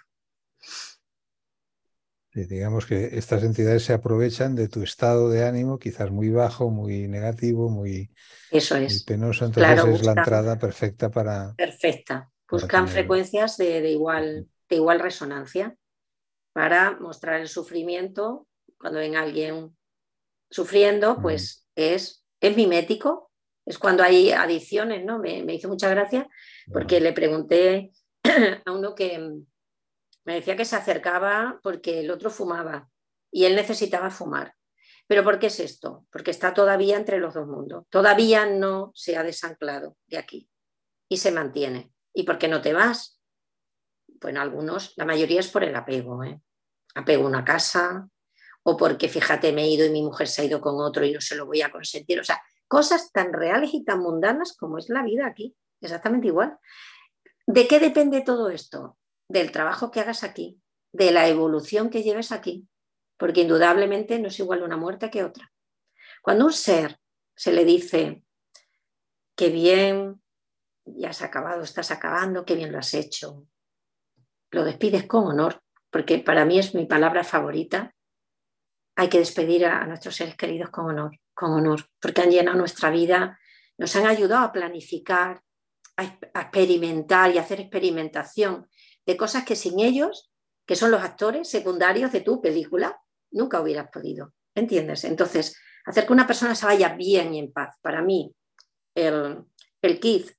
digamos 2.34 2.86
que 2.86 3.17
estas 3.17 3.43
entidades 3.43 3.84
se 3.84 3.93
aprovechan 3.93 4.55
de 4.55 4.69
tu 4.69 4.84
estado 4.84 5.30
de 5.30 5.45
ánimo, 5.45 5.80
quizás 5.80 6.11
muy 6.11 6.30
bajo, 6.30 6.69
muy 6.69 7.07
negativo, 7.07 7.69
muy, 7.69 8.11
Eso 8.49 8.78
es. 8.78 9.03
penoso. 9.03 9.45
Entonces 9.45 9.86
es 9.86 10.05
la 10.05 10.13
entrada 10.13 10.57
perfecta 10.57 11.11
para. 11.11 11.53
Perfecta. 11.55 12.32
Buscan 12.49 12.88
frecuencias 12.88 13.57
de, 13.57 13.89
igual, 13.89 14.47
de 14.69 14.76
igual 14.76 14.99
resonancia 14.99 15.76
para 16.53 16.97
mostrar 16.99 17.41
el 17.41 17.47
sufrimiento. 17.47 18.47
Cuando 18.77 18.99
ven 18.99 19.15
a 19.15 19.21
alguien 19.21 19.75
sufriendo, 20.49 21.21
pues 21.21 21.67
es, 21.75 22.25
es 22.39 22.55
mimético. 22.55 23.31
Es 23.65 23.77
cuando 23.77 24.03
hay 24.03 24.31
adiciones, 24.31 25.05
¿no? 25.05 25.19
Me, 25.19 25.39
hizo 25.53 25.69
mucha 25.69 25.89
gracia 25.89 26.27
porque 26.71 26.99
le 26.99 27.13
pregunté 27.13 27.91
a 28.65 28.71
uno 28.71 28.95
que, 28.95 29.43
me 30.25 30.35
decía 30.35 30.55
que 30.55 30.65
se 30.65 30.75
acercaba 30.75 31.59
porque 31.63 31.99
el 31.99 32.11
otro 32.11 32.29
fumaba 32.29 32.89
y 33.31 33.45
él 33.45 33.55
necesitaba 33.55 34.09
fumar. 34.09 34.55
¿Pero 35.07 35.23
por 35.23 35.39
qué 35.39 35.47
es 35.47 35.59
esto? 35.59 36.05
Porque 36.11 36.31
está 36.31 36.53
todavía 36.53 36.95
entre 36.95 37.19
los 37.19 37.33
dos 37.33 37.47
mundos. 37.47 37.85
Todavía 37.89 38.45
no 38.45 38.91
se 38.95 39.17
ha 39.17 39.23
desanclado 39.23 39.97
de 40.07 40.17
aquí 40.17 40.49
y 41.09 41.17
se 41.17 41.31
mantiene. 41.31 41.91
¿Y 42.13 42.23
por 42.23 42.37
qué 42.37 42.47
no 42.47 42.61
te 42.61 42.73
vas? 42.73 43.20
Bueno, 44.22 44.39
algunos, 44.39 44.93
la 44.97 45.05
mayoría 45.05 45.39
es 45.39 45.49
por 45.49 45.63
el 45.63 45.76
apego. 45.76 46.24
¿eh? 46.24 46.39
Apego 46.95 47.26
a 47.26 47.28
una 47.28 47.43
casa, 47.43 48.07
o 48.63 48.78
porque 48.78 49.09
fíjate 49.09 49.51
me 49.51 49.63
he 49.63 49.69
ido 49.69 49.86
y 49.86 49.89
mi 49.89 50.03
mujer 50.03 50.28
se 50.28 50.41
ha 50.41 50.45
ido 50.45 50.61
con 50.61 50.76
otro 50.80 51.03
y 51.03 51.11
no 51.11 51.22
se 51.22 51.36
lo 51.36 51.45
voy 51.45 51.61
a 51.61 51.72
consentir. 51.72 52.19
O 52.19 52.24
sea, 52.24 52.41
cosas 52.67 53.11
tan 53.11 53.34
reales 53.34 53.74
y 53.74 53.84
tan 53.84 53.99
mundanas 53.99 54.55
como 54.55 54.78
es 54.78 54.89
la 54.89 55.03
vida 55.03 55.26
aquí, 55.26 55.55
exactamente 55.82 56.28
igual. 56.28 56.57
¿De 57.47 57.67
qué 57.67 57.80
depende 57.80 58.22
todo 58.22 58.49
esto? 58.49 58.97
Del 59.28 59.51
trabajo 59.51 59.89
que 59.89 59.99
hagas 59.99 60.24
aquí, 60.24 60.61
de 60.93 61.11
la 61.11 61.28
evolución 61.28 61.89
que 61.89 62.03
lleves 62.03 62.32
aquí, 62.32 62.67
porque 63.17 63.41
indudablemente 63.41 64.19
no 64.19 64.28
es 64.28 64.39
igual 64.39 64.61
una 64.61 64.78
muerte 64.78 65.09
que 65.09 65.24
otra. 65.24 65.51
Cuando 66.22 66.45
un 66.45 66.53
ser 66.53 66.99
se 67.36 67.51
le 67.51 67.65
dice 67.65 68.24
que 69.36 69.49
bien, 69.49 70.22
ya 70.86 71.09
has 71.09 71.24
acabado, 71.24 71.63
estás 71.63 71.89
acabando, 71.89 72.45
qué 72.45 72.55
bien 72.55 72.72
lo 72.72 72.78
has 72.78 72.93
hecho, 72.93 73.47
lo 74.51 74.63
despides 74.65 75.05
con 75.07 75.25
honor, 75.25 75.61
porque 75.89 76.19
para 76.19 76.45
mí 76.45 76.59
es 76.59 76.75
mi 76.75 76.85
palabra 76.85 77.23
favorita. 77.23 77.93
Hay 78.95 79.09
que 79.09 79.19
despedir 79.19 79.65
a, 79.65 79.85
nuestros 79.87 80.15
seres 80.15 80.35
queridos 80.35 80.69
con 80.69 80.85
honor, 80.85 81.17
con 81.33 81.51
honor, 81.53 81.85
porque 81.99 82.21
han 82.21 82.29
llenado 82.29 82.57
nuestra 82.57 82.89
vida, 82.89 83.39
nos 83.77 83.95
han 83.95 84.05
ayudado 84.05 84.45
a 84.45 84.51
planificar, 84.51 85.41
a, 85.97 86.03
experimentar 86.41 87.33
y 87.33 87.37
hacer 87.37 87.61
experimentación 87.61 88.67
de 89.05 89.17
cosas 89.17 89.45
que 89.45 89.55
sin 89.55 89.79
ellos, 89.79 90.31
que 90.65 90.75
son 90.75 90.91
los 90.91 91.01
actores 91.01 91.49
secundarios 91.49 92.11
de 92.11 92.21
tu 92.21 92.41
película, 92.41 93.01
nunca 93.31 93.61
hubieras 93.61 93.89
podido. 93.91 94.33
¿Entiendes? 94.53 95.05
Entonces, 95.05 95.57
hacer 95.85 96.05
que 96.05 96.13
una 96.13 96.27
persona 96.27 96.55
se 96.55 96.65
vaya 96.65 96.89
bien 96.89 97.33
y 97.33 97.39
en 97.39 97.53
paz, 97.53 97.77
para 97.81 98.01
mí, 98.01 98.35
el, 98.93 99.45
el 99.81 99.99
kit 100.01 100.29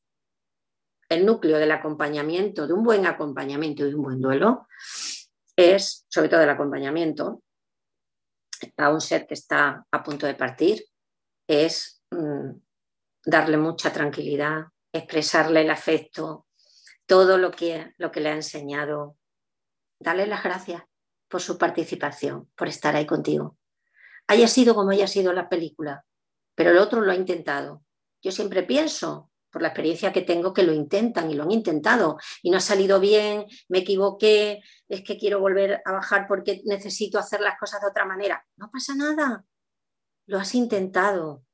el 1.12 1.26
núcleo 1.26 1.58
del 1.58 1.70
acompañamiento, 1.70 2.66
de 2.66 2.72
un 2.72 2.82
buen 2.82 3.06
acompañamiento 3.06 3.86
y 3.86 3.94
un 3.94 4.02
buen 4.02 4.20
duelo, 4.20 4.66
es, 5.56 6.06
sobre 6.08 6.28
todo 6.28 6.42
el 6.42 6.50
acompañamiento 6.50 7.42
a 8.76 8.90
un 8.90 9.00
ser 9.00 9.26
que 9.26 9.34
está 9.34 9.84
a 9.90 10.02
punto 10.02 10.26
de 10.26 10.34
partir, 10.34 10.84
es 11.46 12.02
mm, 12.10 12.50
darle 13.26 13.56
mucha 13.56 13.92
tranquilidad, 13.92 14.66
expresarle 14.92 15.62
el 15.62 15.70
afecto, 15.70 16.46
todo 17.06 17.38
lo 17.38 17.50
que, 17.50 17.92
lo 17.98 18.10
que 18.10 18.20
le 18.20 18.30
ha 18.30 18.34
enseñado, 18.34 19.16
darle 19.98 20.26
las 20.26 20.42
gracias 20.42 20.82
por 21.28 21.40
su 21.40 21.58
participación, 21.58 22.50
por 22.56 22.68
estar 22.68 22.94
ahí 22.94 23.06
contigo. 23.06 23.58
Haya 24.28 24.48
sido 24.48 24.74
como 24.74 24.90
haya 24.90 25.06
sido 25.06 25.32
la 25.32 25.48
película, 25.48 26.04
pero 26.54 26.70
el 26.70 26.78
otro 26.78 27.00
lo 27.00 27.10
ha 27.10 27.16
intentado. 27.16 27.82
Yo 28.22 28.30
siempre 28.30 28.62
pienso 28.62 29.31
por 29.52 29.62
la 29.62 29.68
experiencia 29.68 30.12
que 30.12 30.22
tengo, 30.22 30.54
que 30.54 30.62
lo 30.62 30.72
intentan 30.72 31.30
y 31.30 31.34
lo 31.34 31.44
han 31.44 31.50
intentado 31.50 32.16
y 32.42 32.50
no 32.50 32.56
ha 32.56 32.60
salido 32.60 32.98
bien, 32.98 33.46
me 33.68 33.78
equivoqué, 33.78 34.62
es 34.88 35.02
que 35.02 35.18
quiero 35.18 35.40
volver 35.40 35.82
a 35.84 35.92
bajar 35.92 36.26
porque 36.26 36.62
necesito 36.64 37.18
hacer 37.18 37.40
las 37.40 37.58
cosas 37.58 37.82
de 37.82 37.88
otra 37.88 38.06
manera. 38.06 38.44
No 38.56 38.70
pasa 38.70 38.94
nada, 38.94 39.44
lo 40.26 40.38
has 40.38 40.54
intentado. 40.54 41.44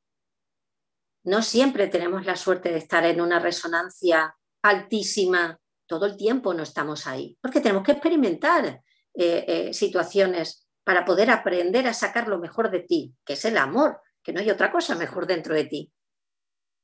No 1.24 1.42
siempre 1.42 1.88
tenemos 1.88 2.24
la 2.24 2.36
suerte 2.36 2.70
de 2.70 2.78
estar 2.78 3.04
en 3.04 3.20
una 3.20 3.40
resonancia 3.40 4.36
altísima, 4.62 5.60
todo 5.86 6.06
el 6.06 6.16
tiempo 6.16 6.54
no 6.54 6.62
estamos 6.62 7.06
ahí, 7.06 7.36
porque 7.40 7.60
tenemos 7.60 7.82
que 7.82 7.92
experimentar 7.92 8.82
eh, 9.14 9.44
eh, 9.48 9.74
situaciones 9.74 10.68
para 10.84 11.04
poder 11.04 11.30
aprender 11.30 11.88
a 11.88 11.94
sacar 11.94 12.28
lo 12.28 12.38
mejor 12.38 12.70
de 12.70 12.80
ti, 12.80 13.14
que 13.24 13.32
es 13.32 13.44
el 13.44 13.58
amor, 13.58 14.00
que 14.22 14.32
no 14.32 14.40
hay 14.40 14.50
otra 14.50 14.70
cosa 14.70 14.94
mejor 14.94 15.26
dentro 15.26 15.54
de 15.54 15.64
ti. 15.64 15.92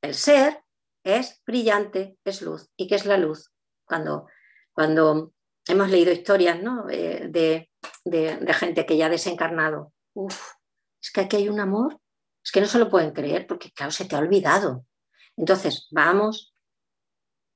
El 0.02 0.14
ser 0.14 0.63
es 1.04 1.42
brillante, 1.46 2.18
es 2.24 2.42
luz. 2.42 2.70
¿Y 2.76 2.88
qué 2.88 2.96
es 2.96 3.06
la 3.06 3.18
luz? 3.18 3.52
Cuando, 3.84 4.26
cuando 4.72 5.32
hemos 5.68 5.90
leído 5.90 6.10
historias 6.10 6.58
eh, 6.90 7.28
de, 7.30 7.70
gente 8.54 8.86
que 8.86 8.96
ya 8.96 9.06
ha 9.06 9.10
desencarnado, 9.10 9.92
es 10.16 11.10
que 11.12 11.20
aquí 11.20 11.36
hay 11.36 11.48
un 11.48 11.60
amor, 11.60 12.00
es 12.42 12.50
que 12.50 12.60
no 12.60 12.66
se 12.66 12.78
lo 12.78 12.90
pueden 12.90 13.12
creer 13.12 13.46
porque, 13.46 13.70
claro, 13.70 13.92
se 13.92 14.06
te 14.06 14.16
ha 14.16 14.20
olvidado. 14.20 14.86
Entonces, 15.36 15.88
vamos 15.90 16.54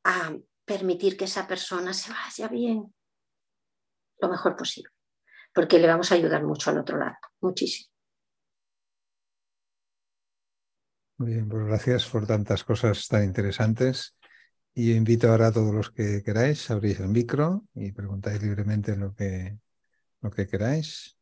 a 0.05 0.37
permitir 0.65 1.17
que 1.17 1.25
esa 1.25 1.47
persona 1.47 1.95
se 1.95 2.13
vaya 2.13 2.49
bien 2.49 2.95
lo 4.21 4.29
mejor 4.29 4.57
posible, 4.57 4.93
porque 5.55 5.79
le 5.79 5.87
vamos 5.87 6.13
a 6.13 6.17
ayudar 6.17 6.45
mucho 6.45 6.71
al 6.71 6.79
otro 6.79 6.99
lado, 6.99 7.17
muchísimo. 7.41 7.91
Muy 11.19 11.33
bien, 11.33 11.49
pues 11.49 11.67
gracias 11.67 12.07
por 12.07 12.29
tantas 12.29 12.63
cosas 12.63 13.09
tan 13.09 13.25
interesantes. 13.25 14.17
Y 14.73 14.93
invito 14.93 15.29
ahora 15.29 15.49
a 15.49 15.53
todos 15.53 15.75
los 15.75 15.91
que 15.91 16.23
queráis, 16.23 16.71
abrís 16.71 17.01
el 17.01 17.09
micro 17.09 17.65
y 17.75 17.91
preguntáis 17.91 18.41
libremente 18.41 18.97
lo 18.97 19.13
que, 19.13 19.59
lo 20.21 20.31
que 20.31 20.47
queráis. 20.47 21.17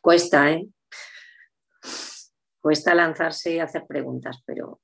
Cuesta, 0.00 0.50
¿eh? 0.52 0.66
Cuesta 2.62 2.94
lanzarse 2.94 3.56
y 3.56 3.58
hacer 3.58 3.84
preguntas, 3.86 4.42
pero... 4.46 4.80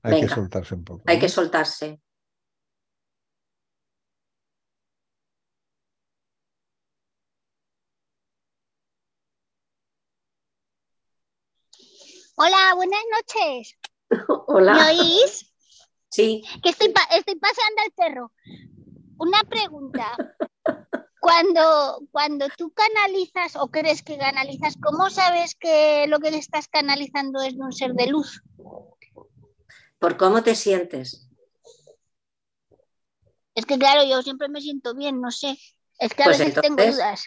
hay 0.00 0.22
que 0.22 0.28
soltarse 0.28 0.74
un 0.74 0.84
poco. 0.84 1.04
Hay 1.06 1.18
que 1.18 1.28
soltarse. 1.28 2.00
Hola, 12.40 12.74
buenas 12.76 13.00
noches. 13.10 13.76
Hola. 14.46 14.74
¿Me 14.74 15.00
oís? 15.00 15.52
Sí. 16.08 16.44
Que 16.62 16.70
estoy, 16.70 16.94
estoy 17.16 17.34
paseando 17.34 17.82
al 17.84 17.90
perro. 17.92 18.32
Una 19.18 19.42
pregunta. 19.42 20.16
Cuando, 21.20 22.00
cuando 22.12 22.46
tú 22.56 22.72
canalizas 22.72 23.56
o 23.56 23.68
crees 23.72 24.04
que 24.04 24.16
canalizas, 24.16 24.76
¿cómo 24.80 25.10
sabes 25.10 25.56
que 25.56 26.06
lo 26.06 26.20
que 26.20 26.28
estás 26.28 26.68
canalizando 26.68 27.42
es 27.42 27.58
de 27.58 27.64
un 27.64 27.72
ser 27.72 27.92
de 27.94 28.06
luz? 28.06 28.40
Por 29.98 30.16
cómo 30.16 30.42
te 30.44 30.54
sientes. 30.54 31.28
Es 33.54 33.66
que 33.66 33.78
claro, 33.78 34.08
yo 34.08 34.22
siempre 34.22 34.48
me 34.48 34.60
siento 34.60 34.94
bien, 34.94 35.20
no 35.20 35.32
sé. 35.32 35.58
Es 35.98 36.14
que 36.14 36.22
a 36.22 36.26
pues 36.26 36.38
veces 36.38 36.62
tengo 36.62 36.82
dudas. 36.86 37.26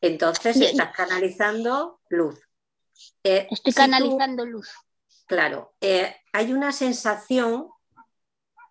Entonces 0.00 0.58
estás 0.60 0.96
canalizando 0.96 2.00
luz. 2.08 2.45
Eh, 3.22 3.46
Estoy 3.50 3.72
canalizando 3.72 4.44
luz. 4.44 4.68
Claro, 5.26 5.74
eh, 5.80 6.16
hay 6.32 6.52
una 6.52 6.72
sensación, 6.72 7.68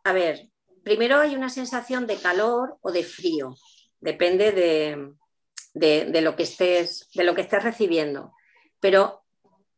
a 0.04 0.14
ver, 0.14 0.50
primero 0.84 1.20
hay 1.20 1.36
una 1.36 1.50
sensación 1.50 2.08
de 2.08 2.18
calor 2.18 2.78
o 2.82 2.92
de 2.92 3.04
frío, 3.04 3.56
depende 4.00 4.52
de, 4.54 6.22
lo, 6.22 6.36
que 6.36 6.44
estés, 6.44 7.10
de 7.14 7.24
lo 7.26 7.36
que 7.36 7.42
estés 7.42 7.64
recibiendo, 7.64 8.34
pero 8.80 9.26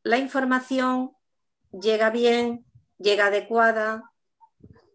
la 0.04 0.18
información 0.18 1.14
llega 1.72 2.12
bien, 2.12 2.66
llega 3.00 3.28
adecuada, 3.28 4.12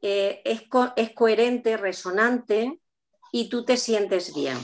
eh, 0.03 0.43
es, 0.45 0.63
es 0.97 1.11
coherente, 1.15 1.77
resonante 1.77 2.81
y 3.33 3.49
tú 3.49 3.65
te 3.65 3.77
sientes 3.77 4.35
bien 4.35 4.59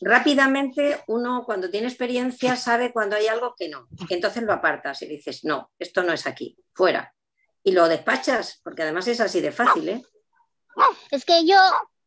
rápidamente 0.00 1.02
uno 1.06 1.44
cuando 1.44 1.70
tiene 1.70 1.88
experiencia 1.88 2.56
sabe 2.56 2.92
cuando 2.92 3.16
hay 3.16 3.26
algo 3.26 3.54
que 3.56 3.68
no. 3.68 3.88
entonces 4.10 4.42
lo 4.42 4.52
apartas 4.52 5.02
y 5.02 5.06
dices, 5.06 5.44
no, 5.44 5.70
esto 5.78 6.02
no 6.02 6.12
es 6.12 6.26
aquí, 6.26 6.56
fuera. 6.72 7.14
Y 7.62 7.72
lo 7.72 7.88
despachas, 7.88 8.60
porque 8.62 8.82
además 8.82 9.08
es 9.08 9.20
así 9.20 9.40
de 9.40 9.52
fácil, 9.52 9.88
¿eh? 9.88 10.02
Es 11.10 11.24
que 11.24 11.46
yo, 11.46 11.56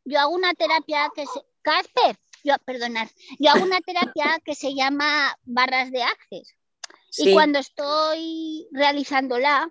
yo 0.05 0.19
hago 0.19 0.33
una 0.33 0.53
terapia 0.53 1.09
que 1.15 1.25
se... 1.25 1.41
Casper, 1.61 2.15
yo, 2.45 2.55
perdonad, 2.63 3.09
yo 3.39 3.51
hago 3.51 3.65
una 3.65 3.81
terapia 3.81 4.39
que 4.45 4.55
se 4.55 4.73
llama 4.73 5.37
barras 5.43 5.91
de 5.91 6.01
access. 6.01 6.55
Y 7.17 7.33
cuando 7.33 7.59
estoy 7.59 8.67
realizándola, 8.71 9.67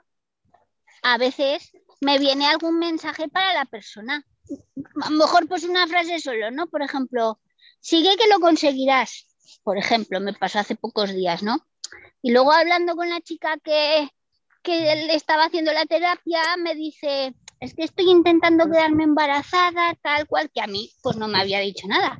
a 1.02 1.18
veces 1.18 1.72
me 2.00 2.18
viene 2.18 2.46
algún 2.46 2.78
mensaje 2.78 3.28
para 3.28 3.54
la 3.54 3.64
persona. 3.64 4.26
A 5.02 5.10
lo 5.10 5.16
mejor 5.16 5.48
pues 5.48 5.64
una 5.64 5.86
frase 5.86 6.18
solo, 6.18 6.50
¿no? 6.50 6.66
Por 6.66 6.82
ejemplo, 6.82 7.40
sigue 7.80 8.16
que 8.16 8.28
lo 8.28 8.40
conseguirás. 8.40 9.26
Por 9.62 9.78
ejemplo, 9.78 10.20
me 10.20 10.32
pasó 10.32 10.58
hace 10.58 10.76
pocos 10.76 11.14
días, 11.14 11.42
¿no? 11.42 11.66
Y 12.22 12.32
luego 12.32 12.52
hablando 12.52 12.96
con 12.96 13.08
la 13.08 13.20
chica 13.20 13.56
que, 13.62 14.08
que 14.62 15.14
estaba 15.14 15.44
haciendo 15.44 15.72
la 15.72 15.86
terapia, 15.86 16.40
me 16.58 16.74
dice, 16.74 17.34
es 17.60 17.74
que 17.74 17.84
estoy 17.84 18.10
intentando 18.10 18.66
quedarme 18.66 19.04
embarazada, 19.04 19.94
tal 20.02 20.26
cual, 20.26 20.50
que 20.52 20.60
a 20.60 20.66
mí 20.66 20.90
pues 21.02 21.16
no 21.16 21.28
me 21.28 21.40
había 21.40 21.60
dicho 21.60 21.86
nada. 21.86 22.18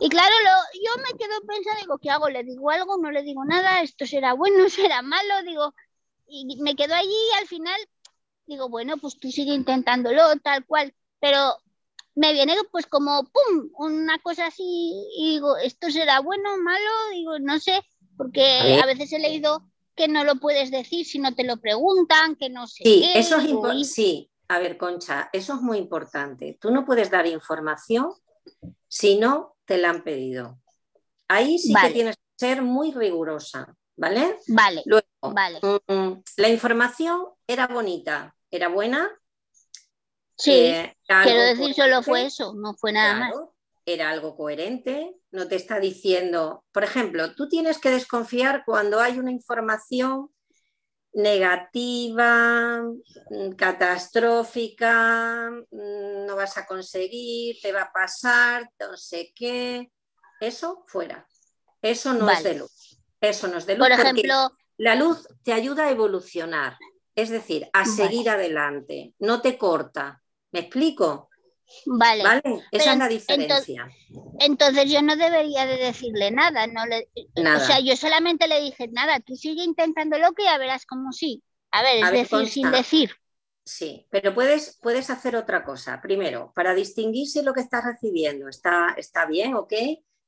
Y 0.00 0.08
claro, 0.08 0.34
lo, 0.42 0.50
yo 0.84 1.02
me 1.02 1.18
quedo 1.18 1.40
pensando, 1.46 1.80
digo, 1.80 1.98
¿qué 1.98 2.10
hago? 2.10 2.28
¿Le 2.28 2.44
digo 2.44 2.70
algo? 2.70 2.98
¿No 2.98 3.10
le 3.10 3.22
digo 3.22 3.44
nada? 3.44 3.82
¿Esto 3.82 4.06
será 4.06 4.34
bueno? 4.34 4.68
¿Será 4.70 5.02
malo? 5.02 5.42
Digo, 5.44 5.74
y 6.26 6.60
me 6.60 6.74
quedo 6.74 6.94
allí 6.94 7.08
y 7.08 7.38
al 7.38 7.46
final 7.46 7.80
digo, 8.46 8.68
bueno, 8.68 8.96
pues 8.98 9.18
tú 9.18 9.30
sigue 9.30 9.54
intentándolo, 9.54 10.36
tal 10.42 10.64
cual. 10.66 10.94
Pero 11.20 11.56
me 12.16 12.32
viene 12.32 12.54
pues 12.72 12.86
como 12.86 13.24
pum, 13.24 13.70
una 13.78 14.18
cosa 14.18 14.46
así 14.46 14.92
y 15.16 15.34
digo, 15.34 15.56
¿esto 15.58 15.90
será 15.90 16.20
bueno 16.20 16.54
o 16.54 16.56
malo? 16.56 16.90
Digo, 17.12 17.38
no 17.38 17.60
sé, 17.60 17.82
porque 18.16 18.80
a, 18.82 18.86
veces 18.86 19.12
he 19.12 19.18
leído 19.18 19.62
que 19.94 20.08
no 20.08 20.24
lo 20.24 20.36
puedes 20.36 20.70
decir 20.70 21.04
si 21.06 21.18
no 21.18 21.34
te 21.34 21.44
lo 21.44 21.58
preguntan, 21.58 22.34
que 22.36 22.48
no 22.48 22.66
sé. 22.66 22.84
Sí, 22.84 23.12
eso 23.14 23.38
es 23.38 23.92
sí. 23.92 24.30
a 24.48 24.58
ver, 24.58 24.78
Concha, 24.78 25.28
eso 25.32 25.54
es 25.54 25.60
muy 25.60 25.76
importante. 25.76 26.56
Tú 26.58 26.70
no 26.70 26.86
puedes 26.86 27.10
dar 27.10 27.26
información 27.26 28.12
si 28.88 29.18
no 29.18 29.56
te 29.66 29.76
la 29.76 29.90
han 29.90 30.02
pedido. 30.02 30.58
Ahí 31.28 31.58
sí 31.58 31.74
que 31.74 31.90
tienes 31.90 32.16
que 32.16 32.22
ser 32.36 32.62
muy 32.62 32.92
rigurosa, 32.92 33.76
¿vale? 33.94 34.38
Vale. 34.48 34.82
Luego, 34.86 35.06
vale. 35.20 35.60
Mm, 35.60 36.22
la 36.38 36.48
información 36.48 37.26
era 37.46 37.66
bonita, 37.66 38.34
era 38.50 38.68
buena. 38.68 39.10
Sí, 40.36 40.52
eh, 40.52 40.96
quiero 41.22 41.42
decir, 41.42 41.74
solo 41.74 42.02
fue 42.02 42.26
eso, 42.26 42.54
no 42.54 42.74
fue 42.74 42.92
nada 42.92 43.14
más. 43.14 43.34
Era 43.84 44.10
algo 44.10 44.36
coherente, 44.36 45.14
no 45.30 45.46
te 45.46 45.54
está 45.54 45.78
diciendo, 45.78 46.64
por 46.72 46.82
ejemplo, 46.82 47.34
tú 47.34 47.48
tienes 47.48 47.78
que 47.78 47.90
desconfiar 47.90 48.64
cuando 48.66 49.00
hay 49.00 49.18
una 49.18 49.30
información 49.30 50.30
negativa, 51.16 52.82
mm, 52.82 53.52
catastrófica, 53.56 55.50
mm, 55.70 56.26
no 56.26 56.36
vas 56.36 56.58
a 56.58 56.66
conseguir, 56.66 57.56
te 57.62 57.72
va 57.72 57.82
a 57.82 57.92
pasar, 57.92 58.70
no 58.78 58.96
sé 58.96 59.32
qué. 59.34 59.90
Eso 60.40 60.84
fuera. 60.86 61.26
Eso 61.80 62.12
no 62.12 62.28
es 62.30 62.42
de 62.42 62.54
luz. 62.54 63.00
Eso 63.20 63.48
no 63.48 63.56
es 63.56 63.66
de 63.66 63.76
luz. 63.76 63.88
Por 63.88 63.98
ejemplo, 63.98 64.50
la 64.76 64.94
luz 64.94 65.26
te 65.42 65.52
ayuda 65.54 65.84
a 65.84 65.90
evolucionar, 65.90 66.76
es 67.14 67.30
decir, 67.30 67.68
a 67.72 67.86
seguir 67.86 68.28
adelante, 68.28 69.14
no 69.18 69.40
te 69.40 69.56
corta. 69.56 70.22
¿Me 70.52 70.60
explico? 70.60 71.28
Vale. 71.86 72.22
Esa 72.70 72.92
es 72.92 72.98
la 72.98 73.08
diferencia. 73.08 73.88
Entonces, 74.38 74.90
yo 74.90 75.02
no 75.02 75.16
debería 75.16 75.66
de 75.66 75.76
decirle 75.76 76.30
nada, 76.30 76.66
no 76.66 76.86
le, 76.86 77.08
O 77.36 77.60
sea, 77.60 77.80
yo 77.80 77.96
solamente 77.96 78.48
le 78.48 78.60
dije, 78.60 78.88
nada, 78.88 79.20
tú 79.20 79.34
sigue 79.34 79.64
intentándolo 79.64 80.32
que 80.32 80.44
ya 80.44 80.58
verás 80.58 80.86
como 80.86 81.12
sí. 81.12 81.42
A 81.72 81.82
ver, 81.82 82.04
es 82.04 82.30
decir, 82.30 82.48
sin 82.48 82.70
decir. 82.70 83.10
Sí, 83.64 84.06
pero 84.10 84.32
puedes, 84.32 84.78
puedes 84.80 85.10
hacer 85.10 85.34
otra 85.34 85.64
cosa. 85.64 86.00
Primero, 86.00 86.52
para 86.54 86.72
distinguir 86.72 87.26
si 87.26 87.42
lo 87.42 87.52
que 87.52 87.60
estás 87.60 87.84
recibiendo 87.84 88.48
está, 88.48 88.94
está 88.96 89.26
bien, 89.26 89.54
ok, 89.54 89.72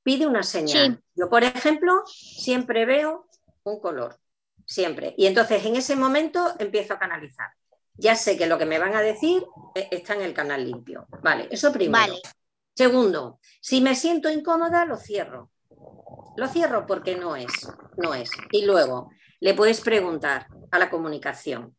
pide 0.02 0.26
una 0.26 0.42
señal. 0.42 1.00
Yo, 1.14 1.30
por 1.30 1.44
ejemplo, 1.44 2.02
siempre 2.06 2.84
veo 2.84 3.28
un 3.62 3.80
color, 3.80 4.18
siempre. 4.66 5.14
Y 5.16 5.26
entonces 5.26 5.64
en 5.64 5.76
ese 5.76 5.94
momento 5.94 6.52
empiezo 6.58 6.94
a 6.94 6.98
canalizar 6.98 7.50
ya 7.98 8.14
sé 8.14 8.38
que 8.38 8.46
lo 8.46 8.58
que 8.58 8.66
me 8.66 8.78
van 8.78 8.94
a 8.94 9.02
decir 9.02 9.44
eh, 9.74 9.88
está 9.90 10.14
en 10.14 10.22
el 10.22 10.32
canal 10.32 10.64
limpio. 10.64 11.06
Vale, 11.22 11.48
eso 11.50 11.72
primero. 11.72 12.14
Segundo, 12.74 13.40
si 13.60 13.80
me 13.80 13.96
siento 13.96 14.30
incómoda, 14.30 14.84
lo 14.84 14.96
cierro. 14.96 15.50
Lo 16.36 16.46
cierro 16.46 16.86
porque 16.86 17.16
no 17.16 17.34
es, 17.34 17.68
no 17.96 18.14
es. 18.14 18.30
Y 18.52 18.64
luego, 18.64 19.10
le 19.40 19.54
puedes 19.54 19.80
preguntar 19.80 20.46
a 20.70 20.78
la 20.78 20.88
comunicación, 20.88 21.76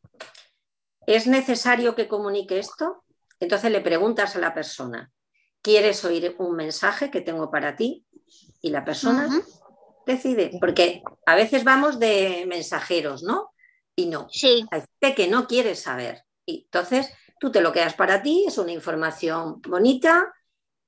¿es 1.08 1.26
necesario 1.26 1.96
que 1.96 2.10
comunique 2.10 2.60
esto? 2.60 3.06
Entonces 3.40 3.72
le 3.72 3.80
preguntas 3.80 4.36
a 4.36 4.40
la 4.40 4.54
persona, 4.54 5.12
¿quieres 5.62 6.04
oír 6.04 6.36
un 6.40 6.56
mensaje 6.58 7.10
que 7.10 7.22
tengo 7.22 7.50
para 7.50 7.78
ti? 7.78 8.06
Y 8.62 8.72
la 8.72 8.84
persona 8.84 9.30
decide, 10.06 10.52
porque 10.60 11.02
a 11.26 11.36
veces 11.36 11.64
vamos 11.64 12.00
de 12.00 12.46
mensajeros, 12.48 13.24
¿no? 13.24 13.52
Y 14.00 14.06
no. 14.06 14.28
Sí. 14.32 14.66
Hay 14.72 14.82
gente 14.82 15.16
que 15.16 15.28
no 15.28 15.48
quiere 15.48 15.76
saber. 15.76 16.24
Y 16.46 16.64
entonces 16.64 17.14
tú 17.40 17.52
te 17.52 17.62
lo 17.62 17.72
quedas 17.72 17.94
para 17.94 18.22
ti, 18.22 18.46
es 18.48 18.58
una 18.58 18.72
información 18.72 19.62
bonita, 19.62 20.34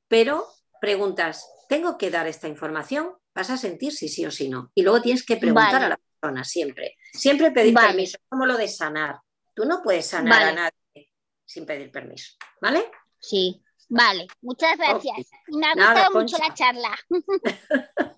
pero 0.08 0.48
preguntas, 0.80 1.48
¿tengo 1.68 1.98
que 1.98 2.10
dar 2.10 2.28
esta 2.28 2.48
información? 2.48 3.14
Vas 3.34 3.50
a 3.50 3.58
sentir 3.58 3.94
si 3.94 4.10
sí 4.10 4.26
o 4.26 4.32
si 4.32 4.50
no. 4.50 4.72
Y 4.76 4.84
luego 4.84 5.02
tienes 5.02 5.26
que 5.26 5.38
preguntar 5.38 5.84
a 5.84 5.90
la 5.90 5.98
persona 5.98 6.44
siempre. 6.44 6.98
Siempre 7.14 7.52
pedir 7.52 7.74
permiso, 7.74 8.18
como 8.28 8.46
lo 8.46 8.58
de 8.58 8.68
sanar. 8.68 9.20
Tú 9.54 9.66
no 9.66 9.82
puedes 9.82 10.08
sanar 10.08 10.44
a 10.44 10.54
nadie 10.54 11.12
sin 11.46 11.66
pedir 11.66 11.92
permiso, 11.92 12.36
¿vale? 12.62 12.90
Sí, 13.20 13.62
vale. 13.90 14.28
Muchas 14.42 14.78
gracias. 14.78 15.30
Me 15.48 15.68
ha 15.68 15.74
gustado 15.74 16.20
mucho 16.20 16.38
la 16.38 16.54
charla. 16.54 16.98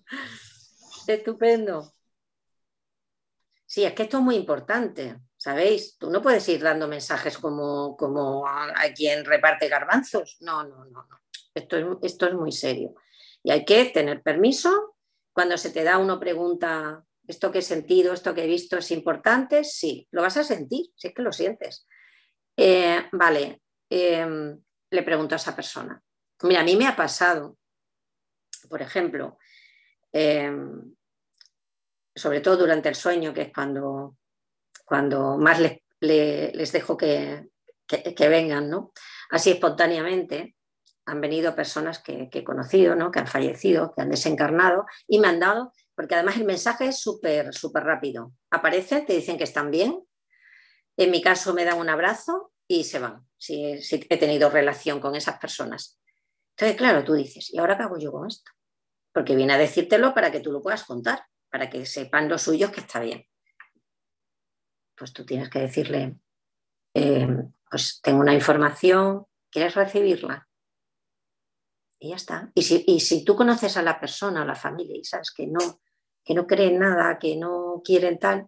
Estupendo. 1.07 1.93
Sí, 3.73 3.83
es 3.83 3.93
que 3.93 4.03
esto 4.03 4.19
es 4.19 4.23
muy 4.23 4.35
importante, 4.35 5.17
¿sabéis? 5.35 5.97
Tú 5.97 6.11
no 6.11 6.21
puedes 6.21 6.47
ir 6.47 6.61
dando 6.61 6.87
mensajes 6.87 7.39
como, 7.39 7.97
como 7.97 8.47
a, 8.47 8.71
quien 8.95 9.25
reparte 9.25 9.67
garbanzos. 9.67 10.37
No, 10.41 10.63
no, 10.63 10.85
no, 10.85 11.07
no. 11.07 11.21
Esto 11.55 11.77
es, 11.77 11.85
esto 12.03 12.27
es 12.27 12.35
muy 12.35 12.51
serio. 12.51 12.93
Y 13.41 13.49
hay 13.49 13.65
que 13.65 13.85
tener 13.85 14.21
permiso. 14.21 14.95
Cuando 15.33 15.57
se 15.57 15.71
te 15.71 15.83
da 15.83 15.97
uno 15.97 16.19
pregunta, 16.19 17.03
¿esto 17.27 17.51
que 17.51 17.57
he 17.57 17.61
sentido, 17.63 18.13
esto 18.13 18.35
que 18.35 18.43
he 18.43 18.47
visto 18.47 18.77
es 18.77 18.91
importante? 18.91 19.63
Sí, 19.63 20.07
lo 20.11 20.21
vas 20.21 20.37
a 20.37 20.43
sentir, 20.43 20.91
si 20.95 21.07
es 21.07 21.13
que 21.15 21.23
lo 21.23 21.31
sientes. 21.31 21.87
Eh, 22.55 23.07
vale, 23.11 23.63
em, 23.89 24.55
le 24.91 25.01
pregunto 25.01 25.33
a 25.33 25.37
esa 25.37 25.55
persona. 25.55 25.99
Mira, 26.43 26.61
a 26.61 26.63
mí 26.63 26.75
me 26.75 26.85
ha 26.85 26.95
pasado, 26.95 27.57
por 28.69 28.83
ejemplo, 28.83 29.39
em, 30.11 30.93
sobre 32.15 32.41
todo 32.41 32.57
durante 32.57 32.89
el 32.89 32.95
sueño, 32.95 33.33
que 33.33 33.43
es 33.43 33.53
cuando, 33.53 34.17
cuando 34.85 35.37
más 35.37 35.59
les, 35.59 35.81
les 35.99 36.71
dejo 36.71 36.97
que, 36.97 37.49
que, 37.87 38.29
vengan, 38.29 38.69
¿no? 38.69 38.91
Así 39.29 39.51
espontáneamente 39.51 40.55
han 41.05 41.19
venido 41.19 41.55
personas 41.55 41.99
que, 41.99 42.29
he 42.31 42.43
conocido, 42.43 42.95
¿no? 42.95 43.11
que 43.11 43.19
han 43.19 43.27
fallecido, 43.27 43.93
que 43.93 44.01
han 44.01 44.09
desencarnado 44.09 44.85
y 45.07 45.19
me 45.19 45.27
han 45.27 45.39
dado, 45.39 45.73
porque 45.95 46.15
además 46.15 46.37
el 46.37 46.45
mensaje 46.45 46.87
es 46.87 47.01
súper, 47.01 47.53
súper 47.53 47.83
rápido. 47.83 48.31
Aparecen, 48.51 49.05
te 49.05 49.13
dicen 49.13 49.37
que 49.37 49.43
están 49.43 49.69
bien, 49.69 50.01
en 50.95 51.11
mi 51.11 51.21
caso 51.21 51.53
me 51.53 51.65
dan 51.65 51.79
un 51.79 51.89
abrazo 51.89 52.53
y 52.67 52.85
se 52.85 52.99
van, 52.99 53.27
si, 53.37 53.81
si 53.81 54.05
he 54.09 54.17
tenido 54.17 54.49
relación 54.49 55.01
con 55.01 55.15
esas 55.15 55.39
personas. 55.39 55.99
Entonces, 56.55 56.77
claro, 56.77 57.03
tú 57.03 57.13
dices, 57.13 57.53
¿y 57.53 57.57
ahora 57.57 57.75
qué 57.75 57.83
hago 57.83 57.97
yo 57.97 58.11
con 58.11 58.27
esto? 58.27 58.51
Porque 59.11 59.35
viene 59.35 59.53
a 59.53 59.57
decírtelo 59.57 60.13
para 60.13 60.31
que 60.31 60.39
tú 60.39 60.51
lo 60.51 60.61
puedas 60.61 60.85
contar 60.85 61.25
para 61.53 61.69
que 61.69 61.85
sepan 61.85 62.27
los 62.29 62.41
suyos 62.41 62.71
que 62.71 62.79
está 62.79 62.99
bien. 62.99 63.27
Pues 64.97 65.13
tú 65.13 65.23
tienes 65.23 65.51
que 65.51 65.59
decirle, 65.59 66.17
eh, 66.95 67.27
pues 67.69 68.01
tengo 68.01 68.21
una 68.21 68.33
información, 68.33 69.27
¿quieres 69.51 69.75
recibirla? 69.75 70.49
Y 71.99 72.09
ya 72.09 72.15
está. 72.15 72.51
Y 72.55 72.63
si, 72.63 73.23
tú 73.23 73.35
conoces 73.35 73.77
a 73.77 73.83
la 73.83 73.99
persona, 73.99 74.41
a 74.41 74.45
la 74.45 74.55
familia, 74.55 74.97
y 74.97 75.03
sabes 75.03 75.31
que 75.31 75.45
no, 75.45 75.59
que 76.25 76.33
no 76.33 76.47
creen 76.47 76.79
nada, 76.79 77.19
que 77.19 77.37
no 77.37 77.83
quieren 77.85 78.17
tal, 78.17 78.47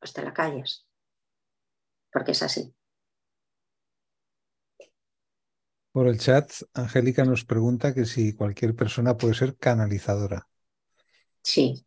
pues 0.00 0.12
te 0.12 0.22
la 0.22 0.34
calles. 0.34 0.84
Porque 2.10 2.32
es 2.32 2.42
así. 2.42 2.74
Por 5.92 6.08
el 6.08 6.18
chat, 6.18 6.50
Angélica 6.74 7.24
nos 7.24 7.44
pregunta 7.44 7.94
que 7.94 8.04
si 8.04 8.34
cualquier 8.34 8.74
persona 8.74 9.16
puede 9.16 9.34
ser 9.34 9.56
canalizadora. 9.56 10.48
Sí, 11.46 11.86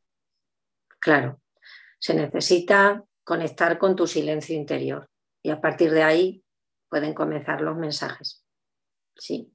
claro. 1.02 1.42
Se 2.00 2.14
necesita 2.14 3.04
conectar 3.26 3.78
con 3.78 3.94
tu 3.94 4.08
silencio 4.08 4.56
interior 4.56 5.10
y 5.44 5.50
a 5.50 5.60
partir 5.60 5.92
de 5.92 6.02
ahí 6.02 6.46
pueden 6.88 7.14
comenzar 7.14 7.60
los 7.60 7.76
mensajes. 7.76 8.46
Sí. 9.18 9.54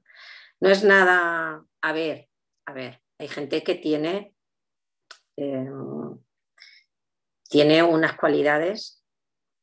No 0.60 0.68
es 0.68 0.84
nada, 0.84 1.64
a 1.80 1.92
ver, 1.94 2.28
a 2.66 2.74
ver, 2.74 3.00
hay 3.18 3.28
gente 3.28 3.62
que 3.64 3.76
tiene, 3.76 4.36
em, 5.36 6.18
tiene 7.48 7.82
unas 7.82 8.14
cualidades 8.14 9.02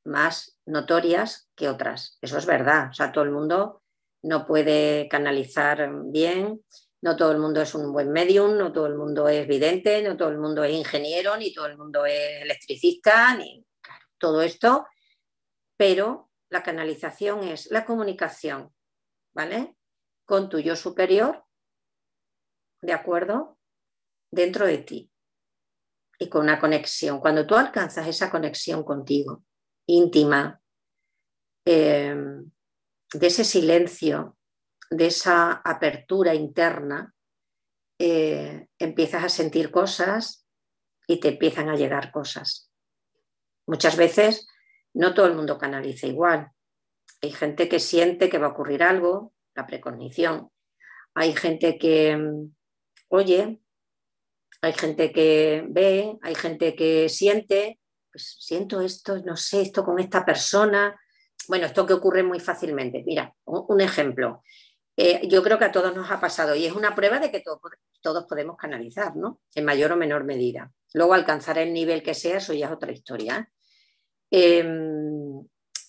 más 0.03 0.57
notorias 0.65 1.51
que 1.55 1.69
otras. 1.69 2.17
Eso 2.19 2.39
es 2.39 2.47
verdad. 2.47 2.89
O 2.89 2.93
sea, 2.93 3.11
todo 3.11 3.25
el 3.25 3.31
mundo 3.31 3.83
no 4.23 4.47
puede 4.47 5.07
canalizar 5.07 5.87
bien 6.05 6.63
no 7.01 7.15
todo 7.15 7.31
el 7.31 7.39
mundo 7.39 7.61
es 7.61 7.73
un 7.73 7.91
buen 7.91 8.11
medium, 8.11 8.57
no 8.57 8.71
todo 8.71 8.85
el 8.85 8.95
mundo 8.95 9.27
es 9.27 9.47
vidente, 9.47 10.01
no 10.03 10.15
todo 10.15 10.29
el 10.29 10.37
mundo 10.37 10.63
es 10.63 10.73
ingeniero, 10.73 11.35
ni 11.35 11.53
todo 11.53 11.65
el 11.65 11.77
mundo 11.77 12.05
es 12.05 12.43
electricista, 12.43 13.35
ni 13.35 13.65
todo 14.19 14.41
esto, 14.41 14.87
pero 15.77 16.29
la 16.49 16.61
canalización 16.61 17.43
es 17.43 17.71
la 17.71 17.85
comunicación, 17.85 18.73
¿vale? 19.33 19.75
Con 20.25 20.47
tu 20.47 20.59
yo 20.59 20.75
superior, 20.75 21.43
¿de 22.81 22.93
acuerdo? 22.93 23.57
Dentro 24.31 24.65
de 24.65 24.77
ti 24.77 25.11
y 26.19 26.29
con 26.29 26.43
una 26.43 26.59
conexión. 26.59 27.19
Cuando 27.19 27.47
tú 27.47 27.55
alcanzas 27.55 28.07
esa 28.07 28.29
conexión 28.29 28.83
contigo, 28.83 29.43
íntima, 29.87 30.61
eh, 31.65 32.15
de 33.13 33.27
ese 33.27 33.43
silencio 33.43 34.37
de 34.91 35.07
esa 35.07 35.53
apertura 35.63 36.35
interna, 36.35 37.15
eh, 37.97 38.67
empiezas 38.77 39.23
a 39.23 39.29
sentir 39.29 39.71
cosas 39.71 40.45
y 41.07 41.19
te 41.19 41.29
empiezan 41.29 41.69
a 41.69 41.75
llegar 41.75 42.11
cosas. 42.11 42.69
Muchas 43.65 43.95
veces 43.95 44.47
no 44.93 45.13
todo 45.13 45.27
el 45.27 45.35
mundo 45.35 45.57
canaliza 45.57 46.07
igual. 46.07 46.51
Hay 47.21 47.31
gente 47.31 47.69
que 47.69 47.79
siente 47.79 48.29
que 48.29 48.37
va 48.37 48.47
a 48.47 48.51
ocurrir 48.51 48.83
algo, 48.83 49.33
la 49.55 49.65
precognición. 49.65 50.51
Hay 51.13 51.33
gente 51.33 51.77
que 51.77 52.17
mm, 52.17 52.53
oye, 53.07 53.61
hay 54.61 54.73
gente 54.73 55.11
que 55.11 55.65
ve, 55.69 56.17
hay 56.21 56.35
gente 56.35 56.75
que 56.75 57.07
siente, 57.07 57.79
pues 58.11 58.37
siento 58.39 58.81
esto, 58.81 59.17
no 59.23 59.37
sé, 59.37 59.61
esto 59.61 59.83
con 59.83 59.99
esta 59.99 60.25
persona, 60.25 60.99
bueno, 61.47 61.65
esto 61.65 61.85
que 61.85 61.93
ocurre 61.93 62.23
muy 62.23 62.39
fácilmente. 62.39 63.03
Mira, 63.05 63.33
un 63.45 63.81
ejemplo. 63.81 64.43
Eh, 65.03 65.27
yo 65.27 65.41
creo 65.41 65.57
que 65.57 65.65
a 65.65 65.71
todos 65.71 65.95
nos 65.95 66.11
ha 66.11 66.19
pasado 66.19 66.53
y 66.53 66.67
es 66.67 66.73
una 66.73 66.93
prueba 66.93 67.17
de 67.17 67.31
que 67.31 67.43
todos 68.01 68.25
podemos 68.25 68.55
canalizar, 68.55 69.15
¿no? 69.15 69.41
En 69.55 69.65
mayor 69.65 69.91
o 69.93 69.95
menor 69.95 70.25
medida. 70.25 70.71
Luego 70.93 71.15
alcanzar 71.15 71.57
el 71.57 71.73
nivel 71.73 72.03
que 72.03 72.13
sea, 72.13 72.37
eso 72.37 72.53
ya 72.53 72.67
es 72.67 72.71
otra 72.71 72.91
historia. 72.91 73.51
Em, 74.29 75.43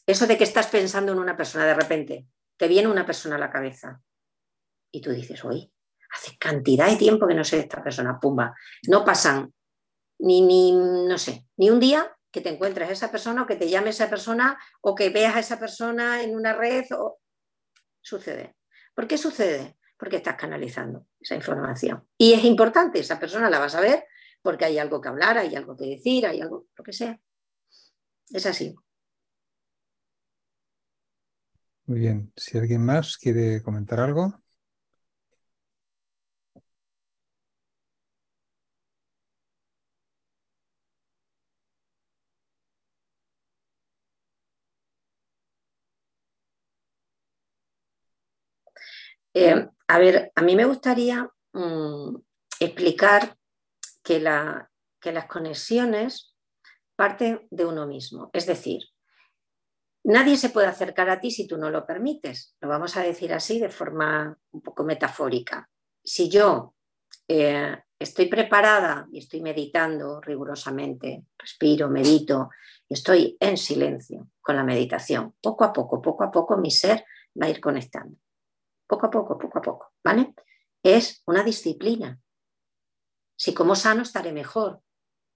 eso 0.07 0.27
de 0.27 0.39
que 0.39 0.45
estás 0.45 0.69
pensando 0.69 1.13
en 1.13 1.19
una 1.19 1.37
persona 1.37 1.67
de 1.67 1.75
repente, 1.75 2.27
te 2.57 2.69
viene 2.69 2.89
una 2.89 3.05
persona 3.05 3.37
a 3.37 3.39
la 3.39 3.51
cabeza 3.51 4.01
y 4.91 5.03
tú 5.03 5.11
dices, 5.11 5.45
oye, 5.45 5.71
hace 6.11 6.39
cantidad 6.39 6.89
de 6.89 6.97
tiempo 6.97 7.27
que 7.27 7.35
no 7.35 7.45
sé 7.45 7.57
de 7.57 7.63
esta 7.65 7.85
persona, 7.85 8.19
pumba. 8.19 8.55
No 8.89 9.05
pasan 9.05 9.53
ni, 10.21 10.41
ni, 10.41 10.73
no 10.73 11.19
sé, 11.19 11.45
ni 11.59 11.69
un 11.69 11.81
día 11.81 12.17
que 12.31 12.41
te 12.41 12.49
encuentres 12.49 12.89
a 12.89 12.93
esa 12.93 13.11
persona 13.11 13.43
o 13.43 13.47
que 13.47 13.57
te 13.57 13.69
llame 13.69 13.91
esa 13.91 14.09
persona 14.09 14.59
o 14.81 14.95
que 14.95 15.11
veas 15.11 15.37
a 15.37 15.41
esa 15.41 15.61
persona 15.61 16.23
en 16.23 16.35
una 16.35 16.55
red 16.55 16.87
o... 16.93 17.19
Sucede. 18.01 18.57
¿Por 18.95 19.07
qué 19.07 19.19
sucede? 19.19 19.77
Porque 19.97 20.17
estás 20.17 20.37
canalizando 20.37 21.07
esa 21.21 21.35
información. 21.35 22.07
Y 22.19 22.33
es 22.33 22.45
importante, 22.45 23.01
esa 23.01 23.19
persona 23.19 23.49
la 23.51 23.59
vas 23.59 23.75
a 23.75 23.81
ver 23.81 24.05
porque 24.43 24.65
hay 24.65 24.79
algo 24.79 25.01
que 25.01 25.09
hablar, 25.09 25.39
hay 25.39 25.55
algo 25.55 25.77
que 25.77 25.87
decir, 25.87 26.27
hay 26.27 26.41
algo, 26.41 26.67
lo 26.77 26.85
que 26.85 26.93
sea. 26.93 27.19
Es 28.31 28.45
así. 28.47 28.75
Muy 31.87 32.01
bien. 32.01 32.33
Si 32.37 32.59
alguien 32.59 32.85
más 32.85 33.17
quiere 33.17 33.63
comentar 33.63 34.01
algo. 34.01 34.42
Eh, 49.35 49.67
a 49.89 49.99
ver, 49.99 50.33
a 50.35 50.43
mí 50.43 50.57
me 50.57 50.65
gustaría 50.65 51.29
mm, 51.53 52.17
explicar 52.61 53.37
que, 54.03 54.21
las 54.21 55.27
conexiones 55.29 56.35
parten 56.97 57.47
de 57.51 57.65
uno 57.65 57.87
mismo. 57.87 58.31
Es 58.33 58.47
decir, 58.47 58.83
nadie 60.05 60.37
se 60.37 60.51
puede 60.51 60.67
acercar 60.67 61.11
a 61.11 61.21
ti 61.21 61.31
si 61.31 61.47
tú 61.47 61.57
no 61.57 61.71
lo 61.71 61.87
permites. 61.87 62.57
Lo 62.61 62.69
vamos 62.69 62.97
a 62.97 63.03
decir 63.03 63.33
así 63.33 63.59
de 63.59 63.69
forma 63.69 64.37
un 64.53 64.61
poco 64.61 64.85
metafórica. 64.85 65.69
Si 66.05 66.29
yo 66.29 66.75
eh, 67.27 67.77
estoy 67.99 68.27
preparada 68.27 69.09
y 69.13 69.19
estoy 69.19 69.41
meditando 69.41 70.21
rigurosamente, 70.21 71.25
respiro, 71.39 71.89
medito 71.89 72.51
estoy 72.89 73.37
en 73.41 73.57
silencio 73.57 74.29
con 74.41 74.57
la 74.57 74.65
meditación, 74.65 75.35
poco 75.41 75.65
a 75.65 75.73
poco, 75.73 76.03
poco 76.03 76.25
a 76.25 76.31
poco 76.31 76.59
mi 76.59 76.71
ser 76.71 77.05
va 77.41 77.47
a 77.47 77.51
ir 77.51 77.61
conectando 77.61 78.19
poco 78.87 79.07
a 79.07 79.11
poco, 79.11 79.39
poco 79.39 79.59
a 79.59 79.63
poco, 79.63 79.93
¿vale? 80.05 80.35
Es 80.83 81.23
una 81.27 81.43
disciplina. 81.43 82.21
Si 83.37 83.55
como 83.55 83.75
sano 83.75 84.03
estaré 84.03 84.33
mejor, 84.33 84.83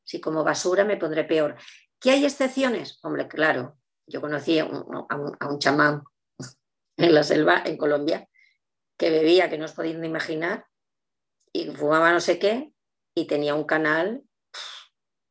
si 0.05 0.20
como 0.20 0.44
basura 0.44 0.84
me 0.84 0.97
pondré 0.97 1.24
peor. 1.24 1.57
¿Qué 2.01 2.12
hay 2.12 2.24
excepciones? 2.24 2.99
Hombre, 3.03 3.28
claro, 3.28 3.78
yo 4.07 4.20
conocí 4.20 4.59
a 4.59 4.66
un, 4.66 5.59
chamán 5.59 6.03
en 6.97 7.14
la 7.14 7.22
selva, 7.22 7.62
en 7.64 7.76
Colombia, 7.76 8.28
que 8.97 9.11
bebía, 9.11 9.51
que 9.51 9.59
no 9.59 9.64
os 9.64 9.72
podéis 9.72 9.97
imaginar, 9.97 10.66
y 11.53 11.70
fumaba 11.70 12.12
no 12.12 12.20
sé 12.20 12.38
qué, 12.38 12.72
y 13.14 13.26
tenía 13.26 13.55
un 13.55 13.64
canal 13.64 14.22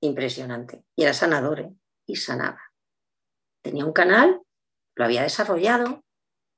impresionante. 0.01 0.83
Y 0.95 1.03
era 1.03 1.13
sanador, 1.13 1.59
¿eh? 1.61 1.73
y 2.05 2.17
sanaba. 2.17 2.61
Tenía 3.63 3.85
un 3.85 3.93
canal, 3.93 4.41
lo 4.95 5.05
había 5.05 5.23
desarrollado, 5.23 6.04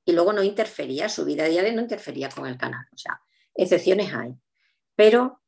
y 0.07 0.13
luego 0.13 0.31
no 0.31 0.41
interfería, 0.41 1.09
su 1.09 1.25
vida 1.25 1.43
diaria 1.43 1.73
no 1.73 1.81
interfería 1.81 2.29
con 2.29 2.47
el 2.47 2.57
canal. 2.57 2.87
O 2.93 2.97
sea, 2.97 3.21
excepciones 3.53 4.13
hay. 4.13 4.33
Pero 4.95 5.41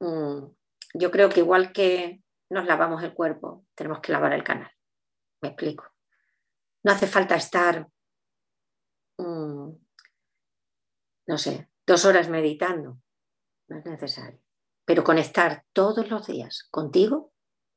mm, 0.00 0.44
yo 0.94 1.10
creo 1.12 1.28
que 1.28 1.38
igual 1.38 1.72
que 1.72 2.20
nos 2.50 2.66
lavamos 2.66 3.04
el 3.04 3.14
cuerpo, 3.14 3.64
tenemos 3.76 4.00
que 4.00 4.10
lavar 4.10 4.32
el 4.32 4.42
canal. 4.42 4.72
Me 5.40 5.50
explico. 5.50 5.84
No 6.82 6.90
hace 6.90 7.06
falta 7.06 7.36
estar, 7.36 7.86
mm, 9.18 9.70
no 11.28 11.38
sé, 11.38 11.70
dos 11.86 12.04
horas 12.04 12.28
meditando. 12.28 12.98
No 13.68 13.78
es 13.78 13.84
necesario. 13.84 14.42
Pero 14.84 15.04
conectar 15.04 15.64
todos 15.72 16.10
los 16.10 16.26
días 16.26 16.66
contigo 16.72 17.32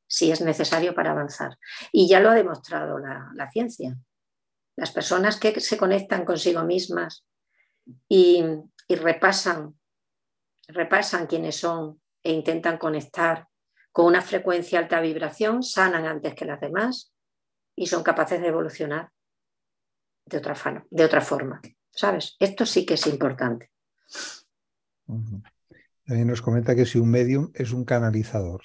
sí 0.07 0.31
es 0.31 0.41
necesario 0.41 0.95
para 0.95 1.11
avanzar. 1.11 1.59
Y 1.91 2.09
ya 2.09 2.19
lo 2.19 2.31
ha 2.31 2.33
demostrado 2.33 2.97
la 2.97 3.51
ciencia. 3.51 3.95
Las 4.75 4.91
personas 4.91 5.39
que 5.39 5.59
se 5.59 5.77
conectan 5.77 6.25
consigo 6.25 6.63
mismas 6.63 7.25
y, 8.09 8.43
repasan, 8.89 9.79
repasan 10.67 11.27
quiénes 11.27 11.55
son 11.55 12.01
e 12.23 12.31
intentan 12.31 12.77
conectar 12.77 13.47
con 13.91 14.07
una 14.07 14.21
frecuencia 14.21 14.79
alta 14.79 14.99
vibración, 14.99 15.63
sanan 15.63 16.05
antes 16.05 16.35
que 16.35 16.45
las 16.45 16.59
demás 16.59 17.13
y 17.75 17.87
son 17.87 18.03
capaces 18.03 18.41
de 18.41 18.47
evolucionar 18.47 19.11
de 20.25 20.37
otra, 20.37 20.85
de 20.89 21.05
otra 21.05 21.21
forma. 21.21 21.61
¿Sabes? 21.91 22.35
Esto 22.39 22.65
sí 22.65 22.85
que 22.85 22.95
es 22.95 23.07
importante. 23.07 23.71
También 25.05 26.27
nos 26.27 26.41
comenta 26.41 26.75
que 26.75 26.85
si 26.85 26.99
un 26.99 27.09
medium 27.09 27.51
es 27.53 27.71
un 27.71 27.85
canalizador. 27.85 28.61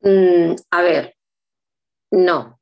Mm, 0.00 0.54
a 0.70 0.82
ver, 0.82 1.16
no, 2.10 2.60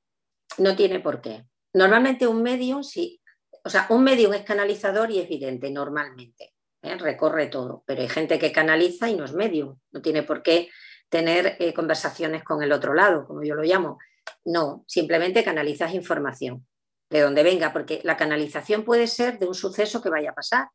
no 0.59 0.77
tiene 0.77 1.01
por 1.01 1.21
qué. 1.21 1.45
Normalmente 1.75 2.27
un 2.27 2.43
medium, 2.43 2.83
sí, 2.83 3.21
o 3.65 3.71
sea, 3.71 3.87
un 3.91 4.05
medium 4.05 4.35
es 4.35 4.43
canalizador 4.43 5.11
y 5.11 5.19
es 5.19 5.27
evidente, 5.27 5.71
normalmente, 5.71 6.55
¿eh? 6.83 6.97
recorre 6.97 7.47
todo, 7.47 7.85
pero 7.87 8.03
hay 8.03 8.09
gente 8.09 8.39
que 8.39 8.53
canaliza 8.53 9.09
y 9.09 9.17
no 9.17 9.25
es 9.25 9.33
medium, 9.33 9.79
no 9.93 10.03
tiene 10.03 10.23
por 10.23 10.43
qué 10.43 10.69
tener 11.09 11.57
eh, 11.61 11.73
conversaciones 11.73 12.43
con 12.43 12.63
el 12.63 12.73
otro 12.73 12.95
lado, 12.95 13.27
como 13.27 13.43
yo 13.43 13.55
lo 13.55 13.63
llamo. 13.63 13.99
No, 14.45 14.85
simplemente 14.87 15.45
canalizas 15.45 15.95
información 15.95 16.67
de 17.11 17.21
donde 17.21 17.43
venga, 17.43 17.73
porque 17.73 18.01
la 18.05 18.17
canalización 18.17 18.85
puede 18.85 19.07
ser 19.07 19.39
de 19.39 19.47
un 19.47 19.55
suceso 19.55 20.03
que 20.03 20.09
vaya 20.09 20.31
a 20.31 20.35
pasar, 20.35 20.69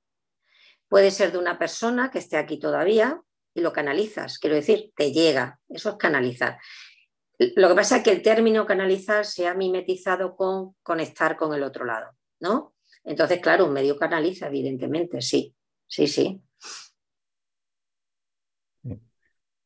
puede 0.87 1.09
ser 1.11 1.31
de 1.31 1.39
una 1.39 1.57
persona 1.57 2.11
que 2.11 2.19
esté 2.19 2.37
aquí 2.37 2.59
todavía 2.59 3.19
y 3.55 3.61
lo 3.61 3.73
canalizas, 3.73 4.37
quiero 4.37 4.55
decir, 4.55 4.91
te 4.95 5.11
llega, 5.11 5.59
eso 5.67 5.89
es 5.89 5.95
canalizar. 5.95 6.59
Lo 7.37 7.69
que 7.69 7.75
pasa 7.75 7.97
es 7.97 8.03
que 8.03 8.11
el 8.11 8.21
término 8.21 8.65
canalizar 8.65 9.25
se 9.25 9.47
ha 9.47 9.53
mimetizado 9.53 10.35
con 10.35 10.73
conectar 10.81 11.37
con 11.37 11.53
el 11.53 11.63
otro 11.63 11.85
lado, 11.85 12.15
¿no? 12.39 12.73
Entonces, 13.03 13.39
claro, 13.39 13.65
un 13.65 13.73
medio 13.73 13.95
canaliza, 13.97 14.47
evidentemente, 14.47 15.21
sí, 15.21 15.55
sí, 15.85 16.07
sí. 16.07 16.41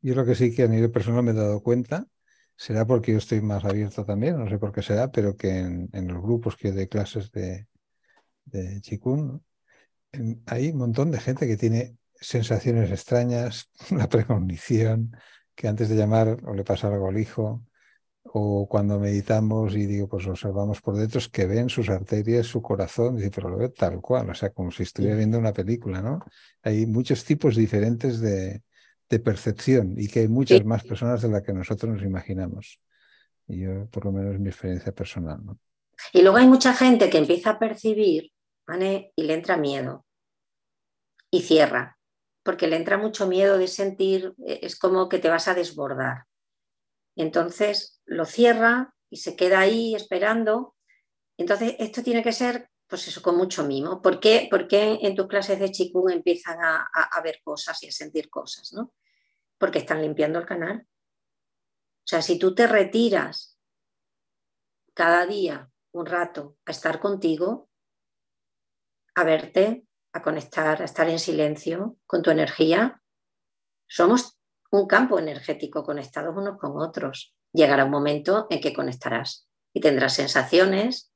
Yo 0.03 0.13
creo 0.13 0.25
que 0.25 0.35
sí 0.35 0.53
que 0.53 0.63
a 0.63 0.67
nivel 0.67 0.91
personal 0.91 1.23
me 1.23 1.31
he 1.31 1.35
dado 1.35 1.61
cuenta, 1.61 2.07
será 2.55 2.85
porque 2.85 3.13
yo 3.13 3.19
estoy 3.19 3.41
más 3.41 3.63
abierto 3.63 4.03
también, 4.05 4.37
no 4.37 4.49
sé 4.49 4.57
por 4.57 4.71
qué 4.71 4.81
será, 4.81 5.11
pero 5.11 5.37
que 5.37 5.59
en, 5.59 6.07
los 6.07 6.21
grupos 6.21 6.57
que 6.57 6.71
de 6.71 6.87
clases 6.89 7.31
de, 7.31 7.67
de 8.45 8.81
Chikun 8.81 9.43
hay 10.45 10.69
un 10.69 10.77
montón 10.77 11.11
de 11.11 11.19
gente 11.19 11.47
que 11.47 11.57
tiene 11.57 11.97
sensaciones 12.19 12.91
extrañas, 12.91 13.71
una 13.91 14.09
precognición, 14.09 15.15
que 15.61 15.67
antes 15.67 15.89
de 15.89 15.95
llamar 15.95 16.39
o 16.43 16.55
le 16.55 16.63
pasa 16.63 16.87
algo 16.87 17.07
al 17.07 17.19
hijo, 17.19 17.63
o 18.23 18.67
cuando 18.67 18.99
meditamos 18.99 19.75
y 19.75 19.85
digo, 19.85 20.07
pues 20.07 20.25
observamos 20.25 20.81
por 20.81 20.95
dentro, 20.95 21.19
es 21.19 21.27
que 21.29 21.45
ven 21.45 21.69
sus 21.69 21.87
arterias, 21.89 22.47
su 22.47 22.63
corazón, 22.63 23.23
y 23.23 23.29
pero 23.29 23.49
lo 23.49 23.57
ve 23.57 23.69
tal 23.69 24.01
cual, 24.01 24.31
o 24.31 24.33
sea, 24.33 24.49
como 24.49 24.71
si 24.71 24.83
estuviera 24.83 25.15
viendo 25.15 25.37
una 25.37 25.53
película, 25.53 26.01
¿no? 26.01 26.19
Hay 26.63 26.87
muchos 26.87 27.23
tipos 27.23 27.55
diferentes 27.55 28.19
de, 28.19 28.63
percepción 29.23 29.95
y 29.97 30.07
que 30.07 30.21
hay 30.21 30.29
muchas 30.29 30.63
más 30.63 30.85
personas 30.85 31.21
de 31.21 31.27
las 31.27 31.43
que 31.43 31.51
nosotros 31.51 31.93
nos 31.93 32.01
imaginamos. 32.01 32.79
Y 33.45 33.59
yo, 33.59 33.85
por 33.87 34.05
lo 34.05 34.13
menos, 34.13 34.39
mi 34.39 34.47
experiencia 34.47 34.93
personal, 34.93 35.37
¿no? 35.43 35.59
Y 36.13 36.21
luego 36.21 36.37
hay 36.37 36.47
mucha 36.47 36.73
gente 36.73 37.09
que 37.09 37.17
empieza 37.17 37.51
a 37.51 37.59
percibir, 37.59 38.31
¿vale? 38.65 39.11
Y 39.17 39.23
le 39.23 39.33
entra 39.33 39.57
miedo 39.57 40.05
y 41.29 41.41
cierra 41.41 41.99
porque 42.43 42.67
le 42.67 42.75
entra 42.75 42.97
mucho 42.97 43.27
miedo 43.27 43.57
de 43.57 43.67
sentir, 43.67 44.33
eh, 44.45 44.59
es 44.63 44.77
como 44.77 45.09
que 45.09 45.19
te 45.19 45.29
vas 45.29 45.47
a 45.47 45.53
desbordar. 45.53 46.25
Entonces 47.15 48.01
lo 48.05 48.25
cierra 48.25 48.93
y 49.09 49.17
se 49.17 49.35
queda 49.35 49.59
ahí 49.59 49.95
esperando. 49.95 50.75
Entonces 51.37 51.75
esto 51.79 52.01
tiene 52.01 52.23
que 52.23 52.31
ser, 52.31 52.69
pues 52.87 53.07
eso, 53.07 53.21
con 53.21 53.37
mucho 53.37 53.63
mimo. 53.65 54.01
¿Por 54.01 54.19
qué, 54.19 54.49
en 55.01 55.15
tus 55.15 55.27
clases 55.27 55.59
de 55.59 55.71
Qigong 55.71 56.11
empiezan 56.11 56.57
a, 56.61 57.21
ver 57.23 57.41
cosas 57.43 57.81
y 57.83 57.87
a 57.87 57.91
sentir 57.91 58.29
cosas? 58.29 58.73
¿no? 58.73 58.93
Porque 59.57 59.79
están 59.79 60.01
limpiando 60.01 60.39
el 60.39 60.45
canal. 60.45 60.87
O 60.87 62.07
sea, 62.07 62.21
si 62.21 62.39
tú 62.39 62.55
te 62.55 62.67
retiras 62.67 63.59
cada 64.93 65.25
día 65.25 65.69
un 65.93 66.05
rato 66.05 66.57
a 66.65 66.71
estar 66.71 66.99
contigo, 66.99 67.69
a 69.15 69.23
verte, 69.23 69.85
a 70.13 70.21
conectar, 70.21 70.81
a 70.81 70.85
estar 70.85 71.09
en 71.09 71.19
silencio 71.19 71.97
con 72.05 72.21
tu 72.21 72.31
energía. 72.31 73.01
Somos 73.87 74.37
un 74.71 74.87
campo 74.87 75.19
energético 75.19 75.83
conectados 75.83 76.35
unos 76.35 76.57
con 76.57 76.79
otros. 76.81 77.35
Llegará 77.53 77.85
un 77.85 77.91
momento 77.91 78.47
en 78.49 78.61
que 78.61 78.73
conectarás 78.73 79.47
y 79.73 79.81
tendrás 79.81 80.13
sensaciones. 80.13 81.11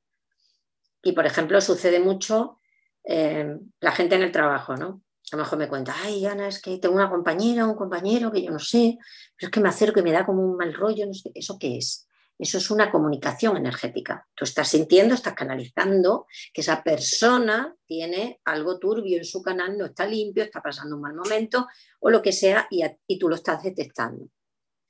Y, 1.01 1.13
por 1.13 1.25
ejemplo, 1.25 1.61
sucede 1.61 1.99
mucho 1.99 2.59
eh, 3.03 3.57
la 3.79 3.91
gente 3.91 4.15
en 4.15 4.23
el 4.23 4.31
trabajo, 4.31 4.75
¿no? 4.75 5.03
A 5.31 5.37
lo 5.37 5.43
mejor 5.43 5.57
me 5.57 5.67
cuenta, 5.67 5.95
ay, 6.03 6.25
Ana, 6.25 6.47
es 6.47 6.61
que 6.61 6.77
tengo 6.77 6.95
una 6.95 7.09
compañera, 7.09 7.65
un 7.65 7.75
compañero 7.75 8.31
que 8.31 8.43
yo 8.43 8.51
no 8.51 8.59
sé, 8.59 8.97
pero 9.35 9.47
es 9.47 9.51
que 9.51 9.59
me 9.59 9.69
acerco 9.69 9.99
y 9.99 10.03
me 10.03 10.11
da 10.11 10.25
como 10.25 10.43
un 10.43 10.55
mal 10.55 10.73
rollo, 10.73 11.05
no 11.07 11.13
sé, 11.13 11.31
¿eso 11.33 11.57
qué 11.59 11.77
es? 11.77 12.05
Eso 12.38 12.57
es 12.57 12.69
una 12.69 12.91
comunicación 12.91 13.55
energética. 13.55 14.27
Tú 14.36 14.43
estás 14.43 14.67
sintiendo, 14.67 15.15
estás 15.15 15.33
canalizando 15.33 16.27
que 16.53 16.61
esa 16.61 16.83
persona 16.83 17.73
tiene 17.86 18.41
algo 18.43 18.77
turbio 18.77 19.17
en 19.17 19.25
su 19.25 19.41
canal, 19.41 19.77
no 19.77 19.86
está 19.86 20.05
limpio, 20.05 20.43
está 20.43 20.61
pasando 20.61 20.95
un 20.95 21.01
mal 21.01 21.15
momento 21.15 21.67
o 21.99 22.09
lo 22.09 22.21
que 22.21 22.33
sea 22.33 22.67
y, 22.69 22.83
tú 23.17 23.29
lo 23.29 23.36
estás 23.36 23.63
detectando. 23.63 24.27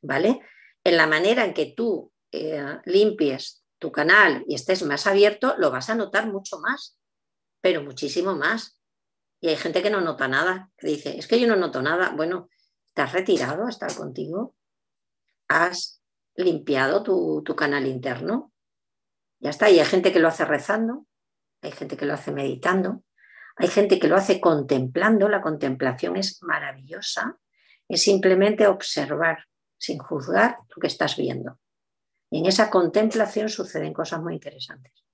¿Vale? 0.02 0.42
En 0.84 0.98
la 0.98 1.08
manera 1.08 1.46
en 1.46 1.54
que 1.54 1.74
tú 1.76 2.12
eh, 2.32 2.80
limpies 2.86 3.64
tu 3.78 3.92
canal 3.92 4.44
y 4.48 4.56
estés 4.56 4.84
más 4.84 5.06
abierto, 5.06 5.56
lo 5.58 5.70
vas 5.70 5.90
a 5.90 5.96
notar 5.96 6.32
mucho 6.32 6.60
más, 6.60 6.98
pero 7.62 7.84
muchísimo 7.84 8.36
más. 8.36 8.80
Y 9.40 9.50
hay 9.50 9.58
gente 9.58 9.84
que 9.84 9.92
no 9.92 10.02
nota 10.02 10.28
nada, 10.28 10.72
que 10.78 10.88
dice, 10.88 11.18
es 11.18 11.28
que 11.28 11.40
yo 11.40 11.48
no 11.48 11.56
noto 11.56 11.82
nada. 11.82 12.12
Bueno, 12.16 12.50
¿te 12.94 13.04
has 13.04 13.14
retirado 13.14 13.68
a 13.68 13.70
estar 13.70 13.94
contigo? 13.96 14.56
¿Has 15.48 15.95
limpiado 16.36 17.04
tu, 17.04 17.42
tu 17.44 17.56
canal 17.56 17.88
interno? 17.88 18.52
Ya 19.40 19.50
está. 19.50 19.70
Y 19.70 19.80
hay 19.80 19.86
gente 19.86 20.12
que 20.12 20.20
lo 20.20 20.28
hace 20.28 20.46
rezando, 20.46 21.06
hay 21.62 21.72
gente 21.72 21.98
que 21.98 22.06
lo 22.06 22.14
hace 22.14 22.32
meditando, 22.32 23.04
hay 23.56 23.68
gente 23.68 24.00
que 24.00 24.08
lo 24.08 24.16
hace 24.16 24.42
contemplando. 24.42 25.30
La 25.30 25.42
contemplación 25.42 26.18
es 26.18 26.42
maravillosa. 26.44 27.38
Es 27.88 28.02
simplemente 28.02 28.68
observar 28.68 29.46
sin 29.78 29.98
juzgar 30.00 30.58
lo 30.76 30.80
que 30.80 30.88
estás 30.88 31.16
viendo. 31.16 31.60
Y 32.32 32.40
en 32.40 32.48
esa 32.48 32.70
contemplación 32.70 33.50
suceden 33.50 33.94
cosas 33.94 34.22
muy 34.22 34.34
interesantes. 34.34 35.06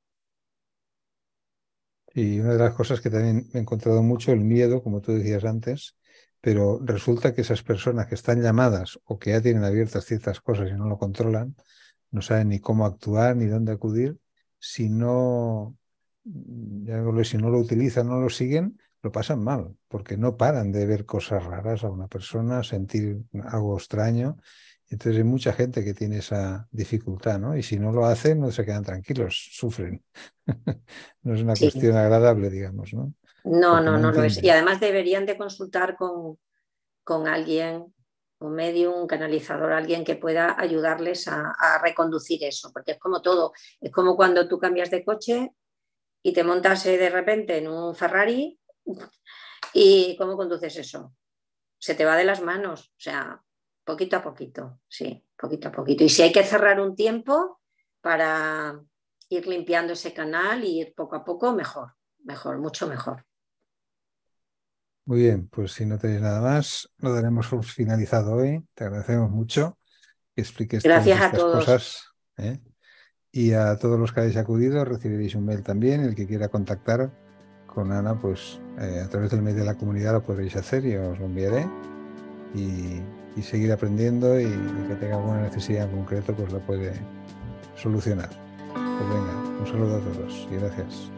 Y 2.14 2.40
una 2.40 2.54
de 2.54 2.60
las 2.60 2.74
cosas 2.74 3.00
que 3.00 3.10
también 3.10 3.50
he 3.54 3.60
encontrado 3.60 4.02
mucho, 4.02 4.32
el 4.32 4.42
miedo, 4.42 4.84
como 4.84 5.02
tú 5.02 5.14
decías 5.14 5.46
antes, 5.46 5.96
pero 6.42 6.80
resulta 6.84 7.34
que 7.34 7.42
esas 7.42 7.62
personas 7.62 8.08
que 8.08 8.16
están 8.16 8.42
llamadas 8.42 9.00
o 9.06 9.20
que 9.20 9.30
ya 9.30 9.42
tienen 9.42 9.64
abiertas 9.64 10.06
ciertas 10.06 10.42
cosas 10.42 10.70
y 10.70 10.74
no 10.74 10.88
lo 10.88 10.98
controlan, 10.98 11.56
no 12.10 12.22
saben 12.22 12.50
ni 12.50 12.60
cómo 12.60 12.86
actuar 12.86 13.36
ni 13.38 13.46
dónde 13.46 13.72
acudir, 13.72 14.18
si 14.60 14.90
no, 14.90 15.78
ya 16.24 17.04
si 17.24 17.38
no 17.38 17.50
lo 17.50 17.60
utilizan, 17.60 18.08
no 18.08 18.20
lo 18.20 18.30
siguen, 18.30 18.80
lo 19.04 19.12
pasan 19.12 19.44
mal, 19.44 19.76
porque 19.88 20.18
no 20.18 20.38
paran 20.38 20.72
de 20.72 20.86
ver 20.86 21.06
cosas 21.06 21.44
raras 21.44 21.84
a 21.84 21.90
una 21.90 22.08
persona, 22.08 22.64
sentir 22.64 23.24
algo 23.46 23.78
extraño. 23.78 24.38
Entonces 24.90 25.18
hay 25.20 25.24
mucha 25.24 25.54
gente 25.54 25.84
que 25.84 25.94
tiene 25.94 26.18
esa 26.18 26.68
dificultad, 26.72 27.40
¿no? 27.40 27.56
Y 27.56 27.64
si 27.64 27.80
no 27.80 27.92
lo 27.92 28.06
hacen, 28.06 28.40
no 28.40 28.52
se 28.52 28.66
quedan 28.66 28.84
tranquilos, 28.84 29.50
sufren. 29.54 30.04
no 31.24 31.34
es 31.34 31.42
una 31.42 31.56
cuestión 31.56 31.96
agradable, 31.96 32.50
digamos, 32.50 32.94
¿no? 32.94 33.14
No, 33.44 33.82
no, 33.82 33.98
no, 33.98 34.12
lo 34.12 34.24
es. 34.24 34.42
Y 34.44 34.50
además 34.50 34.80
deberían 34.80 35.26
de 35.26 35.38
consultar 35.38 35.96
con, 35.96 36.38
con 37.04 37.28
alguien, 37.28 37.94
un 38.40 38.54
medio, 38.54 38.96
un 38.96 39.08
canalizador, 39.08 39.72
alguien 39.72 40.04
que 40.04 40.16
pueda 40.16 40.56
ayudarles 40.60 41.28
a, 41.28 41.52
a, 41.52 41.80
reconducir 41.82 42.44
eso, 42.44 42.72
porque 42.74 42.94
es 42.94 43.00
como 43.00 43.22
todo, 43.22 43.54
es 43.80 43.92
como 43.92 44.16
cuando 44.16 44.48
tú 44.48 44.60
cambias 44.60 44.90
de 44.90 45.06
coche 45.06 45.52
y 46.24 46.34
te 46.34 46.44
montas 46.44 46.86
eh, 46.86 46.98
de 46.98 47.10
repente 47.10 47.58
en 47.58 47.68
un 47.68 47.96
Ferrari 47.96 48.60
¿Y 49.74 50.16
cómo 50.18 50.36
conduces 50.36 50.76
eso? 50.78 51.16
Se 51.80 51.96
te 51.96 52.06
va 52.06 52.16
de 52.16 52.26
las 52.26 52.42
manos, 52.42 52.92
o 52.98 53.00
sea, 53.00 53.44
poquito 53.84 54.18
a 54.18 54.24
poquito, 54.24 54.80
sí, 54.88 55.26
poquito 55.38 55.70
a 55.70 55.72
poquito. 55.72 56.04
Y 56.04 56.10
si 56.10 56.22
hay 56.22 56.32
que 56.32 56.44
cerrar 56.44 56.80
un 56.80 56.96
tiempo 56.96 57.62
para 58.02 58.80
ir 59.30 59.48
limpiando 59.48 59.94
ese 59.94 60.14
canal 60.14 60.64
y 60.64 60.82
ir 60.82 60.94
poco 60.94 61.16
a 61.16 61.24
poco, 61.24 61.54
mejor, 61.54 61.96
mejor, 62.24 62.60
mucho 62.60 62.88
mejor. 62.88 63.26
Muy 65.06 65.20
bien, 65.20 65.48
pues 65.48 65.74
si 65.74 65.86
no 65.86 65.98
tenéis 65.98 66.22
nada 66.22 66.42
más, 66.42 66.90
lo 67.00 67.14
daremos 67.14 67.48
por 67.48 67.66
finalizado 67.66 68.36
hoy. 68.36 68.64
Te 68.76 68.86
agradecemos 68.86 69.32
mucho 69.32 69.78
que 70.36 70.42
expliques 70.42 70.84
Gracias 70.84 71.32
todas 71.32 71.60
estas 71.60 71.66
cosas. 71.66 72.04
¿eh? 72.38 72.60
Y 73.32 73.54
a 73.54 73.78
todos 73.78 74.00
los 74.00 74.12
que 74.12 74.20
habéis 74.20 74.38
acudido, 74.38 74.84
recibiréis 74.86 75.36
un 75.36 75.46
mail 75.46 75.64
también, 75.64 76.02
el 76.02 76.16
que 76.16 76.28
quiera 76.28 76.50
contactar 76.50 77.12
con 77.66 77.92
Ana, 77.92 78.20
pues 78.20 78.60
eh, 78.80 79.02
a 79.04 79.10
través 79.10 79.32
del 79.32 79.42
mail 79.42 79.56
de 79.56 79.64
la 79.64 79.76
comunidad 79.76 80.14
lo 80.14 80.24
podréis 80.24 80.56
hacer 80.56 80.86
y 80.86 80.96
os 80.96 81.18
lo 81.20 81.26
enviaré. 81.26 81.68
Y, 82.54 83.02
seguir 83.42 83.72
aprendiendo 83.72 84.40
y 84.40 84.44
el 84.44 84.88
que 84.88 84.96
tenga 84.96 85.16
alguna 85.16 85.42
necesidad 85.42 85.90
en 85.90 85.98
concreto, 85.98 86.36
pues 86.36 86.52
lo 86.52 86.60
puede 86.60 86.94
solucionar. 87.76 88.30
Pues 88.74 89.10
venga, 89.10 89.60
un 89.60 89.66
saludo 89.66 89.96
a 89.96 90.00
todos 90.00 90.48
y 90.52 90.56
gracias. 90.58 91.10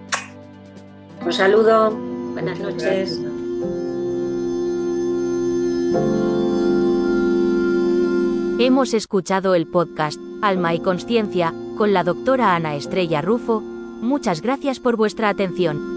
Un 1.26 1.34
saludo, 1.34 1.92
buenas 2.34 2.60
noches. 2.60 3.20
Hemos 8.60 8.94
escuchado 8.94 9.56
el 9.56 9.68
podcast 9.68 10.20
Alma 10.42 10.74
y 10.74 10.80
Conciencia 10.80 11.54
con 11.78 11.92
la 11.94 12.04
doctora 12.04 12.56
Ana 12.56 12.76
Estrella 12.76 13.22
Rufo. 13.22 13.62
Muchas 13.62 14.42
gracias 14.42 14.80
por 14.80 14.96
vuestra 14.96 15.30
atención. 15.30 15.93